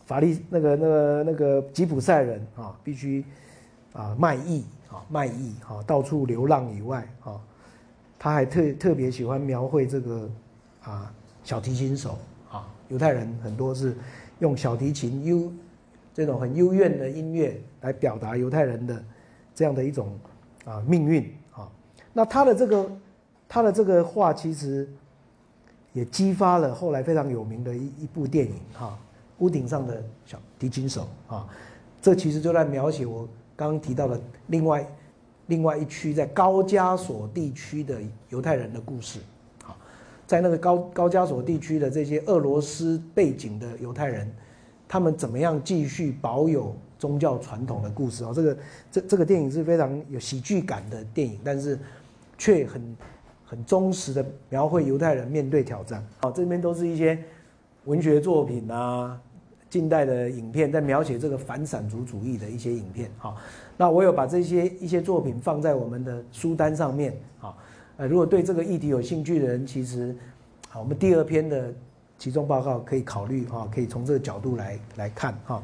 [0.05, 3.25] 法利那个那个那个吉普赛人啊，必须
[3.91, 7.41] 啊卖艺啊卖艺啊到处流浪以外啊，
[8.19, 10.29] 他还特特别喜欢描绘这个
[10.83, 11.11] 啊
[11.43, 12.19] 小提琴手
[12.89, 13.95] 犹太人很多是
[14.39, 15.51] 用小提琴幽
[16.13, 19.03] 这种很幽怨的音乐来表达犹太人的
[19.53, 20.17] 这样的一种
[20.65, 21.69] 啊命运啊。
[22.13, 22.91] 那他的这个
[23.47, 24.87] 他的这个画其实
[25.93, 28.97] 也激发了后来非常有名的一一部电影哈。
[29.39, 31.45] 屋顶上的小提琴手啊，
[32.01, 34.17] 这其实就在描写我刚刚提到的
[34.47, 34.87] 另外
[35.47, 37.99] 另外一区在高加索地区的
[38.29, 39.19] 犹太人的故事，
[40.27, 44.29] 在那个高高加索地区的这些俄罗斯背景的犹太人，
[44.87, 48.31] 他们怎么样继续保有宗教传统的故事啊？
[48.33, 48.57] 这个
[48.91, 51.77] 这这个电影是非常有喜剧感的电影，但是
[52.37, 52.97] 却很
[53.45, 56.31] 很忠实的描绘犹太人面对挑战啊。
[56.31, 57.17] 这边都是一些
[57.85, 59.19] 文学作品啊。
[59.67, 63.11] 近代的影片，在描写这个反散族主义的一些影片。
[63.17, 63.35] 好，
[63.75, 67.13] 那我有把这些一些作品放在我们的书单上面。
[67.39, 67.57] 好，
[67.97, 70.13] 呃，如果对这个议题有兴趣的人，其实，
[70.69, 71.73] 好，我们第二篇的
[72.17, 75.63] 集中报告可以考虑哈，可以从这个角度来来看哈。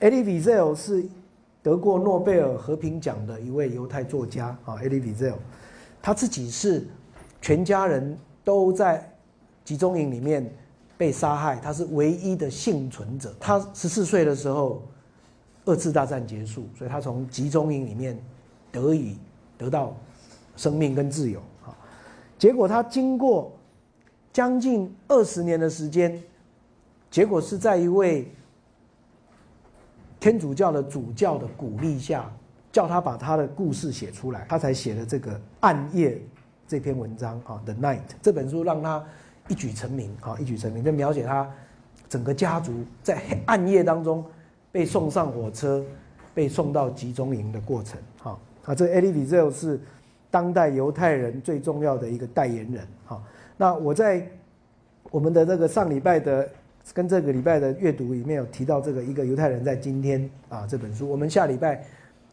[0.00, 1.04] Elie Wiesel 是
[1.62, 5.34] 得过诺贝尔和平奖的一位犹太作家啊，Elie Wiesel，
[6.00, 6.86] 他自己是
[7.42, 9.06] 全家人都在
[9.62, 10.50] 集中营里面
[10.96, 13.34] 被杀害，他是唯一的幸存者。
[13.38, 14.82] 他十四岁的时候，
[15.66, 18.18] 二次大战结束，所以他从集中营里面
[18.72, 19.18] 得以
[19.58, 19.94] 得到
[20.56, 21.38] 生命跟自由。
[22.38, 23.52] 结果他经过
[24.32, 26.22] 将近二十年的时间，
[27.10, 28.30] 结果是在一位。
[30.18, 32.28] 天主教的主教的鼓励下，
[32.72, 36.10] 叫他把他的故事写出来，他才写了这个《暗夜》
[36.66, 39.04] 这篇文章啊，《The Night》这本书让他
[39.46, 41.48] 一举成名啊，一举成名，就描写他
[42.08, 42.72] 整个家族
[43.04, 44.24] 在暗夜当中
[44.72, 45.84] 被送上火车，
[46.34, 48.00] 被送到集中营的过程。
[48.18, 49.78] 哈啊，这 Elie Wiesel 是
[50.36, 52.86] 当代犹太人最重要的一个代言人。
[53.06, 53.22] 哈，
[53.56, 54.28] 那我在
[55.10, 56.46] 我们的这个上礼拜的。
[56.94, 61.84] 跟这个礼拜的阅读里面有提到这个一个犹太人在今天啊这本书，我们下礼拜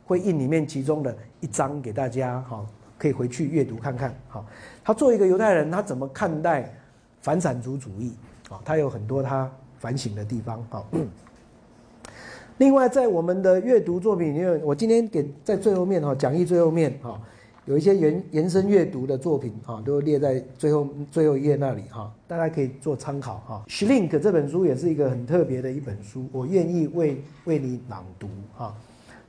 [0.06, 2.64] 会印里面其中的一章给大家哈，
[2.96, 4.46] 可以回去阅读看看哈。
[4.84, 6.72] 他作为一个犹太人，他怎么看待
[7.20, 8.14] 反散族主义
[8.48, 8.62] 啊？
[8.64, 10.86] 他有很多他反省的地方哈。
[12.60, 17.20] 另外，在我们的阅读作品里面，我今天给在最后面哈讲义最后面哈。
[17.66, 23.64] 有一些延延伸阅读的作品啊，都列在最后最后一页那里哈，大家可以做参考哈。
[23.72, 28.28] 《Shrink》这本书也是一个很特别的一本书，我愿意为为你朗读
[28.58, 28.76] 哈。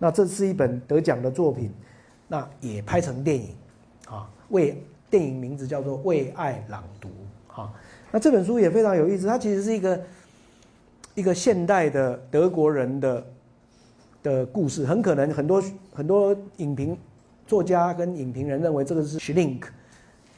[0.01, 1.71] 那这是一本得奖的作品，
[2.27, 3.51] 那也拍成电影
[4.09, 7.09] 啊，为电影名字叫做《为爱朗读》
[7.47, 7.73] 哈。
[8.11, 10.03] 那这本书也非常有意思，它其实是一个
[11.15, 13.27] 一个现代的德国人的
[14.25, 15.63] 的故事，很可能很多
[15.93, 16.99] 很多影评。
[17.47, 19.63] 作家跟影评人认为这个是 Schlink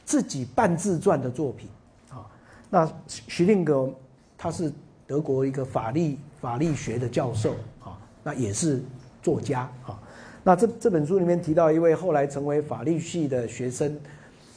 [0.05, 1.69] 自己半自传的作品
[2.09, 2.27] 啊。
[2.69, 3.93] 那 Schlink
[4.37, 4.71] 他是
[5.05, 8.81] 德国一个法律法律学的教授啊，那也是
[9.23, 9.97] 作家啊。
[10.43, 13.97] 那这这本书里面提到一位后来成为法律系的学生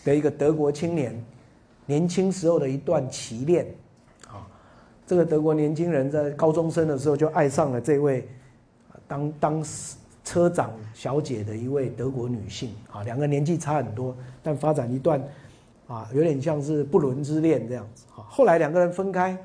[0.04, 1.24] 的一个德国青年，
[1.86, 3.66] 年轻时候的一段奇恋
[4.26, 4.46] 啊。
[5.06, 8.28] 这个德国年轻人在高中生的时候就爱上了这位
[9.06, 9.96] 当当时。
[10.30, 15.20] 车长小姐的一位德国女性啊，两个年纪差很多，但发展一段
[15.88, 18.22] 啊，有点像是不伦之恋这样子啊。
[18.28, 19.36] 后来两个人分开，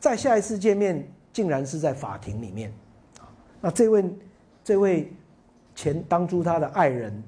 [0.00, 2.72] 再下一次见面，竟然是在法庭里面
[3.20, 3.30] 啊。
[3.60, 4.04] 那这位
[4.64, 5.12] 这位
[5.76, 7.22] 前当初他的爱人，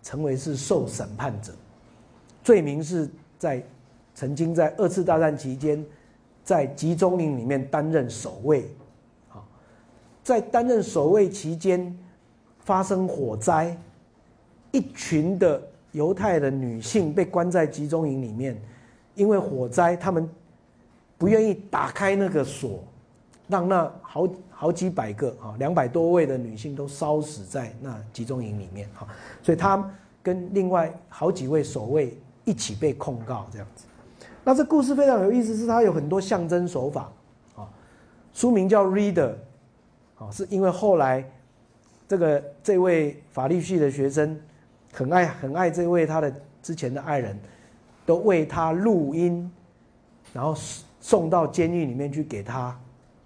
[0.00, 1.52] 成为是受审判者，
[2.44, 3.10] 罪名是
[3.40, 3.60] 在
[4.14, 5.84] 曾经在二次大战期间，
[6.44, 8.70] 在集中营里面担任守卫，
[9.32, 9.42] 啊，
[10.22, 11.92] 在担任守卫期间。
[12.64, 13.76] 发生火灾，
[14.72, 15.62] 一群的
[15.92, 18.60] 犹太的女性被关在集中营里面，
[19.14, 20.26] 因为火灾，他们
[21.18, 22.82] 不愿意打开那个锁，
[23.48, 29.06] 让那好好几百个啊，两百多位的女性都烧死在那集中营里面哈，
[29.42, 29.88] 所以他
[30.22, 32.16] 跟另外好几位守卫
[32.46, 33.84] 一起被控告这样子。
[34.42, 37.12] 那这故事非常有意思，是它有很多象征手法
[37.56, 37.68] 啊。
[38.32, 39.32] 书名叫《Reader》，
[40.24, 41.22] 啊，是因为后来。
[42.14, 44.40] 这个这位法律系的学生
[44.92, 46.32] 很爱很爱这位他的
[46.62, 47.36] 之前的爱人，
[48.06, 49.50] 都为他录音，
[50.32, 50.54] 然后
[51.00, 52.78] 送到监狱里面去给他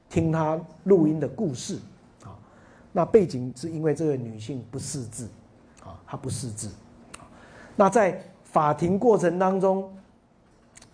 [0.09, 1.79] 听他录音的故事
[2.25, 2.33] 啊。
[2.91, 5.29] 那背景是因为这个女性不识字
[5.85, 6.71] 啊，她不识字。
[7.77, 9.95] 那在法庭过程当中，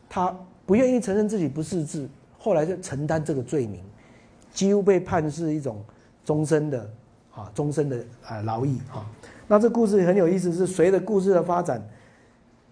[0.09, 2.09] 她不愿意承认自己不识字，
[2.41, 3.81] 后来就承担这个罪名，
[4.53, 5.81] 几乎被判是一种
[6.25, 6.91] 终身的。
[7.35, 9.05] 啊，终身的啊劳役哈。
[9.49, 11.83] 那这故事很有意思，是随着故事的发展，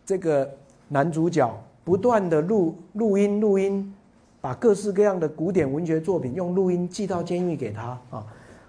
[0.06, 0.48] 这个
[0.88, 1.52] 男主角
[1.84, 3.92] 不断的录录音录音，
[4.40, 8.24] 把各式各样的古典文学作品用录音寄到监狱给他啊。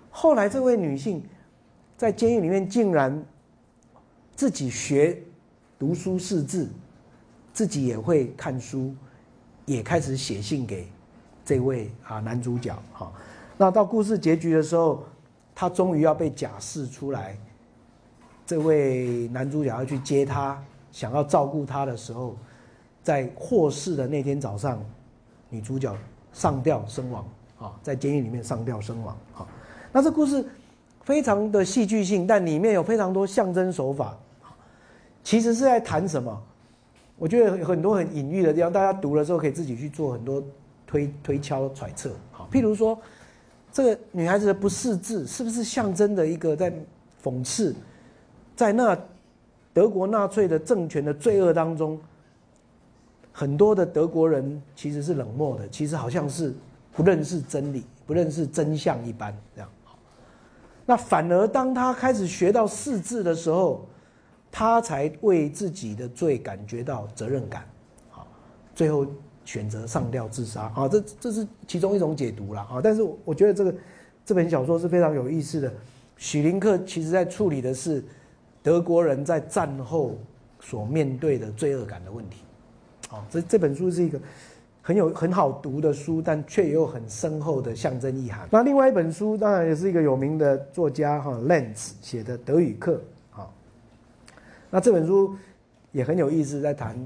[0.09, 1.23] 后来这位女性
[1.95, 3.23] 在监狱里面竟然
[4.35, 5.17] 自己学
[5.77, 6.67] 读书识字，
[7.53, 8.93] 自己也会看书，
[9.65, 10.87] 也开始写信给
[11.45, 13.11] 这位啊男主角哈。
[13.57, 15.03] 那到故事结局的时候。
[15.55, 17.37] 他终于要被假释出来，
[18.45, 20.61] 这位男主角要去接他，
[20.91, 22.35] 想要照顾他的时候，
[23.01, 24.83] 在获释的那天早上，
[25.49, 25.95] 女主角
[26.31, 27.25] 上吊身亡
[27.59, 29.47] 啊，在监狱里面上吊身亡啊。
[29.91, 30.45] 那这故事
[31.03, 34.17] 非常的戏剧性，但里面有非常多象征手法，
[35.23, 36.41] 其实是在谈什么？
[37.15, 40.43] 我觉得很多很隐喻的地方，大家读了之后可以自己去做很多
[40.87, 42.11] 推推敲揣测。
[42.31, 42.99] 好，譬如说，
[43.73, 46.71] 这个女孩子的不识字，是不是象征的一个在
[47.23, 47.75] 讽刺，
[48.55, 48.95] 在那
[49.73, 51.99] 德国纳粹的政权的罪恶当中，
[53.31, 56.53] 很多的德国人其实是冷漠的，其实好像是
[56.91, 59.69] 不认识真理、不认识真相一般这样。
[60.85, 63.87] 那反而当他开始学到识字的时候，
[64.51, 67.67] 他才为自己的罪感觉到责任感，
[68.11, 68.27] 好，
[68.75, 69.07] 最后
[69.45, 72.79] 选择上吊自杀啊，这这是其中一种解读了啊。
[72.83, 73.75] 但是我觉得这个
[74.25, 75.71] 这本小说是非常有意思的。
[76.17, 78.03] 许林克其实在处理的是
[78.61, 80.17] 德国人在战后
[80.59, 82.43] 所面对的罪恶感的问题，
[83.09, 84.19] 啊，这这本书是一个
[84.81, 88.47] 很有很好读的书，但却也有很深厚的象征意涵。
[88.51, 92.93] 那另外一本书当然也是一个有名的作家哈 Lenz 写的《德语课》。
[94.69, 95.35] 那这本书
[95.91, 96.97] 也很有意思，在谈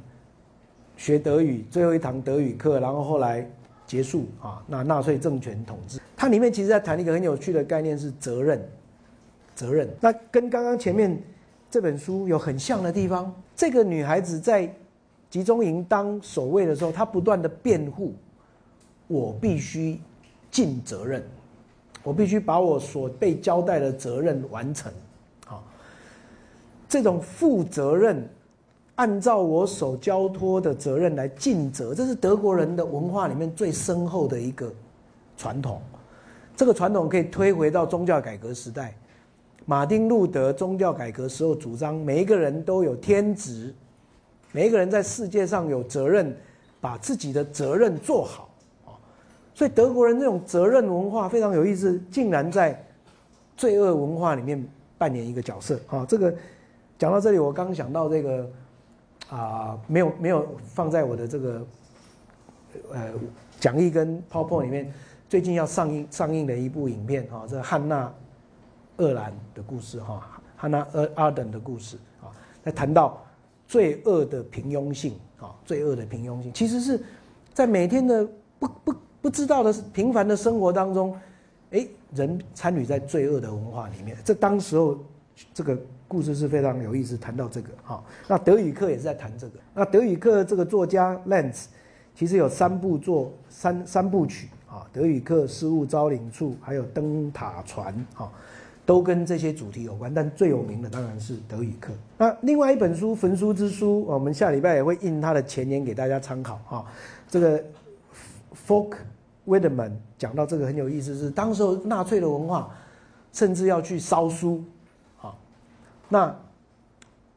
[0.97, 3.49] 学德语最后一堂德语课，然后后来
[3.85, 8.61] 结束啊，那纳粹政权统治，它里面其实在谈一个很有趣的概念是责任，
[9.55, 9.87] 责任。
[10.01, 11.17] 那跟刚刚前面
[11.69, 14.69] 这本书有很像的地方，这个女孩子在
[15.29, 18.13] 集中营当守卫的时候，她不断的辩护，
[19.07, 20.01] 我必须
[20.49, 21.23] 尽责任，
[22.03, 24.91] 我必须把我所被交代的责任完成。
[26.89, 28.25] 这种负责任，
[28.97, 34.71] 按照我所交托的责任来尽责，这是德国人的文化里面最深厚的一个
[35.35, 35.81] 传统。
[36.55, 38.95] 这个传统可以推回到宗教改革时代，
[39.65, 43.73] 马丁路德宗教改革时候主张，每一个人都有天职，
[44.51, 46.35] 每一个人在世界上有责任，
[46.81, 48.49] 把自己的责任做好
[48.85, 48.93] 啊。
[49.53, 52.83] 所以德国人这种责任文化非常有意思，竟然在
[53.55, 54.67] 罪恶文化里面
[54.97, 56.05] 扮演一个角色啊。
[56.09, 56.33] 这个。
[56.99, 58.49] 讲到这里，我刚想到这个，
[59.29, 61.67] 啊，没有没有放在我的这个，
[62.93, 63.13] 呃，
[63.59, 64.93] 讲义跟 PowerPoint 里面，
[65.27, 68.05] 最近要上映上映的一部影片哈，这汉娜·
[69.03, 72.31] 厄兰的故事哈，汉娜·厄阿登的故事啊，
[72.63, 73.21] 在谈到
[73.67, 77.03] 罪恶的平庸性啊，罪恶的平庸性，其实是
[77.53, 78.25] 在每天的
[78.59, 81.13] 不不不知道的平凡的生活当中，
[81.71, 84.97] 哎，人参与在罪恶的文化里面，这当时候
[85.53, 85.77] 这个。
[86.07, 89.59] 故事是非常有意思，谈到这个哈，那德语课也是在谈这个。
[89.73, 91.65] 那德语课这个作家 Lenz，
[92.15, 98.31] 其实有三部作三三部曲啊，德语课、失物招领处，还有灯塔船啊，
[98.85, 100.13] 都跟这些主题有关。
[100.13, 101.91] 但最有名的当然是德语课。
[102.17, 106.85] 那另外一本书《焚书之书》，我们下礼拜也会印它的前言给大家参考哈。
[107.27, 107.61] 这个
[108.65, 108.93] Folk
[109.45, 112.69] Wiedemann 讲到这个很有意思，是当时候纳粹的文化，
[113.33, 114.63] 甚至要去烧书。
[116.09, 116.33] 那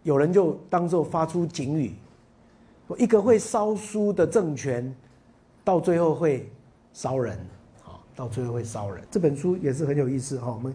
[0.03, 1.93] 有人就当做发出警语，
[2.97, 4.95] 一个会烧书的政权，
[5.63, 6.49] 到最后会
[6.93, 7.37] 烧人，
[7.85, 9.05] 啊，到最后会烧人。
[9.11, 10.75] 这本书也是很有意思哈，我们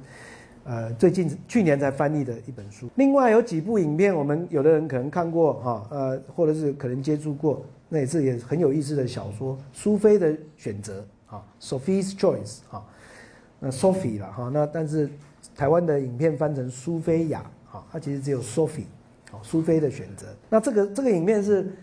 [0.66, 2.88] 呃最近去年才翻译的一本书。
[2.96, 11.04] 另外有几部影片，我们有的人可能看过哈，呃，或者是可能接触过，那也是也很有意思的小说《苏菲的选择》
[11.36, 12.86] 啊，《Sophie's Choice》啊，
[13.60, 15.10] 那 Sophie 了哈，那但是
[15.56, 17.44] 台湾的影片翻成苏菲亚。
[17.76, 18.85] 啊，他其实只有 Sophie，
[19.31, 20.27] 哦，苏菲的选择。
[20.49, 21.76] 那这个这个影片是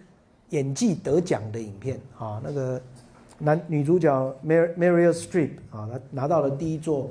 [0.48, 2.80] 演技得奖的影片啊，那个
[3.38, 4.10] 男女主角
[4.44, 7.10] Mar Meryl Streep 啊，她拿到了第一座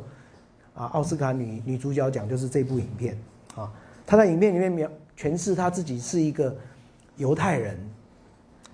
[0.74, 3.16] 啊奥斯卡女女主角奖，就是这部影片
[3.56, 3.72] 啊。
[4.04, 6.56] 她在影片里面描诠释她自己是一个
[7.18, 7.78] 犹太人，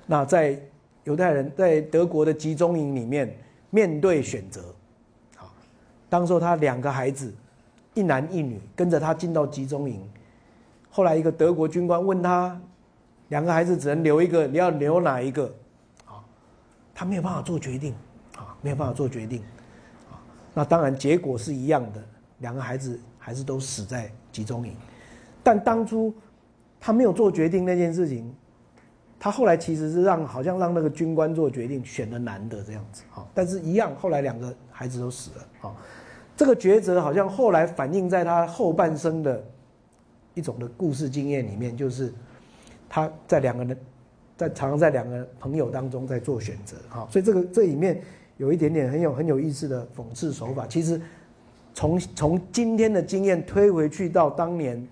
[0.06, 0.58] 那在
[1.04, 3.38] 犹太人在德国的集中营里面
[3.70, 4.62] 面对选择，
[5.36, 5.52] 啊，
[6.08, 7.34] 当时候他两个孩子。
[7.98, 10.00] 一男一女跟着他进到集中营，
[10.92, 12.62] 后来一个德国军官问他，
[13.30, 15.52] 两个孩子只能留一个，你要留哪一个？
[16.06, 16.22] 啊，
[16.94, 17.96] 他没有办法做决定，
[18.36, 19.42] 啊，没有办法做决定，
[20.12, 20.22] 啊，
[20.54, 22.04] 那当然结果是一样的，
[22.38, 24.76] 两个孩子还是都死在集中营，
[25.42, 26.14] 但当初
[26.80, 28.32] 他没有做决定那件事情，
[29.20, 35.76] 他后来其实是让好像让那个军官做决定，选了男的这样子，啊，但是一样，后来两个孩子都死了，啊。
[36.38, 39.44] 这个抉择好像后来反映在他后半生的
[40.36, 42.14] 一种的故事经验里面，就是
[42.88, 43.76] 他在两个人，
[44.38, 48.00] 在常常在两个朋友当中在做选择，哈，所以这个这里面
[48.38, 50.68] 有一点点很有很有意思的讽刺手法。
[50.68, 51.02] 其实
[51.74, 54.88] 从从今天的经验推回去到当年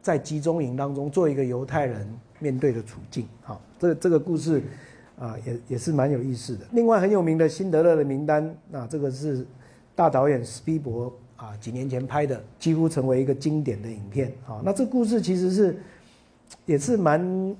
[0.00, 2.08] 在集中营当中做一个犹太人
[2.38, 4.62] 面对的处境，哈，这这个故事
[5.18, 6.64] 啊也也是蛮有意思的。
[6.70, 9.44] 另外很有名的辛德勒的名单，那这个是。
[9.96, 14.60] 大导演斯皮伯啊，几年前拍的，几乎成为一个经典的影片啊。
[14.62, 15.82] 那这故事其实是，
[16.66, 17.56] 也是蛮，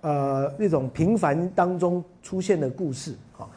[0.00, 3.48] 呃，那种平凡当中出现的故事啊。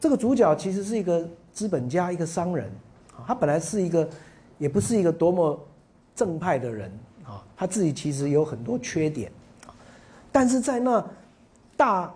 [0.00, 2.66] 这个主角其实是一个资本家，一个商人，
[3.14, 4.08] 啊，他本来是一个，
[4.56, 5.60] 也不是一个多么
[6.14, 6.90] 正派的人，
[7.22, 9.30] 啊，他自己其实有很多缺点，
[10.32, 11.04] 但是在那
[11.76, 12.14] 大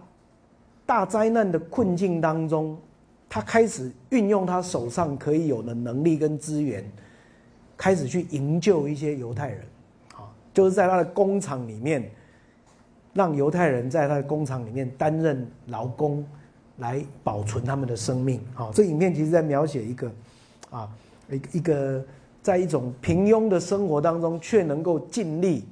[0.87, 2.77] 大灾难的困境当中，
[3.29, 6.85] 他开始运用他手上可以有的能力跟资源，
[7.77, 9.61] 开始去营救一些犹太人，
[10.15, 12.11] 啊，就是在他的工厂里面。
[13.15, 16.23] 让犹太人在他的工厂里面担任劳工，
[16.77, 18.39] 来保存他们的生命。
[18.53, 20.13] 好，这影片其实在描写一个，
[20.69, 20.87] 啊，
[21.31, 22.05] 一一个
[22.43, 25.65] 在一种平庸的生活当中，却能够尽力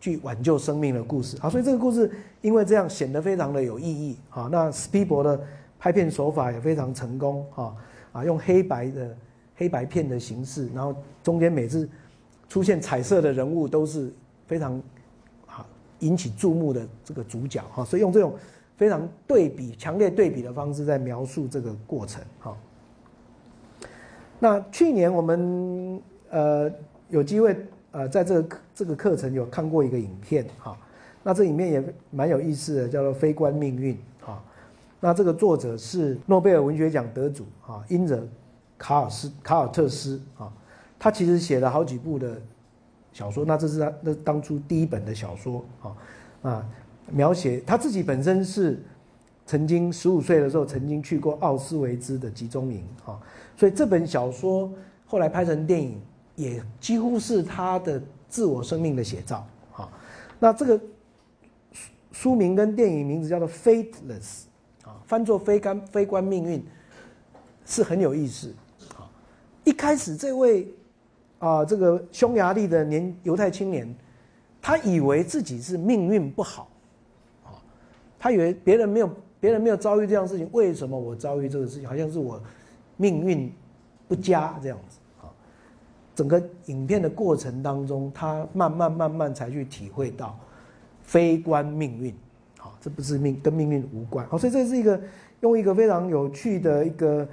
[0.00, 1.36] 去挽救生命的故事。
[1.40, 2.10] 啊，所以这个故事
[2.40, 4.16] 因为这样显得非常的有意义。
[4.30, 5.40] 啊，那斯皮伯的
[5.80, 7.44] 拍片手法也非常成功。
[7.50, 7.76] 哈，
[8.12, 9.16] 啊，用黑白的
[9.56, 11.88] 黑白片的形式，然后中间每次
[12.48, 14.12] 出现彩色的人物都是
[14.46, 14.80] 非常
[15.46, 15.66] 啊。
[16.00, 18.34] 引起注目的这个主角哈，所以用这种
[18.76, 22.56] 非常对比、强烈对比的方式在描述这个过程哈。
[24.38, 26.72] 那去年我们呃
[27.10, 27.54] 有机会
[27.90, 30.74] 呃在这个这个课程有看过一个影片哈，
[31.22, 33.94] 那这影片也蛮有意思的，叫做《非观命运》。
[35.00, 38.24] 那这个作者是诺贝尔文学奖得主啊，因者
[38.78, 40.52] 卡尔斯卡尔特斯啊，
[40.98, 42.40] 他其实写了好几部的。
[43.12, 45.96] 小说，那这是他那当初第一本的小说啊
[46.42, 46.66] 啊，
[47.10, 48.80] 描写他自己本身是
[49.44, 53.18] 曾经十五岁的时候曾经去过奥斯维兹的集中营啊，
[53.56, 54.72] 所以这本小说
[55.06, 56.00] 后来拍成电影，
[56.36, 59.44] 也几乎是他的自我生命的写照
[59.74, 59.88] 啊。
[60.38, 60.78] 那这个
[61.72, 64.44] 书书名跟电影名字叫做《Fateless》，
[65.10, 66.60] 翻作《非干非官命运》，
[67.66, 68.54] 是很有意思
[68.96, 69.10] 啊。
[69.64, 70.72] 一开始这位。
[71.40, 73.88] 啊，这个匈牙利的年犹太青年，
[74.60, 76.68] 他以为自己是命运不好，
[77.46, 77.56] 啊，
[78.18, 79.10] 他以为别人没有
[79.40, 81.88] 别人没有遭遇这样事情，为什么我遭遇这个事情？
[81.88, 82.38] 好像是我
[82.98, 83.50] 命运
[84.06, 85.32] 不佳这样子啊。
[86.14, 90.38] 整个影片的过程当中，他慢慢慢慢才去体会到
[91.00, 92.14] 非官命运，
[92.80, 94.98] 这不是命跟命运无关，好，所以这是一个
[95.40, 97.28] 用一个非常有趣的一个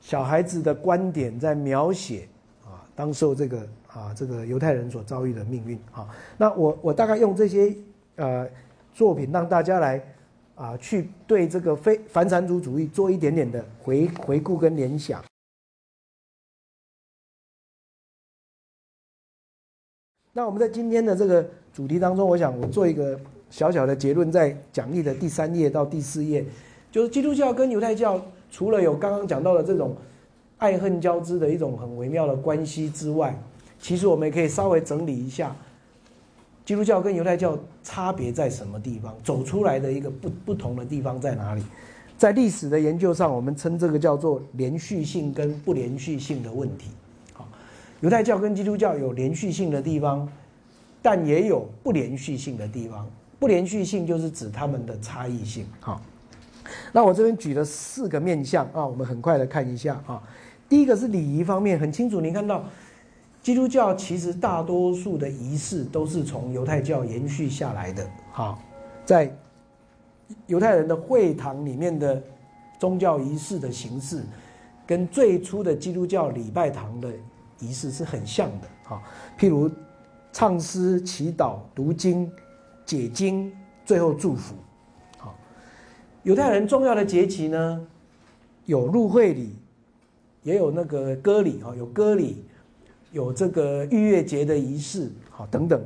[0.00, 2.28] 小孩子的观点在描写
[2.64, 2.86] 啊。
[2.94, 6.08] 当受这个啊，这个犹太人所遭遇的命运啊，
[6.38, 7.74] 那我我大概用这些
[8.14, 8.48] 呃
[8.92, 10.00] 作品让大家来
[10.54, 15.20] 啊去对这个非反产主主义做一点点的回回顾跟联想。
[20.32, 23.18] 那我们在今天的这个主题当中，我想我做一个
[23.54, 26.44] 小小的结论，在讲义的第三页到第四页，
[26.90, 28.20] 就是基督教跟犹太教
[28.50, 29.96] 除了有刚刚讲到的这种。
[30.56, 33.38] 爱恨交织的一种很微妙的关系之外，
[33.78, 35.54] 其实我们也可以稍微整理一下，
[36.64, 41.62] 基督教跟犹太教差别在什么地方，走出来的一个不不同的地方在哪里？
[42.16, 46.86] 在历史的研究上，我们称这个叫做连续性跟不连续性的问题。
[47.34, 47.46] 好，
[48.00, 50.26] 犹太教跟基督教有连续性的地方，
[51.02, 53.06] 但也有不连续性的地方。
[53.38, 55.66] 不连续性就是指他们的差异性。
[55.80, 56.00] 好，
[56.92, 60.22] 那我这边举了四个面相啊，我们很快的看一下啊。
[60.68, 62.64] 第一个是礼仪方面很清楚，你看到
[63.42, 68.06] 基督教其实大多数的仪式都是从犹太教延续下来的。
[68.32, 68.58] 好，
[69.04, 69.30] 在
[70.46, 72.20] 犹太人的会堂里面的
[72.78, 74.22] 宗教仪式的形式，
[74.86, 77.12] 跟最初的基督教礼拜堂的
[77.60, 78.68] 仪式是很像的。
[78.84, 79.02] 好，
[79.38, 79.70] 譬如
[80.32, 82.30] 唱诗、祈祷、读经、
[82.84, 83.52] 解经，
[83.84, 84.54] 最后祝福。
[85.18, 85.34] 好，
[86.22, 87.86] 犹太人重要的节期呢，
[88.66, 89.54] 有入会礼。
[90.42, 92.44] 也有那个割礼哈，有割礼，
[93.12, 95.82] 有这个逾越节的仪式，好等等，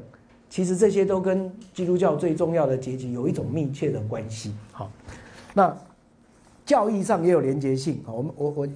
[0.51, 4.53] 其实这些都跟基督教最重要的节期有一种密切的关系。
[4.73, 4.91] 好，
[5.55, 5.73] 那
[6.67, 8.03] 教义上也有连结性。
[8.05, 8.69] 好，我们我我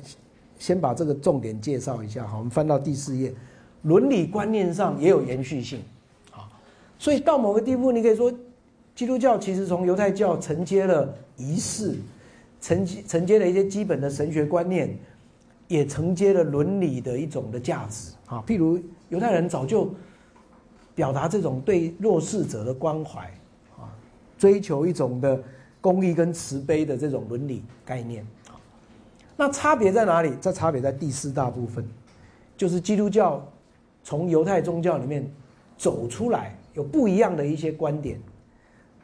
[0.57, 2.25] 先把这个重点介绍一下。
[2.29, 3.35] 好，我们翻到第四页，
[3.83, 5.81] 伦理观念上也有延续性。
[7.03, 8.33] 所以到某个地步，你可以说，
[8.95, 11.97] 基督教其实从犹太教承接了仪式，
[12.61, 14.97] 承接承接了一些基本的神学观念。
[15.69, 19.91] 也承接了伦理的一种的价值啊，譬如犹太人早就
[20.95, 23.23] 表达这种对弱势者的关怀
[23.79, 23.89] 啊，
[24.37, 25.43] 追求一种的
[25.81, 28.53] 公义跟慈悲的这种伦理概念啊。
[29.35, 30.35] 那差别在哪里？
[30.43, 31.89] 这差别在第四大部分，
[32.55, 33.43] 就是基督教
[34.05, 35.27] 从犹太宗教里面
[35.79, 38.21] 走出来，有不一样的一些观点。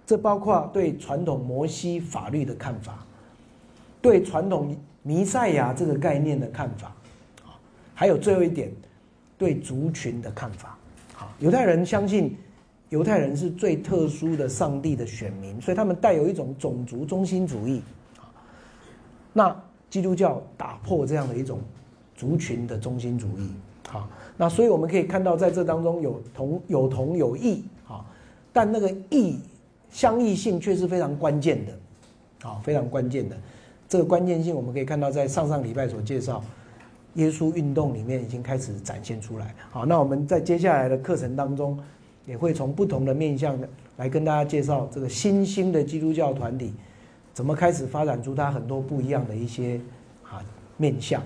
[0.06, 3.06] 这包括对传统摩西法律的看法，
[4.00, 4.76] 对传统。
[5.04, 6.88] 弥赛亚这个概念的看法，
[7.42, 7.56] 啊，
[7.94, 8.70] 还有最后一点，
[9.38, 10.76] 对族群的看法，
[11.16, 12.36] 啊，犹太人相信
[12.90, 17.80] 犹太人是最特殊的上帝的选民，所以他们带有一种种族中心主义，
[18.18, 18.28] 啊，
[19.32, 21.60] 那基督教打破这样的一种
[22.14, 23.50] 族群的中心主义。
[23.88, 24.10] 好，
[24.40, 28.06] 那所以我们可以看到，在这当中有同有同有异，啊，
[28.52, 29.36] 但那个异
[29.90, 31.72] 相异性却是非常关键的，
[32.42, 33.36] 好，非常关键的。
[33.88, 36.44] 这个关键性我们可以看到，在上上礼拜所介绍
[37.14, 39.52] 耶稣运动里面已经开始展现出来。
[39.70, 41.76] 好，那我们在接下来的课程当中，
[42.24, 43.58] 也会从不同的面向
[43.96, 46.72] 来跟大家介绍这个新兴的基督教团体
[47.34, 49.80] 怎么开始发展出它很多不一样的一些
[50.22, 50.38] 啊
[50.76, 51.20] 面向。